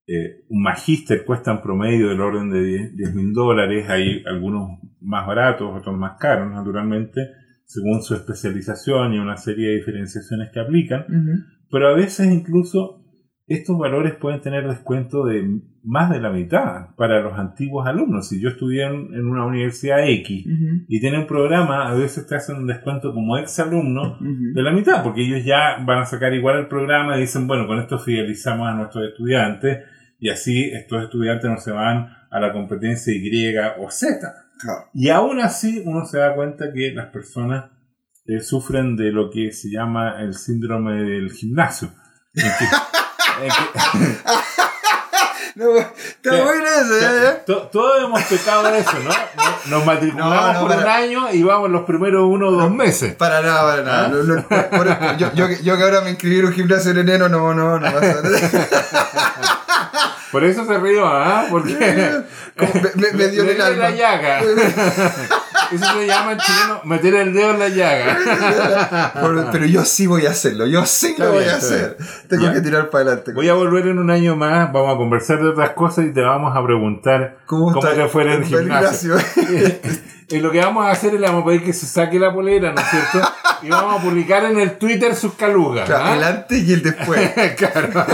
eh, 0.05 0.45
un 0.49 0.61
magíster 0.61 1.25
cuesta 1.25 1.51
en 1.51 1.61
promedio 1.61 2.09
del 2.09 2.21
orden 2.21 2.51
de 2.51 2.91
10 2.91 3.15
mil 3.15 3.33
dólares, 3.33 3.89
hay 3.89 4.23
algunos 4.27 4.79
más 5.01 5.25
baratos, 5.25 5.75
otros 5.75 5.97
más 5.97 6.19
caros, 6.19 6.51
naturalmente, 6.51 7.19
según 7.65 8.03
su 8.03 8.13
especialización 8.13 9.13
y 9.13 9.17
una 9.19 9.37
serie 9.37 9.69
de 9.69 9.75
diferenciaciones 9.77 10.51
que 10.53 10.59
aplican, 10.59 11.05
pero 11.71 11.87
a 11.87 11.95
veces 11.95 12.31
incluso 12.31 13.06
estos 13.47 13.77
valores 13.77 14.15
pueden 14.15 14.41
tener 14.41 14.67
descuento 14.67 15.25
de 15.25 15.61
más 15.83 16.09
de 16.11 16.19
la 16.19 16.29
mitad 16.29 16.93
para 16.97 17.21
los 17.21 17.39
antiguos 17.39 17.87
alumnos. 17.87 18.27
Si 18.27 18.41
yo 18.41 18.49
estudié 18.49 18.83
en, 18.83 19.25
una 19.25 19.45
universidad 19.45 20.05
X 20.05 20.45
y 20.89 20.99
tienen 20.99 21.21
un 21.21 21.27
programa, 21.27 21.87
a 21.87 21.93
veces 21.93 22.27
te 22.27 22.35
hacen 22.35 22.57
un 22.57 22.67
descuento 22.67 23.13
como 23.13 23.37
ex 23.37 23.57
alumno 23.59 24.17
de 24.19 24.61
la 24.61 24.71
mitad, 24.73 25.01
porque 25.01 25.21
ellos 25.21 25.45
ya 25.45 25.77
van 25.85 25.99
a 25.99 26.05
sacar 26.05 26.33
igual 26.33 26.59
el 26.59 26.67
programa 26.67 27.15
y 27.17 27.21
dicen, 27.21 27.47
bueno, 27.47 27.67
con 27.67 27.79
esto 27.79 27.97
fidelizamos 27.99 28.67
a 28.67 28.73
nuestros 28.73 29.07
estudiantes 29.07 29.85
y 30.19 30.29
así 30.29 30.65
estos 30.73 31.03
estudiantes 31.03 31.49
no 31.49 31.57
se 31.57 31.71
van 31.71 32.09
a 32.29 32.39
la 32.41 32.51
competencia 32.51 33.13
Y 33.15 33.55
o 33.79 33.89
Z. 33.89 34.19
Claro. 34.59 34.79
Y 34.93 35.07
aún 35.09 35.39
así 35.39 35.83
uno 35.85 36.03
se 36.05 36.17
da 36.17 36.35
cuenta 36.35 36.73
que 36.73 36.91
las 36.91 37.07
personas 37.11 37.71
eh, 38.25 38.41
sufren 38.41 38.97
de 38.97 39.13
lo 39.13 39.29
que 39.29 39.53
se 39.53 39.69
llama 39.69 40.21
el 40.21 40.33
síndrome 40.33 41.03
del 41.03 41.31
gimnasio. 41.31 41.89
En 42.33 42.41
que- 42.43 42.65
No, 45.55 45.75
está 45.77 46.29
Sí. 46.35 46.41
bueno 46.43 46.65
eso, 46.67 46.93
¿eh? 46.99 47.41
to- 47.47 47.63
todos 47.71 48.03
hemos 48.03 48.21
pecado 48.23 48.63
de 48.71 48.77
eso, 48.79 48.91
¿no? 49.03 49.09
Nos- 49.65 49.85
matriculamos 49.85 50.35
No, 50.35 50.53
no, 50.53 50.59
por 50.59 50.69
para- 50.69 50.81
un 50.81 50.87
año 50.87 51.31
y 51.31 51.41
vamos 51.41 51.71
los 51.71 51.81
primeros 51.83 52.25
uno 52.27 52.49
o 52.49 52.51
dos 52.51 52.71
meses. 52.71 53.15
Para 53.15 53.41
nada, 53.41 53.61
para 53.63 53.81
nada. 53.81 54.07
¿Ah? 54.51 54.67
Por- 54.69 54.85
por- 54.97 55.17
yo, 55.17 55.31
yo, 55.33 55.47
que- 55.47 55.63
yo 55.63 55.75
que 55.77 55.83
ahora 55.83 56.01
me 56.01 56.11
inscribí 56.11 56.39
en 56.39 56.45
un 56.45 56.53
gimnasio 56.53 56.91
en 56.91 56.99
enero, 56.99 57.27
no, 57.27 57.55
no, 57.55 57.79
no 57.79 57.91
pasa 57.91 58.21
nada. 58.21 58.39
Por 60.31 60.43
eso 60.43 60.65
se 60.65 60.77
rió, 60.77 61.07
¿ah? 61.07 61.45
Porque 61.49 61.73
me, 62.55 62.93
me- 62.95 63.11
me 63.13 63.27
dio 63.29 63.43
Le- 63.43 63.59
alma. 63.63 63.89
la 63.89 63.91
llaga. 63.91 64.41
Eso 65.71 65.85
se 65.85 66.07
llama 66.07 66.31
en 66.33 66.37
chileno 66.39 66.81
meter 66.85 67.15
el 67.15 67.33
dedo 67.33 67.51
en 67.51 67.59
la 67.59 67.69
llaga. 67.69 69.11
Pero 69.51 69.65
yo 69.65 69.83
sí 69.85 70.07
voy 70.07 70.25
a 70.25 70.31
hacerlo, 70.31 70.65
yo 70.65 70.85
sí 70.85 71.15
lo 71.17 71.31
voy 71.31 71.39
bien, 71.43 71.49
a 71.51 71.57
hacer. 71.57 71.97
Tengo 72.29 72.45
Ya. 72.45 72.53
que 72.53 72.61
tirar 72.61 72.89
para 72.89 73.03
adelante. 73.05 73.33
Voy 73.33 73.49
a 73.49 73.53
volver 73.53 73.87
en 73.87 73.99
un 73.99 74.09
año 74.09 74.35
más, 74.35 74.71
vamos 74.71 74.93
a 74.95 74.97
conversar 74.97 75.39
de 75.39 75.49
otras 75.49 75.71
cosas 75.71 76.05
y 76.05 76.13
te 76.13 76.21
vamos 76.21 76.55
a 76.55 76.63
preguntar 76.63 77.39
¿Cómo, 77.45 77.71
cómo 77.73 77.87
te 77.87 78.07
fue 78.07 78.23
en 78.23 78.29
el 78.31 78.43
gimnasio. 78.45 79.15
y 80.29 80.39
lo 80.39 80.51
que 80.51 80.59
vamos 80.59 80.85
a 80.85 80.91
hacer 80.91 81.13
es 81.15 81.19
le 81.21 81.27
vamos 81.27 81.43
a 81.43 81.45
pedir 81.47 81.63
que 81.63 81.73
se 81.73 81.85
saque 81.85 82.19
la 82.19 82.33
polera, 82.33 82.71
¿no 82.73 82.81
es 82.81 82.87
cierto? 82.87 83.29
Y 83.63 83.69
vamos 83.69 83.99
a 83.99 84.03
publicar 84.03 84.45
en 84.45 84.59
el 84.59 84.77
Twitter 84.77 85.15
sus 85.15 85.33
calugas. 85.33 85.85
Claro, 85.85 86.05
¿ah? 86.05 86.15
el 86.15 86.23
antes 86.23 86.63
y 86.63 86.73
el 86.73 86.83
después. 86.83 87.31
Claro. 87.57 88.05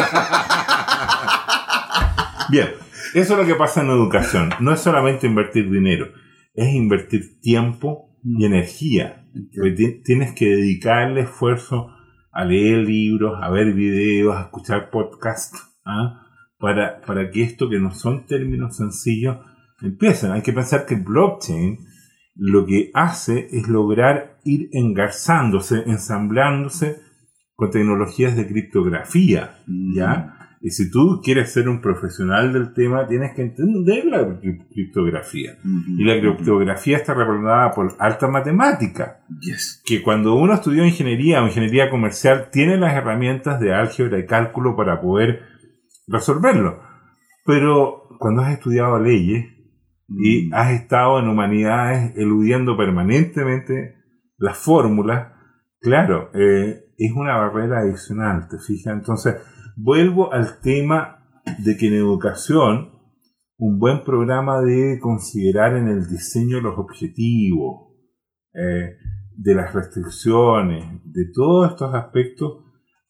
Bien, 2.50 2.74
eso 3.14 3.34
es 3.34 3.40
lo 3.40 3.46
que 3.46 3.56
pasa 3.56 3.82
en 3.82 3.90
educación. 3.90 4.54
No 4.60 4.74
es 4.74 4.80
solamente 4.80 5.28
invertir 5.28 5.70
dinero, 5.70 6.08
es 6.54 6.74
invertir 6.74 7.40
tiempo 7.42 8.18
y 8.24 8.46
energía. 8.46 9.26
Porque 9.56 9.72
ti- 9.72 10.02
tienes 10.04 10.34
que 10.34 10.46
dedicarle 10.48 11.22
esfuerzo 11.22 11.90
a 12.32 12.46
leer 12.46 12.80
libros, 12.88 13.38
a 13.42 13.50
ver 13.50 13.74
videos, 13.74 14.36
a 14.36 14.42
escuchar 14.44 14.90
podcasts, 14.90 15.60
¿ah? 15.86 16.22
para, 16.58 17.02
para 17.02 17.30
que 17.32 17.44
esto 17.44 17.70
que 17.70 17.80
no 17.80 17.92
son 17.92 18.26
términos 18.26 18.78
sencillos 18.78 19.38
empiecen. 19.82 20.32
Hay 20.32 20.42
que 20.42 20.54
pensar 20.54 20.86
que 20.86 20.96
blockchain 20.96 21.80
lo 22.36 22.66
que 22.66 22.90
hace 22.94 23.48
es 23.52 23.68
lograr 23.68 24.40
ir 24.44 24.70
engarzándose, 24.72 25.84
ensamblándose 25.86 26.98
con 27.56 27.70
tecnologías 27.70 28.36
de 28.36 28.48
criptografía, 28.48 29.60
¿ya? 29.96 30.33
Y 30.66 30.70
si 30.70 30.90
tú 30.90 31.20
quieres 31.22 31.52
ser 31.52 31.68
un 31.68 31.82
profesional 31.82 32.54
del 32.54 32.74
tema, 32.74 33.06
tienes 33.06 33.36
que 33.36 33.42
entender 33.42 34.06
la 34.06 34.22
cri- 34.22 34.66
criptografía. 34.74 35.58
Y 35.98 36.06
la 36.06 36.18
criptografía 36.22 36.96
está 36.96 37.14
representada 37.14 37.72
por 37.72 37.94
alta 38.00 38.30
matemática, 38.30 39.20
Yes. 39.42 39.84
que 39.86 40.02
cuando 40.02 40.36
uno 40.36 40.54
estudió 40.54 40.86
ingeniería 40.86 41.44
o 41.44 41.48
ingeniería 41.48 41.90
comercial, 41.90 42.48
tiene 42.50 42.78
las 42.78 42.94
herramientas 42.96 43.60
de 43.60 43.74
álgebra 43.74 44.18
y 44.20 44.26
cálculo 44.26 44.78
para 44.78 45.02
poder 45.02 45.42
resolverlo. 46.08 46.80
Pero 47.46 48.08
cuando 48.20 48.42
has 48.44 48.54
estudiado 48.54 48.98
leyes 49.00 49.46
y 50.08 50.50
has 50.54 50.72
estado 50.72 51.20
en 51.20 51.28
humanidades 51.28 52.14
eludiendo 52.16 52.78
permanentemente 52.78 53.96
las 54.38 54.58
fórmulas, 54.58 55.34
claro, 55.82 56.30
eh, 56.34 56.86
es 56.98 57.12
una 57.16 57.36
barrera 57.36 57.80
adicional, 57.80 58.48
¿te 58.50 58.58
fijas? 58.60 58.94
Entonces, 58.94 59.36
vuelvo 59.76 60.34
al 60.34 60.60
tema 60.62 61.20
de 61.60 61.78
que 61.78 61.88
en 61.88 61.94
educación 61.94 62.92
un 63.58 63.80
buen 63.80 64.04
programa 64.04 64.62
debe 64.62 65.00
considerar 65.00 65.76
en 65.76 65.88
el 65.88 66.08
diseño 66.08 66.60
los 66.60 66.78
objetivos, 66.78 67.94
eh, 68.54 68.98
de 69.36 69.56
las 69.56 69.74
restricciones, 69.74 70.86
de 71.06 71.26
todos 71.34 71.72
estos 71.72 71.94
aspectos, 71.96 72.64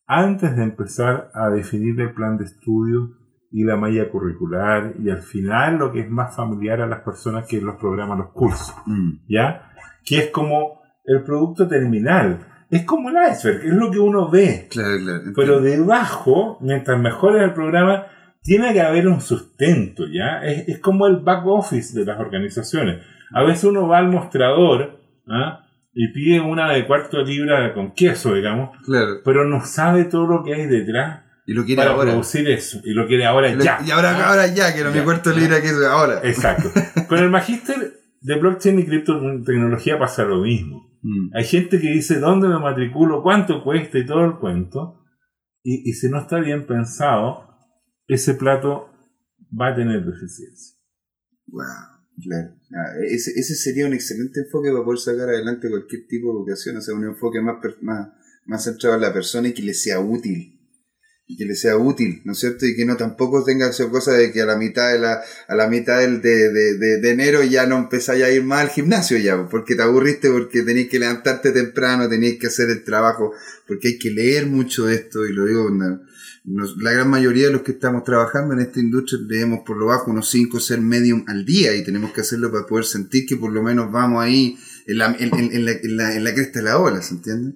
antes 0.05 0.55
de 0.55 0.63
empezar 0.63 1.31
a 1.33 1.49
definir 1.49 1.99
el 1.99 2.13
plan 2.13 2.37
de 2.37 2.45
estudio 2.45 3.17
y 3.51 3.63
la 3.63 3.77
malla 3.77 4.09
curricular 4.09 4.95
y 4.99 5.09
al 5.09 5.21
final 5.21 5.77
lo 5.77 5.91
que 5.91 6.01
es 6.01 6.09
más 6.09 6.35
familiar 6.35 6.81
a 6.81 6.87
las 6.87 7.01
personas 7.01 7.47
que 7.47 7.61
los 7.61 7.75
programas, 7.75 8.17
los 8.17 8.31
cursos, 8.31 8.73
Mm. 8.85 9.25
¿ya? 9.27 9.71
Que 10.03 10.19
es 10.19 10.31
como 10.31 10.81
el 11.05 11.23
producto 11.23 11.67
terminal, 11.67 12.47
es 12.75 12.83
como 12.85 13.09
el 13.09 13.15
iceberg, 13.31 13.65
es 13.65 13.73
lo 13.73 13.89
que 13.91 13.99
uno 13.99 14.29
ve, 14.29 14.67
Claro, 14.69 14.97
claro. 14.99 15.21
pero 15.35 15.61
debajo, 15.61 16.57
mientras 16.61 16.99
mejor 16.99 17.37
es 17.37 17.43
el 17.43 17.53
programa, 17.53 18.07
tiene 18.41 18.73
que 18.73 18.81
haber 18.81 19.07
un 19.07 19.21
sustento, 19.21 20.03
¿ya? 20.07 20.43
Es, 20.43 20.67
es 20.67 20.79
como 20.79 21.07
el 21.07 21.17
back 21.17 21.45
office 21.45 21.97
de 21.97 22.05
las 22.05 22.19
organizaciones. 22.19 23.01
A 23.31 23.43
veces 23.43 23.63
uno 23.65 23.87
va 23.87 23.99
al 23.99 24.09
mostrador 24.09 24.99
¿ah? 25.27 25.65
y 25.93 26.09
pide 26.13 26.39
una 26.41 26.71
de 26.73 26.85
cuarto 26.85 27.21
libra 27.23 27.73
con 27.73 27.93
queso, 27.93 28.33
digamos, 28.33 28.71
Claro. 28.85 29.21
pero 29.23 29.45
no 29.45 29.63
sabe 29.65 30.05
todo 30.05 30.27
lo 30.27 30.43
que 30.43 30.53
hay 30.53 30.65
detrás 30.67 31.21
Y 31.47 31.53
lo 31.53 31.63
quiere 31.65 31.81
para 31.81 31.93
ahora. 31.95 32.11
producir 32.11 32.47
eso. 32.49 32.79
Y 32.83 32.93
lo 32.93 33.07
quiere 33.07 33.25
ahora 33.25 33.49
Y 33.49 33.55
lo- 33.55 33.63
ya. 33.63 33.79
Y 33.85 33.91
ahora, 33.91 34.11
¿ah? 34.11 34.29
ahora 34.29 34.47
ya, 34.47 34.73
que 34.75 34.83
no 34.83 34.91
Ya. 34.91 34.99
mi 34.99 35.03
cuarto 35.05 35.31
libra 35.31 35.61
que 35.61 35.67
es 35.67 35.81
ahora. 35.83 36.19
Exacto. 36.23 36.69
Con 37.07 37.19
el 37.19 37.29
magíster 37.29 37.93
de 38.21 38.35
blockchain 38.35 38.79
y 38.79 38.85
criptotecnología 38.85 39.97
pasa 39.99 40.23
lo 40.25 40.37
mismo. 40.41 40.89
Mm. 41.03 41.35
Hay 41.35 41.43
gente 41.43 41.79
que 41.79 41.89
dice 41.89 42.19
dónde 42.19 42.47
me 42.47 42.59
matriculo, 42.59 43.21
cuánto 43.21 43.63
cuesta 43.63 43.99
y 43.99 44.05
todo 44.05 44.25
el 44.25 44.39
cuento. 44.39 44.99
Y, 45.65 45.93
si 45.93 46.09
no 46.09 46.19
está 46.19 46.39
bien 46.39 46.67
pensado, 46.67 47.47
ese 48.07 48.33
plato 48.33 48.89
va 49.57 49.69
a 49.69 49.75
tener 49.75 50.03
deficiencia. 50.03 50.77
Wow, 51.47 51.63
claro. 52.21 52.55
Ah, 52.75 52.97
ese, 53.07 53.31
ese 53.31 53.55
sería 53.55 53.85
un 53.85 53.93
excelente 53.93 54.41
enfoque 54.41 54.71
para 54.71 54.83
poder 54.83 54.99
sacar 54.99 55.29
adelante 55.29 55.69
cualquier 55.69 56.05
tipo 56.07 56.33
de 56.33 56.39
educación, 56.39 56.75
o 56.75 56.81
sea, 56.81 56.95
un 56.95 57.05
enfoque 57.05 57.39
más, 57.39 57.57
más, 57.81 58.09
más 58.45 58.63
centrado 58.65 58.95
en 58.95 59.01
la 59.03 59.13
persona 59.13 59.47
y 59.47 59.53
que 59.53 59.61
le 59.61 59.73
sea 59.73 60.01
útil. 60.01 60.52
Que 61.37 61.45
le 61.45 61.55
sea 61.55 61.77
útil, 61.77 62.21
¿no 62.25 62.33
es 62.33 62.39
cierto? 62.39 62.65
Y 62.65 62.75
que 62.75 62.85
no 62.85 62.95
tampoco 62.97 63.43
tenga 63.43 63.69
esa 63.69 63.89
cosa 63.89 64.11
de 64.13 64.31
que 64.31 64.41
a 64.41 64.45
la 64.45 64.57
mitad 64.57 64.91
de 64.91 64.99
la, 64.99 65.21
a 65.47 65.55
la 65.55 65.67
mitad 65.67 65.99
del, 65.99 66.21
de, 66.21 66.51
de, 66.51 66.77
de, 66.77 66.99
de 66.99 67.09
enero 67.11 67.43
ya 67.43 67.65
no 67.65 67.77
empezáis 67.77 68.23
a 68.23 68.31
ir 68.31 68.43
más 68.43 68.61
al 68.61 68.69
gimnasio 68.69 69.17
ya, 69.17 69.47
porque 69.49 69.75
te 69.75 69.81
aburriste, 69.83 70.29
porque 70.29 70.61
tenéis 70.63 70.89
que 70.89 70.99
levantarte 70.99 71.51
temprano, 71.51 72.07
tenéis 72.09 72.39
que 72.39 72.47
hacer 72.47 72.69
el 72.69 72.83
trabajo, 72.83 73.31
porque 73.67 73.89
hay 73.89 73.97
que 73.99 74.11
leer 74.11 74.45
mucho 74.47 74.85
de 74.85 74.95
esto, 74.95 75.25
y 75.25 75.33
lo 75.33 75.45
digo, 75.45 75.69
la 76.45 76.91
gran 76.91 77.09
mayoría 77.09 77.47
de 77.47 77.53
los 77.53 77.61
que 77.61 77.71
estamos 77.71 78.03
trabajando 78.03 78.53
en 78.53 78.59
esta 78.59 78.79
industria 78.79 79.19
leemos 79.27 79.61
por 79.65 79.77
lo 79.77 79.85
bajo 79.87 80.11
unos 80.11 80.29
5 80.29 80.57
o 80.57 80.59
6 80.59 80.79
medium 80.81 81.23
al 81.27 81.45
día 81.45 81.73
y 81.75 81.83
tenemos 81.85 82.11
que 82.11 82.21
hacerlo 82.21 82.51
para 82.51 82.65
poder 82.65 82.85
sentir 82.85 83.25
que 83.25 83.37
por 83.37 83.51
lo 83.53 83.63
menos 83.63 83.91
vamos 83.91 84.21
ahí 84.23 84.57
en 84.87 84.97
la, 84.97 85.15
en, 85.17 85.33
en- 85.39 85.53
en 85.53 85.95
la, 85.97 86.19
la 86.19 86.33
cresta 86.33 86.59
de 86.59 86.65
la 86.65 86.77
ola, 86.79 87.01
¿se 87.01 87.13
entiende? 87.13 87.53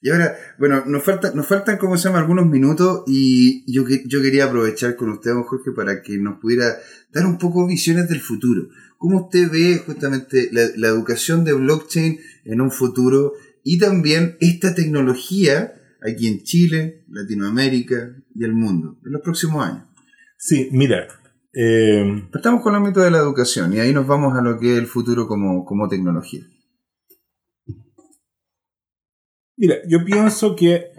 Y 0.00 0.10
ahora, 0.10 0.36
bueno, 0.58 0.84
nos, 0.86 1.02
falta, 1.02 1.32
nos 1.34 1.46
faltan, 1.46 1.76
como 1.76 1.96
se 1.96 2.08
llama, 2.08 2.20
algunos 2.20 2.46
minutos 2.46 3.02
y 3.06 3.64
yo, 3.72 3.84
yo 4.06 4.22
quería 4.22 4.44
aprovechar 4.44 4.94
con 4.94 5.10
usted, 5.10 5.32
don 5.32 5.42
Jorge, 5.42 5.72
para 5.72 6.02
que 6.02 6.18
nos 6.18 6.38
pudiera 6.38 6.76
dar 7.12 7.26
un 7.26 7.38
poco 7.38 7.66
visiones 7.66 8.08
del 8.08 8.20
futuro. 8.20 8.68
¿Cómo 8.96 9.24
usted 9.24 9.50
ve 9.50 9.82
justamente 9.84 10.50
la, 10.52 10.62
la 10.76 10.88
educación 10.88 11.44
de 11.44 11.52
blockchain 11.52 12.18
en 12.44 12.60
un 12.60 12.70
futuro 12.70 13.32
y 13.64 13.78
también 13.78 14.36
esta 14.40 14.74
tecnología 14.74 15.74
aquí 16.00 16.28
en 16.28 16.42
Chile, 16.44 17.04
Latinoamérica 17.08 18.16
y 18.34 18.44
el 18.44 18.52
mundo 18.52 19.00
en 19.04 19.12
los 19.12 19.22
próximos 19.22 19.66
años? 19.66 19.84
Sí, 20.36 20.68
mira, 20.70 21.08
eh, 21.52 22.28
Partamos 22.30 22.62
con 22.62 22.74
el 22.74 22.78
ámbito 22.78 23.00
de 23.00 23.10
la 23.10 23.18
educación 23.18 23.72
y 23.72 23.80
ahí 23.80 23.92
nos 23.92 24.06
vamos 24.06 24.36
a 24.36 24.42
lo 24.42 24.58
que 24.58 24.74
es 24.74 24.78
el 24.78 24.86
futuro 24.86 25.26
como, 25.26 25.64
como 25.64 25.88
tecnología. 25.88 26.42
Mira, 29.58 29.74
yo 29.88 30.04
pienso 30.04 30.54
que 30.54 30.92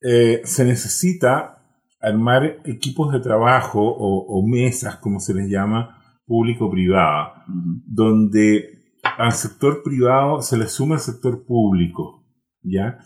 eh, 0.00 0.40
se 0.44 0.64
necesita 0.64 1.58
armar 2.00 2.60
equipos 2.64 3.12
de 3.12 3.18
trabajo 3.18 3.80
o, 3.82 4.26
o 4.28 4.46
mesas, 4.46 4.96
como 4.96 5.18
se 5.18 5.34
les 5.34 5.50
llama, 5.50 6.00
público-privada, 6.24 7.44
donde 7.48 8.76
al 9.18 9.32
sector 9.32 9.82
privado 9.82 10.40
se 10.40 10.56
le 10.56 10.68
suma 10.68 10.94
el 10.94 11.00
sector 11.00 11.44
público, 11.44 12.24
¿ya? 12.62 12.98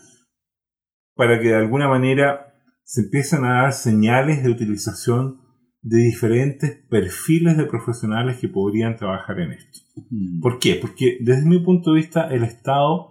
Para 1.15 1.39
que 1.39 1.49
de 1.49 1.55
alguna 1.55 1.87
manera 1.87 2.53
se 2.83 3.01
empiecen 3.01 3.43
a 3.45 3.63
dar 3.63 3.73
señales 3.73 4.43
de 4.43 4.51
utilización 4.51 5.41
de 5.81 5.97
diferentes 5.97 6.77
perfiles 6.89 7.57
de 7.57 7.65
profesionales 7.65 8.37
que 8.37 8.49
podrían 8.49 8.97
trabajar 8.97 9.39
en 9.39 9.53
esto. 9.53 9.79
¿Por 10.41 10.59
qué? 10.59 10.75
Porque 10.75 11.17
desde 11.21 11.47
mi 11.47 11.59
punto 11.59 11.91
de 11.91 12.01
vista 12.01 12.27
el 12.27 12.43
Estado 12.43 13.10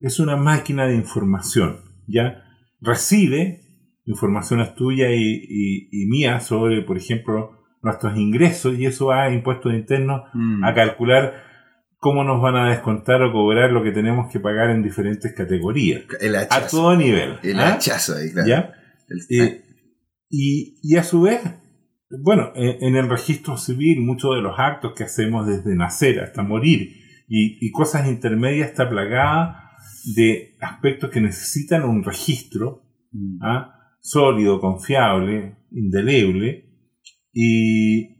es 0.00 0.20
una 0.20 0.36
máquina 0.36 0.86
de 0.86 0.94
información, 0.94 1.80
¿ya? 2.06 2.44
Recibe 2.80 3.62
informaciones 4.04 4.74
tuyas 4.74 5.10
y, 5.12 5.44
y, 5.48 5.88
y 5.90 6.06
mías 6.06 6.46
sobre, 6.46 6.82
por 6.82 6.96
ejemplo, 6.96 7.50
nuestros 7.82 8.16
ingresos 8.16 8.78
y 8.78 8.86
eso 8.86 9.06
va 9.06 9.24
a 9.24 9.32
impuestos 9.32 9.72
internos 9.74 10.22
Mm. 10.34 10.64
a 10.64 10.74
calcular 10.74 11.34
cómo 11.98 12.22
nos 12.24 12.40
van 12.40 12.56
a 12.56 12.70
descontar 12.70 13.22
o 13.22 13.32
cobrar 13.32 13.70
lo 13.70 13.82
que 13.82 13.90
tenemos 13.92 14.30
que 14.32 14.40
pagar 14.40 14.70
en 14.70 14.82
diferentes 14.82 15.32
categorías. 15.34 16.02
El 16.20 16.36
A 16.36 16.42
hachazo. 16.42 16.76
todo 16.76 16.96
nivel. 16.96 17.38
El 17.42 17.58
¿ah? 17.60 17.74
hachazo 17.74 18.14
ahí, 18.16 18.30
claro. 18.32 18.48
¿Ya? 18.48 18.72
El- 19.08 19.36
Eh, 19.40 19.62
y, 20.30 20.78
y 20.82 20.96
a 20.96 21.02
su 21.02 21.22
vez, 21.22 21.40
bueno, 22.22 22.52
en, 22.54 22.82
en 22.84 22.96
el 22.96 23.08
registro 23.10 23.56
civil 23.56 24.00
muchos 24.00 24.34
de 24.34 24.42
los 24.42 24.58
actos 24.58 24.92
que 24.96 25.04
hacemos 25.04 25.46
desde 25.46 25.74
nacer 25.74 26.20
hasta 26.20 26.42
morir 26.42 26.94
y, 27.28 27.58
y 27.66 27.70
cosas 27.72 28.06
intermedias 28.08 28.68
está 28.70 28.88
plagada 28.88 29.67
de 30.14 30.56
aspectos 30.60 31.10
que 31.10 31.20
necesitan 31.20 31.84
un 31.84 32.02
registro 32.04 32.82
Mm. 33.10 33.38
¿ah? 33.42 33.74
sólido, 34.00 34.60
confiable, 34.60 35.56
indeleble 35.70 36.64
y, 37.32 38.18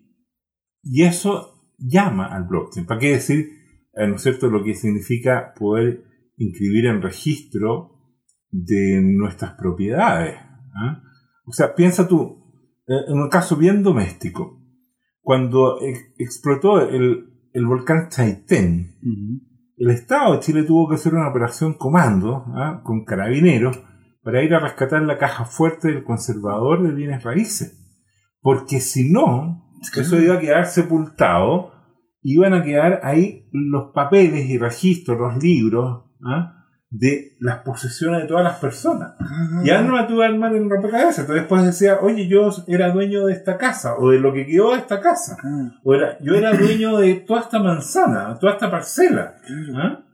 y 0.83 1.03
eso 1.03 1.75
llama 1.79 2.27
al 2.35 2.45
blockchain. 2.45 2.87
¿Para 2.87 2.99
qué 3.01 3.11
decir, 3.13 3.51
eh, 3.95 4.07
¿no 4.09 4.17
es 4.17 4.23
cierto?, 4.23 4.49
lo 4.49 4.65
que 4.65 4.75
significa 4.75 5.53
poder 5.59 6.05
inscribir 6.39 6.87
en 6.87 7.03
registro 7.03 7.91
de 8.51 9.01
nuestras 9.03 9.53
propiedades. 9.59 10.37
¿ah? 10.75 11.03
O 11.45 11.53
sea, 11.53 11.75
piensa 11.75 12.09
tú, 12.09 12.45
eh, 12.87 12.95
en 13.09 13.19
un 13.19 13.29
caso 13.29 13.55
bien 13.57 13.83
doméstico, 13.83 14.65
cuando 15.21 15.81
ex- 15.83 16.15
explotó 16.19 16.81
el, 16.89 17.27
el 17.53 17.67
volcán 17.67 18.09
Chaitén. 18.09 18.97
El 19.79 19.91
Estado 19.91 20.35
de 20.35 20.41
Chile 20.41 20.63
tuvo 20.65 20.89
que 20.89 20.97
hacer 20.97 21.15
una 21.15 21.29
operación 21.29 21.75
comando 21.75 22.45
¿ah? 22.55 22.81
con 22.83 23.05
carabineros 23.05 23.79
para 24.23 24.43
ir 24.43 24.55
a 24.55 24.61
rescatar 24.61 25.03
la 25.03 25.19
caja 25.19 25.45
fuerte 25.45 25.89
del 25.89 26.05
conservador 26.05 26.83
de 26.83 26.93
bienes 26.93 27.23
raíces. 27.23 27.79
Porque 28.41 28.81
si 28.81 29.11
no, 29.11 29.73
eso 29.97 30.21
iba 30.21 30.35
a 30.35 30.41
quedar 30.41 30.67
sepultado, 30.67 31.73
iban 32.23 32.55
a 32.55 32.63
quedar 32.63 33.01
ahí 33.05 33.49
los 33.53 33.93
papeles 33.95 34.51
y 34.51 34.59
registros, 34.59 35.19
los 35.19 35.43
libros 35.43 36.05
¿ah? 36.25 36.58
De 36.91 37.37
las 37.41 37.59
posesiones 37.59 38.23
de 38.23 38.29
todas 38.29 38.45
las 38.45 38.59
personas. 38.59 39.15
Ah. 39.21 39.63
Ya 39.65 39.83
no 39.83 39.95
la 39.95 40.27
armar 40.27 40.55
en 40.57 40.65
el 40.65 40.71
rompecabezas. 40.71 41.21
Entonces 41.21 41.43
después 41.43 41.65
decía, 41.65 41.99
oye, 42.01 42.29
yo 42.29 42.51
era 42.67 42.91
dueño 42.91 43.27
de 43.27 43.35
esta 43.35 43.59
casa, 43.59 43.97
o 43.99 44.11
de 44.11 44.19
lo 44.19 44.33
que 44.33 44.47
quedó 44.47 44.73
de 44.73 44.79
esta 44.79 45.01
casa. 45.01 45.37
Ah, 45.43 45.81
O 45.85 45.95
era, 45.95 46.19
yo 46.21 46.35
era 46.35 46.53
dueño 46.57 46.99
de 46.99 47.15
toda 47.17 47.41
esta 47.41 47.63
manzana, 47.63 48.39
toda 48.41 48.55
esta 48.55 48.71
parcela. 48.71 49.35
¿ah? 49.77 50.05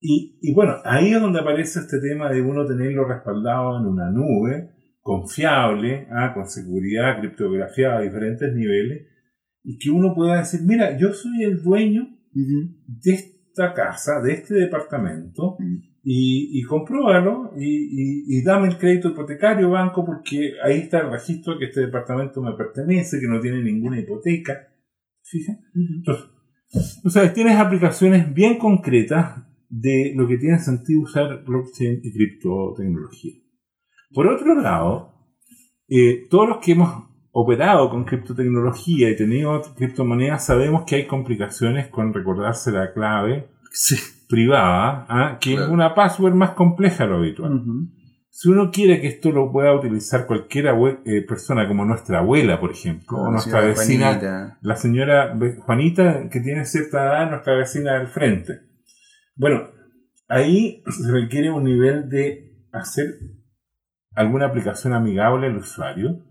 Y, 0.00 0.38
y 0.40 0.54
bueno, 0.54 0.76
ahí 0.84 1.12
es 1.12 1.20
donde 1.20 1.40
aparece 1.40 1.80
este 1.80 2.00
tema 2.00 2.30
de 2.30 2.40
uno 2.40 2.66
tenerlo 2.66 3.06
respaldado 3.06 3.78
en 3.78 3.86
una 3.86 4.10
nube, 4.10 4.70
confiable, 5.00 6.08
¿ah? 6.10 6.32
con 6.32 6.48
seguridad, 6.48 7.18
criptografiada 7.20 7.98
a 7.98 8.02
diferentes 8.02 8.54
niveles, 8.54 9.06
y 9.62 9.78
que 9.78 9.90
uno 9.90 10.14
pueda 10.14 10.38
decir, 10.38 10.60
mira, 10.64 10.96
yo 10.96 11.12
soy 11.12 11.42
el 11.42 11.62
dueño 11.62 12.08
de 12.32 13.12
esta 13.12 13.74
casa, 13.74 14.20
de 14.20 14.32
este 14.32 14.54
departamento. 14.54 15.56
Y, 16.08 16.60
y 16.60 16.62
compruébalo 16.62 17.50
y, 17.58 17.64
y- 17.66 18.38
y 18.38 18.42
dame 18.44 18.68
el 18.68 18.78
crédito 18.78 19.08
hipotecario, 19.08 19.70
banco, 19.70 20.04
porque 20.04 20.52
ahí 20.62 20.78
está 20.78 21.00
el 21.00 21.10
registro 21.10 21.58
que 21.58 21.64
este 21.64 21.80
departamento 21.80 22.40
me 22.40 22.52
pertenece, 22.52 23.18
que 23.18 23.26
no 23.26 23.40
tiene 23.40 23.60
ninguna 23.60 23.98
hipoteca. 23.98 24.68
Fija. 25.24 25.54
Entonces, 25.74 26.26
o 27.04 27.10
sea, 27.10 27.32
tienes 27.32 27.56
aplicaciones 27.58 28.32
bien 28.32 28.56
concretas 28.58 29.42
de 29.68 30.12
lo 30.14 30.28
que 30.28 30.38
tiene 30.38 30.60
sentido 30.60 31.00
usar 31.02 31.42
blockchain 31.44 31.98
y 32.04 32.12
criptotecnología. 32.12 33.32
Por 34.14 34.28
otro 34.28 34.54
lado, 34.60 35.12
eh, 35.88 36.26
todos 36.30 36.48
los 36.48 36.58
que 36.58 36.72
hemos 36.72 37.04
operado 37.32 37.90
con 37.90 38.04
criptotecnología 38.04 39.10
y 39.10 39.16
tenido 39.16 39.60
criptomonedas 39.76 40.46
sabemos 40.46 40.84
que 40.86 40.94
hay 40.94 41.06
complicaciones 41.08 41.88
con 41.88 42.14
recordarse 42.14 42.70
la 42.70 42.92
clave 42.92 43.48
Sí. 43.72 43.96
Privada, 44.28 45.06
¿ah? 45.08 45.38
que 45.40 45.54
es 45.54 45.60
una 45.60 45.94
password 45.94 46.34
más 46.34 46.50
compleja 46.50 47.04
de 47.04 47.10
lo 47.10 47.16
habitual. 47.16 47.62
Si 48.30 48.50
uno 48.50 48.70
quiere 48.70 49.00
que 49.00 49.06
esto 49.06 49.32
lo 49.32 49.50
pueda 49.50 49.74
utilizar 49.74 50.26
cualquier 50.26 50.66
eh, 51.06 51.22
persona, 51.26 51.66
como 51.66 51.86
nuestra 51.86 52.18
abuela, 52.18 52.60
por 52.60 52.70
ejemplo, 52.70 53.16
o 53.16 53.30
nuestra 53.30 53.60
vecina, 53.60 54.08
Juanita. 54.08 54.58
la 54.60 54.76
señora 54.76 55.38
Juanita, 55.64 56.28
que 56.28 56.40
tiene 56.40 56.66
cierta 56.66 57.04
edad, 57.04 57.30
nuestra 57.30 57.54
vecina 57.54 57.94
del 57.94 58.08
frente. 58.08 58.60
Bueno, 59.36 59.70
ahí 60.28 60.82
se 60.86 61.10
requiere 61.10 61.50
un 61.50 61.64
nivel 61.64 62.10
de 62.10 62.66
hacer 62.72 63.06
alguna 64.14 64.46
aplicación 64.46 64.92
amigable 64.92 65.46
al 65.46 65.56
usuario, 65.56 66.22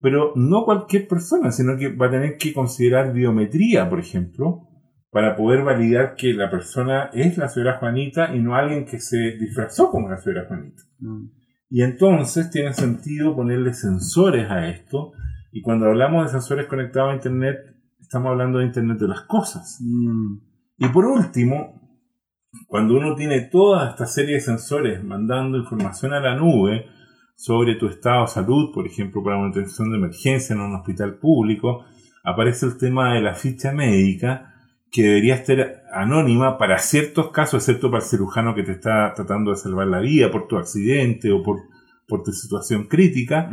pero 0.00 0.32
no 0.36 0.64
cualquier 0.64 1.08
persona, 1.08 1.52
sino 1.52 1.76
que 1.76 1.94
va 1.94 2.06
a 2.06 2.10
tener 2.10 2.38
que 2.38 2.54
considerar 2.54 3.12
biometría, 3.12 3.88
por 3.90 4.00
ejemplo, 4.00 4.69
para 5.10 5.36
poder 5.36 5.64
validar 5.64 6.14
que 6.14 6.32
la 6.32 6.50
persona 6.50 7.10
es 7.12 7.36
la 7.36 7.48
señora 7.48 7.78
Juanita 7.78 8.34
y 8.34 8.40
no 8.40 8.54
alguien 8.54 8.84
que 8.84 9.00
se 9.00 9.36
disfrazó 9.38 9.90
como 9.90 10.08
la 10.08 10.16
señora 10.16 10.46
Juanita. 10.46 10.82
Mm. 11.00 11.24
Y 11.68 11.82
entonces 11.82 12.50
tiene 12.50 12.72
sentido 12.72 13.34
ponerle 13.34 13.74
sensores 13.74 14.50
a 14.50 14.68
esto. 14.68 15.12
Y 15.52 15.62
cuando 15.62 15.86
hablamos 15.86 16.24
de 16.24 16.32
sensores 16.32 16.66
conectados 16.66 17.12
a 17.12 17.14
Internet, 17.14 17.58
estamos 18.00 18.30
hablando 18.30 18.58
de 18.58 18.66
Internet 18.66 18.98
de 18.98 19.08
las 19.08 19.22
cosas. 19.22 19.78
Mm. 19.80 20.38
Y 20.78 20.88
por 20.88 21.04
último, 21.06 21.80
cuando 22.66 22.94
uno 22.94 23.14
tiene 23.14 23.42
toda 23.42 23.90
esta 23.90 24.06
serie 24.06 24.36
de 24.36 24.40
sensores 24.40 25.02
mandando 25.02 25.58
información 25.58 26.12
a 26.12 26.20
la 26.20 26.36
nube 26.36 26.86
sobre 27.36 27.76
tu 27.76 27.86
estado 27.86 28.22
de 28.22 28.28
salud, 28.28 28.72
por 28.72 28.86
ejemplo, 28.86 29.22
para 29.22 29.38
una 29.38 29.50
atención 29.50 29.90
de 29.90 29.98
emergencia 29.98 30.54
en 30.54 30.60
un 30.60 30.74
hospital 30.74 31.18
público, 31.18 31.84
aparece 32.24 32.66
el 32.66 32.76
tema 32.76 33.14
de 33.14 33.22
la 33.22 33.34
ficha 33.34 33.72
médica, 33.72 34.49
que 34.90 35.02
debería 35.02 35.36
estar 35.36 35.84
anónima 35.92 36.58
para 36.58 36.78
ciertos 36.78 37.30
casos, 37.30 37.62
excepto 37.62 37.90
para 37.90 38.02
el 38.02 38.08
cirujano 38.08 38.54
que 38.54 38.62
te 38.62 38.72
está 38.72 39.12
tratando 39.14 39.52
de 39.52 39.56
salvar 39.56 39.86
la 39.86 40.00
vida 40.00 40.30
por 40.30 40.48
tu 40.48 40.56
accidente 40.56 41.30
o 41.30 41.42
por, 41.42 41.58
por 42.08 42.22
tu 42.22 42.32
situación 42.32 42.84
crítica. 42.88 43.50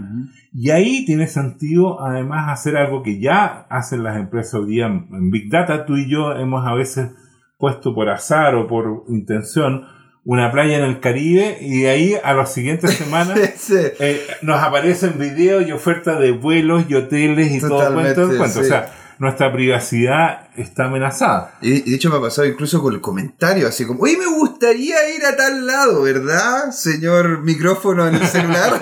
Y 0.53 0.71
ahí 0.71 1.05
tiene 1.05 1.27
sentido 1.27 2.01
además 2.01 2.49
hacer 2.49 2.75
algo 2.77 3.03
que 3.03 3.19
ya 3.19 3.67
hacen 3.69 4.03
las 4.03 4.17
empresas 4.17 4.55
hoy 4.55 4.67
día 4.67 4.87
en 4.87 5.29
Big 5.29 5.49
Data. 5.51 5.85
Tú 5.85 5.95
y 5.97 6.09
yo 6.09 6.33
hemos 6.33 6.65
a 6.65 6.73
veces 6.73 7.11
puesto 7.57 7.93
por 7.93 8.09
azar 8.09 8.55
o 8.55 8.67
por 8.67 9.03
intención 9.09 9.85
una 10.23 10.51
playa 10.51 10.77
en 10.77 10.83
el 10.83 10.99
Caribe 10.99 11.57
y 11.61 11.83
de 11.83 11.89
ahí 11.89 12.15
a 12.21 12.33
las 12.33 12.53
siguientes 12.53 12.91
semanas 12.95 13.39
Sí. 13.55 13.77
eh, 13.99 14.21
nos 14.41 14.61
aparecen 14.61 15.17
videos 15.17 15.65
y 15.65 15.71
ofertas 15.71 16.19
de 16.19 16.31
vuelos 16.31 16.83
y 16.89 16.95
hoteles 16.95 17.51
y 17.51 17.61
todo 17.61 17.93
cuento. 17.93 18.27
O 18.43 18.63
sea, 18.63 18.91
nuestra 19.19 19.51
privacidad 19.51 20.49
está 20.55 20.85
amenazada. 20.85 21.57
Y 21.61 21.81
de 21.89 21.95
hecho 21.95 22.09
me 22.09 22.17
ha 22.17 22.21
pasado 22.21 22.47
incluso 22.47 22.81
con 22.81 22.93
el 22.93 23.01
comentario, 23.01 23.67
así 23.67 23.85
como, 23.85 24.03
oye, 24.03 24.17
me 24.17 24.27
gustaría 24.27 24.95
ir 25.15 25.25
a 25.25 25.35
tal 25.35 25.65
lado, 25.65 26.01
¿verdad, 26.03 26.71
señor 26.71 27.43
micrófono 27.43 28.07
en 28.07 28.15
el 28.15 28.25
celular? 28.27 28.81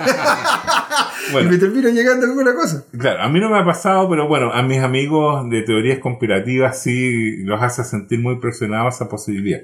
Bueno. 1.32 1.48
y 1.48 1.52
me 1.52 1.58
termino 1.58 1.88
llegando 1.88 2.26
con 2.28 2.38
una 2.38 2.54
cosa. 2.54 2.84
Claro, 2.96 3.20
a 3.20 3.28
mí 3.28 3.40
no 3.40 3.50
me 3.50 3.58
ha 3.58 3.64
pasado, 3.64 4.08
pero 4.08 4.28
bueno, 4.28 4.52
a 4.52 4.62
mis 4.62 4.78
amigos 4.78 5.48
de 5.50 5.62
teorías 5.62 5.98
conspirativas 5.98 6.80
sí 6.80 7.38
los 7.42 7.60
hace 7.60 7.82
sentir 7.82 8.20
muy 8.20 8.38
presionados 8.38 8.94
esa 8.94 9.08
posibilidad. 9.08 9.58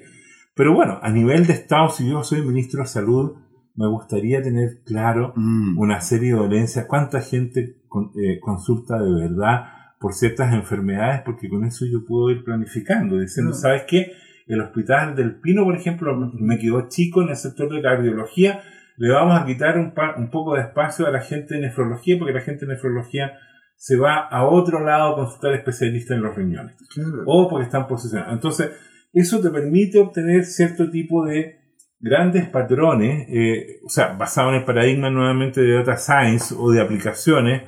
Pero 0.56 0.74
bueno, 0.74 0.98
a 1.02 1.08
nivel 1.10 1.46
de 1.46 1.52
Estado, 1.52 1.88
si 1.90 2.08
yo 2.10 2.24
soy 2.24 2.42
ministro 2.42 2.82
de 2.82 2.88
Salud, 2.88 3.34
me 3.76 3.86
gustaría 3.86 4.42
tener 4.42 4.82
claro 4.84 5.32
Mm. 5.36 5.78
una 5.78 6.00
serie 6.00 6.32
de 6.32 6.38
dolencias, 6.38 6.86
cuánta 6.86 7.20
gente 7.20 7.76
con- 7.88 8.10
eh, 8.16 8.40
consulta 8.40 8.98
de 8.98 9.12
verdad 9.28 9.64
por 10.02 10.12
ciertas 10.12 10.52
enfermedades, 10.52 11.22
porque 11.24 11.48
con 11.48 11.64
eso 11.64 11.86
yo 11.90 12.04
puedo 12.04 12.30
ir 12.30 12.44
planificando, 12.44 13.18
diciendo. 13.18 13.54
¿sabes 13.54 13.84
qué? 13.86 14.12
El 14.48 14.60
hospital 14.60 15.14
del 15.14 15.36
Pino, 15.40 15.64
por 15.64 15.76
ejemplo, 15.76 16.14
me 16.34 16.58
quedó 16.58 16.88
chico 16.88 17.22
en 17.22 17.28
el 17.30 17.36
sector 17.36 17.72
de 17.72 17.80
cardiología, 17.80 18.60
le 18.98 19.10
vamos 19.12 19.40
a 19.40 19.46
quitar 19.46 19.78
un, 19.78 19.94
un 20.18 20.30
poco 20.30 20.54
de 20.56 20.62
espacio 20.62 21.06
a 21.06 21.10
la 21.10 21.20
gente 21.20 21.54
de 21.54 21.60
nefrología, 21.60 22.18
porque 22.18 22.34
la 22.34 22.40
gente 22.40 22.66
de 22.66 22.74
nefrología 22.74 23.32
se 23.76 23.96
va 23.96 24.26
a 24.28 24.44
otro 24.44 24.84
lado 24.84 25.12
a 25.12 25.16
consultar 25.16 25.54
especialistas 25.54 26.16
en 26.16 26.22
los 26.22 26.36
riñones 26.36 26.76
Claro. 26.92 27.22
o 27.26 27.48
porque 27.48 27.64
están 27.64 27.86
posicionados. 27.86 28.34
Entonces, 28.34 28.70
eso 29.12 29.40
te 29.40 29.50
permite 29.50 29.98
obtener 29.98 30.44
cierto 30.44 30.90
tipo 30.90 31.24
de 31.24 31.60
grandes 32.00 32.48
patrones, 32.48 33.26
eh, 33.28 33.80
o 33.84 33.88
sea, 33.88 34.14
basado 34.14 34.50
en 34.50 34.56
el 34.56 34.64
paradigma 34.64 35.08
nuevamente 35.10 35.60
de 35.62 35.74
data 35.74 35.96
science 35.96 36.54
o 36.58 36.70
de 36.70 36.80
aplicaciones 36.80 37.62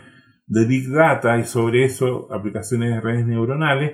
de 0.46 0.66
big 0.66 0.90
data 0.90 1.38
y 1.38 1.44
sobre 1.44 1.84
eso 1.84 2.32
aplicaciones 2.32 2.90
de 2.94 3.00
redes 3.00 3.26
neuronales 3.26 3.92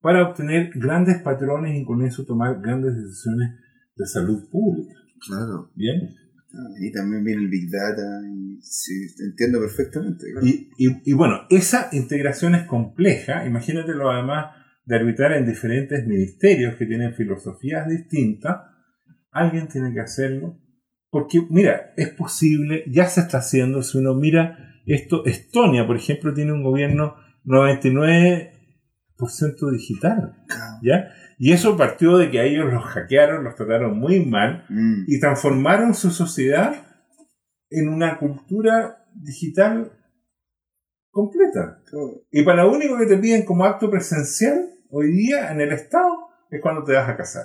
para 0.00 0.22
obtener 0.28 0.70
grandes 0.74 1.22
patrones 1.22 1.78
y 1.80 1.84
con 1.84 2.02
eso 2.04 2.24
tomar 2.24 2.60
grandes 2.60 2.96
decisiones 2.96 3.52
de 3.96 4.06
salud 4.06 4.48
pública. 4.50 4.94
Claro. 5.26 5.70
Bien. 5.76 6.08
Y 6.80 6.92
también 6.92 7.24
viene 7.24 7.42
el 7.42 7.48
Big 7.48 7.70
Data. 7.70 8.02
Y 8.28 8.58
sí, 8.60 9.14
te 9.16 9.24
entiendo 9.24 9.60
perfectamente. 9.60 10.26
claro. 10.32 10.46
Y, 10.46 10.68
y- 10.76 11.02
y 11.04 11.12
bueno, 11.14 11.42
esa 11.48 11.88
integración 11.92 12.54
es 12.56 12.64
compleja. 12.66 13.46
Imagínatelo 13.46 14.10
además 14.10 14.56
de 14.84 14.96
arbitrar 14.96 15.32
en 15.32 15.46
diferentes 15.46 16.06
ministerios 16.06 16.74
que 16.74 16.84
tienen 16.86 17.14
filosofías 17.14 17.88
distintas. 17.88 18.56
Alguien 19.30 19.68
tiene 19.68 19.94
que 19.94 20.00
hacerlo. 20.00 20.58
Porque, 21.10 21.40
mira, 21.48 21.92
es 21.96 22.08
posible, 22.10 22.84
ya 22.88 23.06
se 23.06 23.20
está 23.20 23.38
haciendo. 23.38 23.82
Si 23.82 23.98
uno 23.98 24.14
mira 24.14 24.71
esto, 24.86 25.24
Estonia, 25.26 25.86
por 25.86 25.96
ejemplo, 25.96 26.32
tiene 26.34 26.52
un 26.52 26.62
gobierno 26.62 27.16
99% 27.44 28.50
digital. 29.72 30.36
¿Ya? 30.82 31.12
Y 31.38 31.52
eso 31.52 31.76
partió 31.76 32.18
de 32.18 32.30
que 32.30 32.40
a 32.40 32.44
ellos 32.44 32.72
los 32.72 32.84
hackearon, 32.84 33.44
los 33.44 33.54
trataron 33.56 33.98
muy 33.98 34.24
mal 34.24 34.64
Mm. 34.68 35.04
y 35.06 35.20
transformaron 35.20 35.94
su 35.94 36.10
sociedad 36.10 36.74
en 37.70 37.88
una 37.88 38.18
cultura 38.18 39.04
digital 39.14 39.92
completa. 41.10 41.80
Y 42.30 42.42
para 42.42 42.64
lo 42.64 42.72
único 42.72 42.96
que 42.98 43.06
te 43.06 43.18
piden 43.18 43.44
como 43.44 43.64
acto 43.64 43.90
presencial 43.90 44.70
hoy 44.90 45.10
día 45.12 45.52
en 45.52 45.60
el 45.60 45.72
Estado 45.72 46.10
es 46.50 46.60
cuando 46.60 46.84
te 46.84 46.92
vas 46.92 47.08
a 47.08 47.16
casar. 47.16 47.44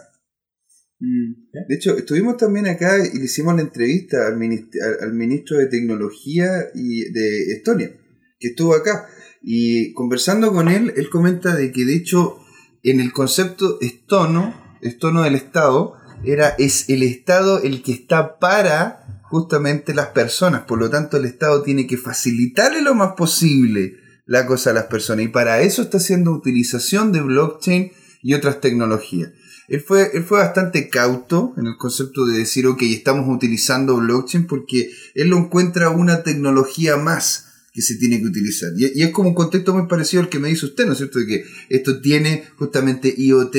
Mm. 0.99 1.33
De 1.67 1.75
hecho, 1.75 1.95
estuvimos 1.97 2.37
también 2.37 2.67
acá 2.67 2.97
y 2.97 3.17
le 3.17 3.25
hicimos 3.25 3.55
la 3.55 3.61
entrevista 3.61 4.27
al, 4.27 4.37
minist- 4.37 4.75
al- 4.81 5.07
al 5.09 5.13
ministro 5.13 5.57
de 5.57 5.67
Tecnología 5.67 6.47
y 6.73 7.11
de 7.11 7.53
Estonia, 7.53 7.91
que 8.39 8.49
estuvo 8.49 8.73
acá. 8.73 9.07
Y 9.41 9.93
conversando 9.93 10.51
con 10.51 10.67
él, 10.67 10.93
él 10.97 11.09
comenta 11.09 11.55
de 11.55 11.71
que 11.71 11.85
de 11.85 11.95
hecho 11.95 12.37
en 12.83 12.99
el 12.99 13.11
concepto 13.11 13.79
estono, 13.81 14.77
estono 14.81 15.23
del 15.23 15.35
Estado, 15.35 15.93
era, 16.25 16.49
es 16.57 16.89
el 16.89 17.03
Estado 17.03 17.61
el 17.61 17.83
que 17.83 17.91
está 17.91 18.39
para 18.39 19.21
justamente 19.23 19.93
las 19.93 20.07
personas. 20.07 20.61
Por 20.61 20.79
lo 20.79 20.89
tanto, 20.89 21.17
el 21.17 21.25
Estado 21.25 21.61
tiene 21.61 21.85
que 21.85 21.97
facilitarle 21.97 22.81
lo 22.81 22.95
más 22.95 23.13
posible 23.15 23.97
la 24.25 24.45
cosa 24.47 24.71
a 24.71 24.73
las 24.73 24.85
personas. 24.85 25.25
Y 25.25 25.29
para 25.29 25.61
eso 25.61 25.81
está 25.81 25.97
haciendo 25.97 26.31
utilización 26.31 27.11
de 27.11 27.21
blockchain 27.21 27.91
y 28.23 28.33
otras 28.33 28.61
tecnologías. 28.61 29.31
Él 29.67 29.81
fue, 29.81 30.11
él 30.13 30.23
fue 30.23 30.39
bastante 30.39 30.87
cauto 30.89 31.53
en 31.57 31.67
el 31.67 31.77
concepto 31.77 32.25
de 32.25 32.37
decir, 32.37 32.67
ok, 32.67 32.81
estamos 32.83 33.25
utilizando 33.33 33.97
blockchain 33.97 34.47
porque 34.47 34.91
él 35.13 35.27
lo 35.27 35.37
encuentra 35.37 35.89
una 35.89 36.23
tecnología 36.23 36.95
más 36.97 37.45
que 37.73 37.81
se 37.81 37.95
tiene 37.97 38.19
que 38.19 38.25
utilizar. 38.27 38.71
Y, 38.77 39.01
es 39.03 39.09
como 39.11 39.29
un 39.29 39.35
contexto 39.35 39.73
muy 39.73 39.87
parecido 39.87 40.23
al 40.23 40.29
que 40.29 40.39
me 40.39 40.47
dice 40.49 40.65
usted, 40.65 40.85
¿no 40.85 40.93
es 40.93 40.97
cierto? 40.99 41.19
De 41.19 41.27
que 41.27 41.43
esto 41.69 41.99
tiene 42.01 42.45
justamente 42.57 43.13
IoT, 43.17 43.55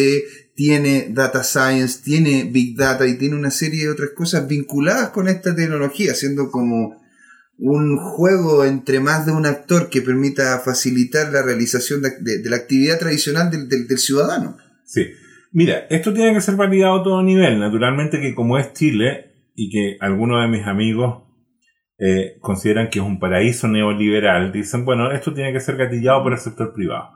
tiene 0.54 1.08
data 1.12 1.44
science, 1.44 2.00
tiene 2.02 2.44
big 2.50 2.76
data 2.76 3.06
y 3.06 3.16
tiene 3.18 3.36
una 3.36 3.50
serie 3.52 3.84
de 3.84 3.90
otras 3.90 4.10
cosas 4.16 4.48
vinculadas 4.48 5.10
con 5.10 5.28
esta 5.28 5.54
tecnología, 5.54 6.14
siendo 6.14 6.50
como 6.50 7.00
un 7.58 7.96
juego 7.98 8.64
entre 8.64 8.98
más 9.00 9.26
de 9.26 9.32
un 9.32 9.44
actor 9.46 9.88
que 9.90 10.00
permita 10.02 10.58
facilitar 10.60 11.32
la 11.32 11.42
realización 11.42 12.02
de, 12.02 12.12
de- 12.20 12.38
de 12.38 12.50
la 12.50 12.56
actividad 12.56 12.98
tradicional 12.98 13.50
del, 13.50 13.68
del- 13.68 13.86
del 13.86 13.98
ciudadano. 13.98 14.56
Sí. 14.84 15.02
Mira, 15.52 15.86
esto 15.90 16.12
tiene 16.12 16.34
que 16.34 16.40
ser 16.40 16.56
validado 16.56 17.00
a 17.00 17.02
todo 17.02 17.22
nivel. 17.22 17.58
Naturalmente 17.58 18.20
que 18.20 18.34
como 18.34 18.58
es 18.58 18.72
Chile 18.72 19.50
y 19.54 19.70
que 19.70 19.96
algunos 20.00 20.42
de 20.42 20.48
mis 20.48 20.66
amigos 20.66 21.24
eh, 21.98 22.36
consideran 22.40 22.90
que 22.90 23.00
es 23.00 23.04
un 23.04 23.18
paraíso 23.18 23.66
neoliberal, 23.66 24.52
dicen, 24.52 24.84
bueno, 24.84 25.10
esto 25.10 25.34
tiene 25.34 25.52
que 25.52 25.60
ser 25.60 25.76
gatillado 25.76 26.22
por 26.22 26.32
el 26.32 26.38
sector 26.38 26.72
privado. 26.72 27.10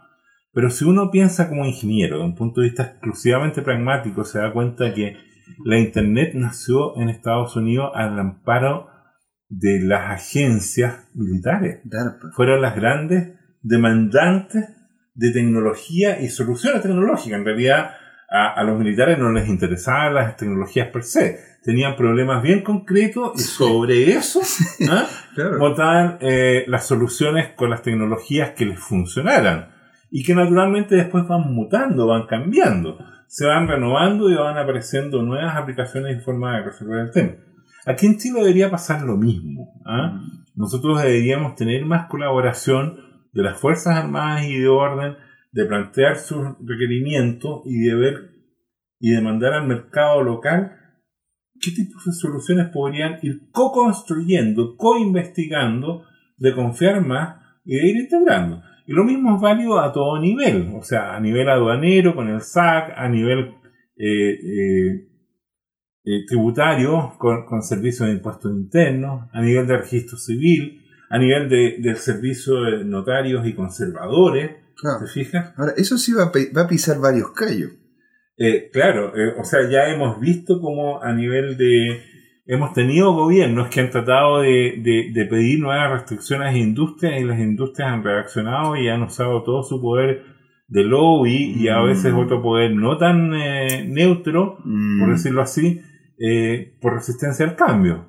Pero 0.52 0.70
si 0.70 0.84
uno 0.84 1.10
piensa 1.10 1.48
como 1.48 1.64
ingeniero, 1.64 2.18
de 2.18 2.24
un 2.24 2.34
punto 2.34 2.60
de 2.60 2.68
vista 2.68 2.82
exclusivamente 2.82 3.62
pragmático, 3.62 4.24
se 4.24 4.38
da 4.38 4.52
cuenta 4.52 4.92
que 4.92 5.16
la 5.64 5.78
Internet 5.78 6.34
nació 6.34 6.96
en 6.96 7.08
Estados 7.08 7.56
Unidos 7.56 7.90
al 7.94 8.18
amparo 8.18 8.88
de 9.48 9.80
las 9.82 10.10
agencias 10.10 11.08
militares 11.14 11.80
DARPA. 11.84 12.30
fueron 12.34 12.62
las 12.62 12.74
grandes 12.74 13.34
demandantes 13.60 14.68
de 15.14 15.30
tecnología 15.30 16.20
y 16.20 16.28
soluciones 16.28 16.82
tecnológicas. 16.82 17.38
En 17.38 17.44
realidad, 17.44 17.90
a, 18.32 18.52
a 18.54 18.64
los 18.64 18.78
militares 18.78 19.18
no 19.18 19.30
les 19.30 19.48
interesaban 19.48 20.14
las 20.14 20.36
tecnologías 20.36 20.88
per 20.88 21.02
se. 21.02 21.38
Tenían 21.62 21.94
problemas 21.96 22.42
bien 22.42 22.62
concretos 22.62 23.32
y 23.36 23.40
sobre 23.40 24.12
eso 24.12 24.40
¿ah? 24.90 25.06
Claro. 25.34 25.58
montaban 25.58 26.18
eh, 26.20 26.64
las 26.66 26.86
soluciones 26.86 27.50
con 27.54 27.70
las 27.70 27.82
tecnologías 27.82 28.50
que 28.50 28.66
les 28.66 28.80
funcionaran. 28.80 29.70
Y 30.10 30.24
que 30.24 30.34
naturalmente 30.34 30.94
después 30.94 31.26
van 31.26 31.52
mutando, 31.52 32.06
van 32.06 32.26
cambiando. 32.26 32.98
Se 33.28 33.46
van 33.46 33.66
renovando 33.68 34.30
y 34.30 34.34
van 34.34 34.58
apareciendo 34.58 35.22
nuevas 35.22 35.56
aplicaciones 35.56 36.18
y 36.18 36.20
formas 36.20 36.58
de 36.58 36.70
resolver 36.70 36.98
el 37.00 37.10
tema. 37.10 37.32
Aquí 37.86 38.06
en 38.06 38.18
Chile 38.18 38.40
debería 38.40 38.70
pasar 38.70 39.02
lo 39.02 39.16
mismo. 39.16 39.80
¿ah? 39.86 40.20
nosotros 40.54 41.02
deberíamos 41.02 41.54
tener 41.54 41.84
más 41.84 42.08
colaboración 42.08 43.00
de 43.32 43.42
las 43.42 43.58
Fuerzas 43.58 43.96
Armadas 43.96 44.44
y 44.44 44.58
de 44.58 44.68
orden, 44.68 45.16
de 45.52 45.64
plantear 45.66 46.16
sus 46.16 46.40
requerimientos 46.64 47.62
y 47.66 47.80
de 47.82 47.94
ver 47.94 48.14
y 48.98 49.10
de 49.10 49.20
mandar 49.20 49.52
al 49.54 49.66
mercado 49.68 50.22
local 50.22 50.72
qué 51.60 51.70
tipos 51.72 52.04
de 52.04 52.12
soluciones 52.12 52.68
podrían 52.72 53.18
ir 53.22 53.48
co-construyendo, 53.52 54.76
co-investigando, 54.76 56.04
de 56.36 56.54
confiar 56.54 57.04
más 57.06 57.40
y 57.64 57.76
de 57.76 57.86
ir 57.88 57.96
integrando. 57.96 58.62
Y 58.86 58.92
lo 58.94 59.04
mismo 59.04 59.36
es 59.36 59.40
válido 59.42 59.78
a 59.78 59.92
todo 59.92 60.20
nivel, 60.20 60.72
o 60.74 60.82
sea, 60.82 61.14
a 61.14 61.20
nivel 61.20 61.48
aduanero, 61.48 62.14
con 62.16 62.28
el 62.28 62.40
SAC, 62.40 62.94
a 62.96 63.08
nivel 63.08 63.54
eh, 63.96 64.30
eh, 64.32 65.08
eh, 66.04 66.26
tributario, 66.26 67.12
con, 67.18 67.44
con 67.44 67.62
servicios 67.62 68.08
de 68.08 68.14
impuestos 68.14 68.50
internos, 68.52 69.28
a 69.32 69.40
nivel 69.40 69.66
de 69.68 69.76
registro 69.78 70.18
civil, 70.18 70.80
a 71.10 71.18
nivel 71.18 71.48
de- 71.48 71.76
del 71.80 71.96
servicio 71.96 72.62
de 72.62 72.84
notarios 72.84 73.46
y 73.46 73.52
conservadores, 73.54 74.61
Claro. 74.82 74.98
¿te 75.04 75.06
fijas? 75.06 75.54
Ahora, 75.56 75.72
eso 75.76 75.96
sí 75.96 76.12
va 76.12 76.24
a, 76.24 76.32
va 76.54 76.62
a 76.62 76.68
pisar 76.68 76.98
varios 76.98 77.30
callos. 77.30 77.70
Eh, 78.36 78.68
claro, 78.72 79.16
eh, 79.16 79.34
o 79.40 79.44
sea, 79.44 79.60
ya 79.70 79.88
hemos 79.94 80.18
visto 80.20 80.60
como 80.60 81.00
a 81.02 81.12
nivel 81.14 81.56
de... 81.56 82.02
Hemos 82.46 82.72
tenido 82.74 83.12
gobiernos 83.14 83.68
que 83.68 83.80
han 83.80 83.90
tratado 83.90 84.40
de, 84.40 84.74
de- 84.82 85.10
de 85.14 85.26
pedir 85.26 85.60
nuevas 85.60 85.92
restricciones 85.92 86.48
a 86.52 86.58
industrias 86.58 87.20
y 87.20 87.24
las 87.24 87.38
industrias 87.38 87.88
han 87.92 88.02
reaccionado 88.02 88.74
y 88.76 88.88
han 88.88 89.02
usado 89.02 89.44
todo 89.44 89.62
su 89.62 89.80
poder 89.80 90.24
de 90.66 90.82
lobby 90.82 91.54
y 91.56 91.68
a 91.68 91.80
veces 91.82 92.12
otro 92.12 92.42
poder 92.42 92.72
no 92.74 92.98
tan 92.98 93.32
eh, 93.34 93.86
neutro, 93.88 94.58
Mm, 94.64 94.98
por 95.00 95.12
decirlo 95.12 95.42
así, 95.42 95.80
eh, 96.18 96.76
por 96.80 96.94
resistencia 96.94 97.46
al 97.46 97.54
cambio. 97.54 98.08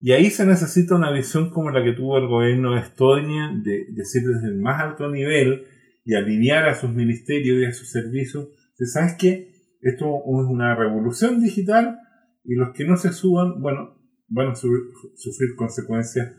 Y 0.00 0.12
ahí 0.12 0.30
se 0.30 0.44
necesita 0.46 0.94
una 0.94 1.10
visión 1.10 1.50
como 1.50 1.70
la 1.70 1.82
que 1.82 1.92
tuvo 1.92 2.18
el 2.18 2.26
gobierno 2.28 2.74
de 2.74 2.80
Estonia, 2.80 3.50
de 3.62 3.86
decir 3.92 4.22
desde 4.26 4.48
el 4.48 4.58
más 4.60 4.80
alto 4.82 5.10
nivel 5.10 5.64
y 6.04 6.14
alinear 6.14 6.68
a 6.68 6.74
sus 6.74 6.90
ministerios 6.90 7.58
y 7.60 7.64
a 7.64 7.72
sus 7.72 7.90
servicios, 7.90 8.48
que 8.76 8.86
sabes 8.86 9.14
que 9.18 9.52
esto 9.80 10.04
es 10.06 10.46
una 10.48 10.74
revolución 10.76 11.40
digital 11.42 11.98
y 12.44 12.54
los 12.54 12.72
que 12.74 12.84
no 12.84 12.96
se 12.96 13.12
suban, 13.12 13.60
bueno, 13.60 13.96
van 14.28 14.48
a 14.48 14.54
su- 14.54 14.92
sufrir 15.16 15.54
consecuencias 15.56 16.32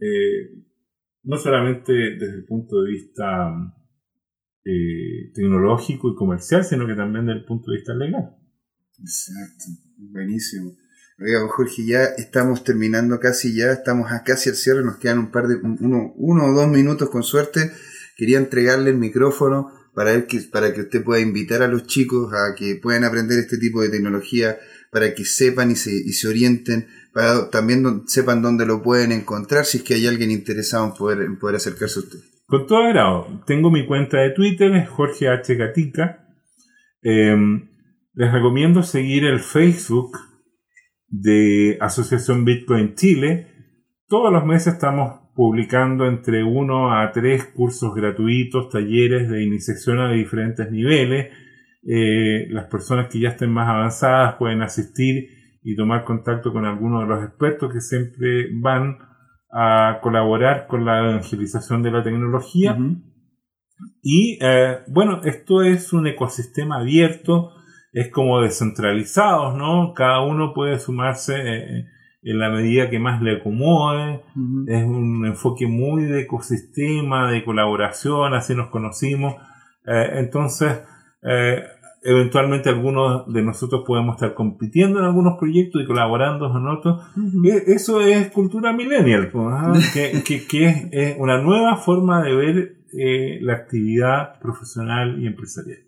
eh, 0.00 0.64
no 1.24 1.36
solamente 1.36 1.92
desde 1.92 2.36
el 2.36 2.44
punto 2.46 2.80
de 2.82 2.90
vista 2.90 3.50
eh, 4.64 5.30
tecnológico 5.34 6.10
y 6.10 6.14
comercial, 6.14 6.64
sino 6.64 6.86
que 6.86 6.94
también 6.94 7.26
desde 7.26 7.40
el 7.40 7.44
punto 7.44 7.70
de 7.70 7.76
vista 7.78 7.94
legal. 7.94 8.36
Exacto, 8.98 9.64
buenísimo. 9.96 10.72
Oiga, 11.20 11.40
pues, 11.40 11.52
Jorge, 11.52 11.84
ya 11.84 12.04
estamos 12.16 12.62
terminando 12.62 13.18
casi 13.18 13.52
ya, 13.52 13.72
estamos 13.72 14.08
casi 14.24 14.50
al 14.50 14.54
cierre, 14.54 14.84
nos 14.84 14.98
quedan 14.98 15.18
un 15.18 15.32
par 15.32 15.48
de, 15.48 15.56
uno, 15.56 16.12
uno 16.16 16.44
o 16.46 16.52
dos 16.52 16.68
minutos 16.68 17.10
con 17.10 17.24
suerte. 17.24 17.72
Quería 18.16 18.38
entregarle 18.38 18.90
el 18.90 18.98
micrófono 18.98 19.72
para, 19.94 20.26
que, 20.26 20.40
para 20.52 20.72
que 20.72 20.82
usted 20.82 21.02
pueda 21.02 21.20
invitar 21.20 21.62
a 21.62 21.68
los 21.68 21.86
chicos 21.88 22.32
a 22.32 22.54
que 22.54 22.76
puedan 22.76 23.02
aprender 23.02 23.36
este 23.38 23.58
tipo 23.58 23.82
de 23.82 23.88
tecnología, 23.88 24.58
para 24.92 25.12
que 25.12 25.24
sepan 25.24 25.72
y 25.72 25.76
se, 25.76 25.90
y 25.90 26.12
se 26.12 26.28
orienten, 26.28 26.86
para 27.12 27.50
también 27.50 28.04
sepan 28.06 28.40
dónde 28.40 28.64
lo 28.64 28.80
pueden 28.80 29.10
encontrar, 29.10 29.64
si 29.64 29.78
es 29.78 29.84
que 29.84 29.94
hay 29.94 30.06
alguien 30.06 30.30
interesado 30.30 30.86
en 30.86 30.94
poder, 30.94 31.38
poder 31.40 31.56
acercarse 31.56 31.98
a 31.98 32.02
usted. 32.04 32.18
Con 32.46 32.66
todo 32.66 32.78
agrado. 32.78 33.42
Tengo 33.44 33.72
mi 33.72 33.86
cuenta 33.86 34.18
de 34.18 34.30
Twitter, 34.30 34.72
es 34.76 34.88
Jorge 34.88 35.28
H. 35.28 35.54
Gatica. 35.56 36.26
Eh, 37.02 37.36
les 38.14 38.32
recomiendo 38.32 38.82
seguir 38.82 39.24
el 39.24 39.40
Facebook 39.40 40.27
de 41.08 41.78
Asociación 41.80 42.44
Bitcoin 42.44 42.94
Chile. 42.94 43.48
Todos 44.06 44.32
los 44.32 44.44
meses 44.44 44.74
estamos 44.74 45.20
publicando 45.34 46.06
entre 46.06 46.42
uno 46.42 46.92
a 46.92 47.12
tres 47.12 47.44
cursos 47.54 47.94
gratuitos, 47.94 48.70
talleres 48.70 49.28
de 49.28 49.44
iniciación 49.44 50.00
a 50.00 50.10
diferentes 50.12 50.70
niveles. 50.70 51.28
Eh, 51.82 52.48
las 52.50 52.66
personas 52.66 53.08
que 53.08 53.20
ya 53.20 53.30
estén 53.30 53.52
más 53.52 53.68
avanzadas 53.68 54.34
pueden 54.36 54.62
asistir 54.62 55.28
y 55.62 55.76
tomar 55.76 56.04
contacto 56.04 56.52
con 56.52 56.64
algunos 56.64 57.02
de 57.02 57.14
los 57.14 57.24
expertos 57.24 57.72
que 57.72 57.80
siempre 57.80 58.48
van 58.60 58.98
a 59.52 60.00
colaborar 60.02 60.66
con 60.66 60.84
la 60.84 60.98
evangelización 60.98 61.82
de 61.82 61.90
la 61.90 62.02
tecnología. 62.02 62.72
Ujú. 62.72 63.02
Y 64.02 64.38
eh, 64.40 64.78
bueno, 64.88 65.20
esto 65.24 65.62
es 65.62 65.92
un 65.92 66.06
ecosistema 66.06 66.80
abierto, 66.80 67.52
es 68.00 68.08
como 68.10 68.40
descentralizados, 68.40 69.56
¿no? 69.56 69.92
Cada 69.94 70.20
uno 70.24 70.52
puede 70.54 70.78
sumarse 70.78 71.34
eh, 71.36 71.86
en 72.22 72.38
la 72.38 72.50
medida 72.50 72.90
que 72.90 72.98
más 72.98 73.22
le 73.22 73.36
acomode. 73.36 74.22
Es 74.68 74.84
un 74.84 75.24
enfoque 75.26 75.66
muy 75.66 76.04
de 76.04 76.22
ecosistema, 76.22 77.30
de 77.30 77.44
colaboración, 77.44 78.34
así 78.34 78.54
nos 78.54 78.68
conocimos. 78.70 79.34
Eh, 79.86 80.10
entonces, 80.14 80.80
eh, 81.22 81.62
eventualmente 82.04 82.68
algunos 82.68 83.32
de 83.32 83.42
nosotros 83.42 83.82
podemos 83.86 84.14
estar 84.16 84.34
compitiendo 84.34 84.98
en 85.00 85.04
algunos 85.06 85.36
proyectos 85.38 85.82
y 85.82 85.86
colaborando 85.86 86.46
en 86.56 86.66
otros. 86.68 87.02
Eso 87.66 88.00
es 88.00 88.30
cultura 88.30 88.72
millennial, 88.72 89.30
ajá, 89.34 89.72
que, 89.94 90.22
que- 90.22 90.46
que 90.46 90.66
es, 90.66 90.88
es 90.92 91.16
una 91.18 91.40
nueva 91.42 91.76
forma 91.76 92.22
de 92.22 92.34
ver 92.34 92.76
eh, 92.96 93.38
la 93.42 93.54
actividad 93.54 94.38
profesional 94.40 95.20
y 95.22 95.26
empresarial. 95.26 95.78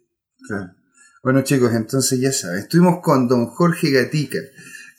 Claro. 0.49 0.73
Bueno 1.23 1.43
chicos, 1.43 1.73
entonces 1.75 2.19
ya 2.21 2.33
saben, 2.33 2.61
estuvimos 2.61 3.01
con 3.03 3.29
don 3.29 3.47
Jorge 3.47 3.91
Gatica, 3.91 4.39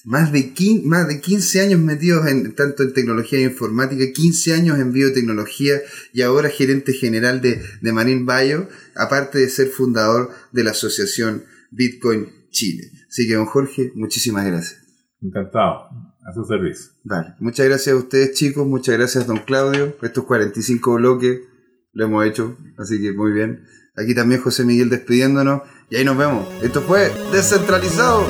más 0.06 0.32
de, 0.32 0.54
quin- 0.54 0.84
más 0.84 1.08
de 1.08 1.20
15 1.20 1.62
años 1.62 1.80
metidos 1.80 2.28
en 2.28 2.54
tanto 2.54 2.84
en 2.84 2.94
tecnología 2.94 3.40
e 3.40 3.44
informática, 3.44 4.04
15 4.14 4.54
años 4.54 4.80
en 4.80 4.92
biotecnología 4.94 5.80
y 6.14 6.22
ahora 6.22 6.50
gerente 6.50 6.94
general 6.94 7.42
de, 7.42 7.62
de 7.82 7.94
Marine 7.94 8.26
Bio, 8.26 8.68
aparte 8.96 9.40
de 9.40 9.50
ser 9.50 9.68
fundador 9.70 10.30
de 10.52 10.64
la 10.64 10.72
asociación 10.72 11.44
Bitcoin 11.72 12.28
Chile. 12.52 12.92
Así 13.10 13.28
que 13.28 13.36
don 13.36 13.46
Jorge, 13.46 13.92
muchísimas 13.96 14.46
gracias. 14.46 14.80
Encantado, 15.22 15.90
a 16.24 16.34
su 16.34 16.46
servicio. 16.46 16.92
Vale, 17.04 17.34
muchas 17.40 17.66
gracias 17.68 17.96
a 17.96 17.98
ustedes 18.00 18.34
chicos, 18.34 18.68
muchas 18.68 18.96
gracias 18.98 19.26
don 19.26 19.38
Claudio, 19.40 19.96
estos 20.04 20.26
45 20.26 20.96
bloques 20.96 21.40
lo 21.94 22.06
hemos 22.06 22.26
hecho, 22.28 22.58
así 22.78 23.02
que 23.02 23.12
muy 23.12 23.32
bien. 23.34 23.64
Aquí 23.96 24.16
también 24.16 24.40
José 24.40 24.64
Miguel 24.64 24.90
despidiéndonos 24.90 25.64
y 25.92 25.98
ahí 25.98 26.06
nos 26.06 26.18
vemos. 26.18 26.48
Esto 26.64 26.82
fue 26.82 27.12
Descentralizado. 27.32 28.26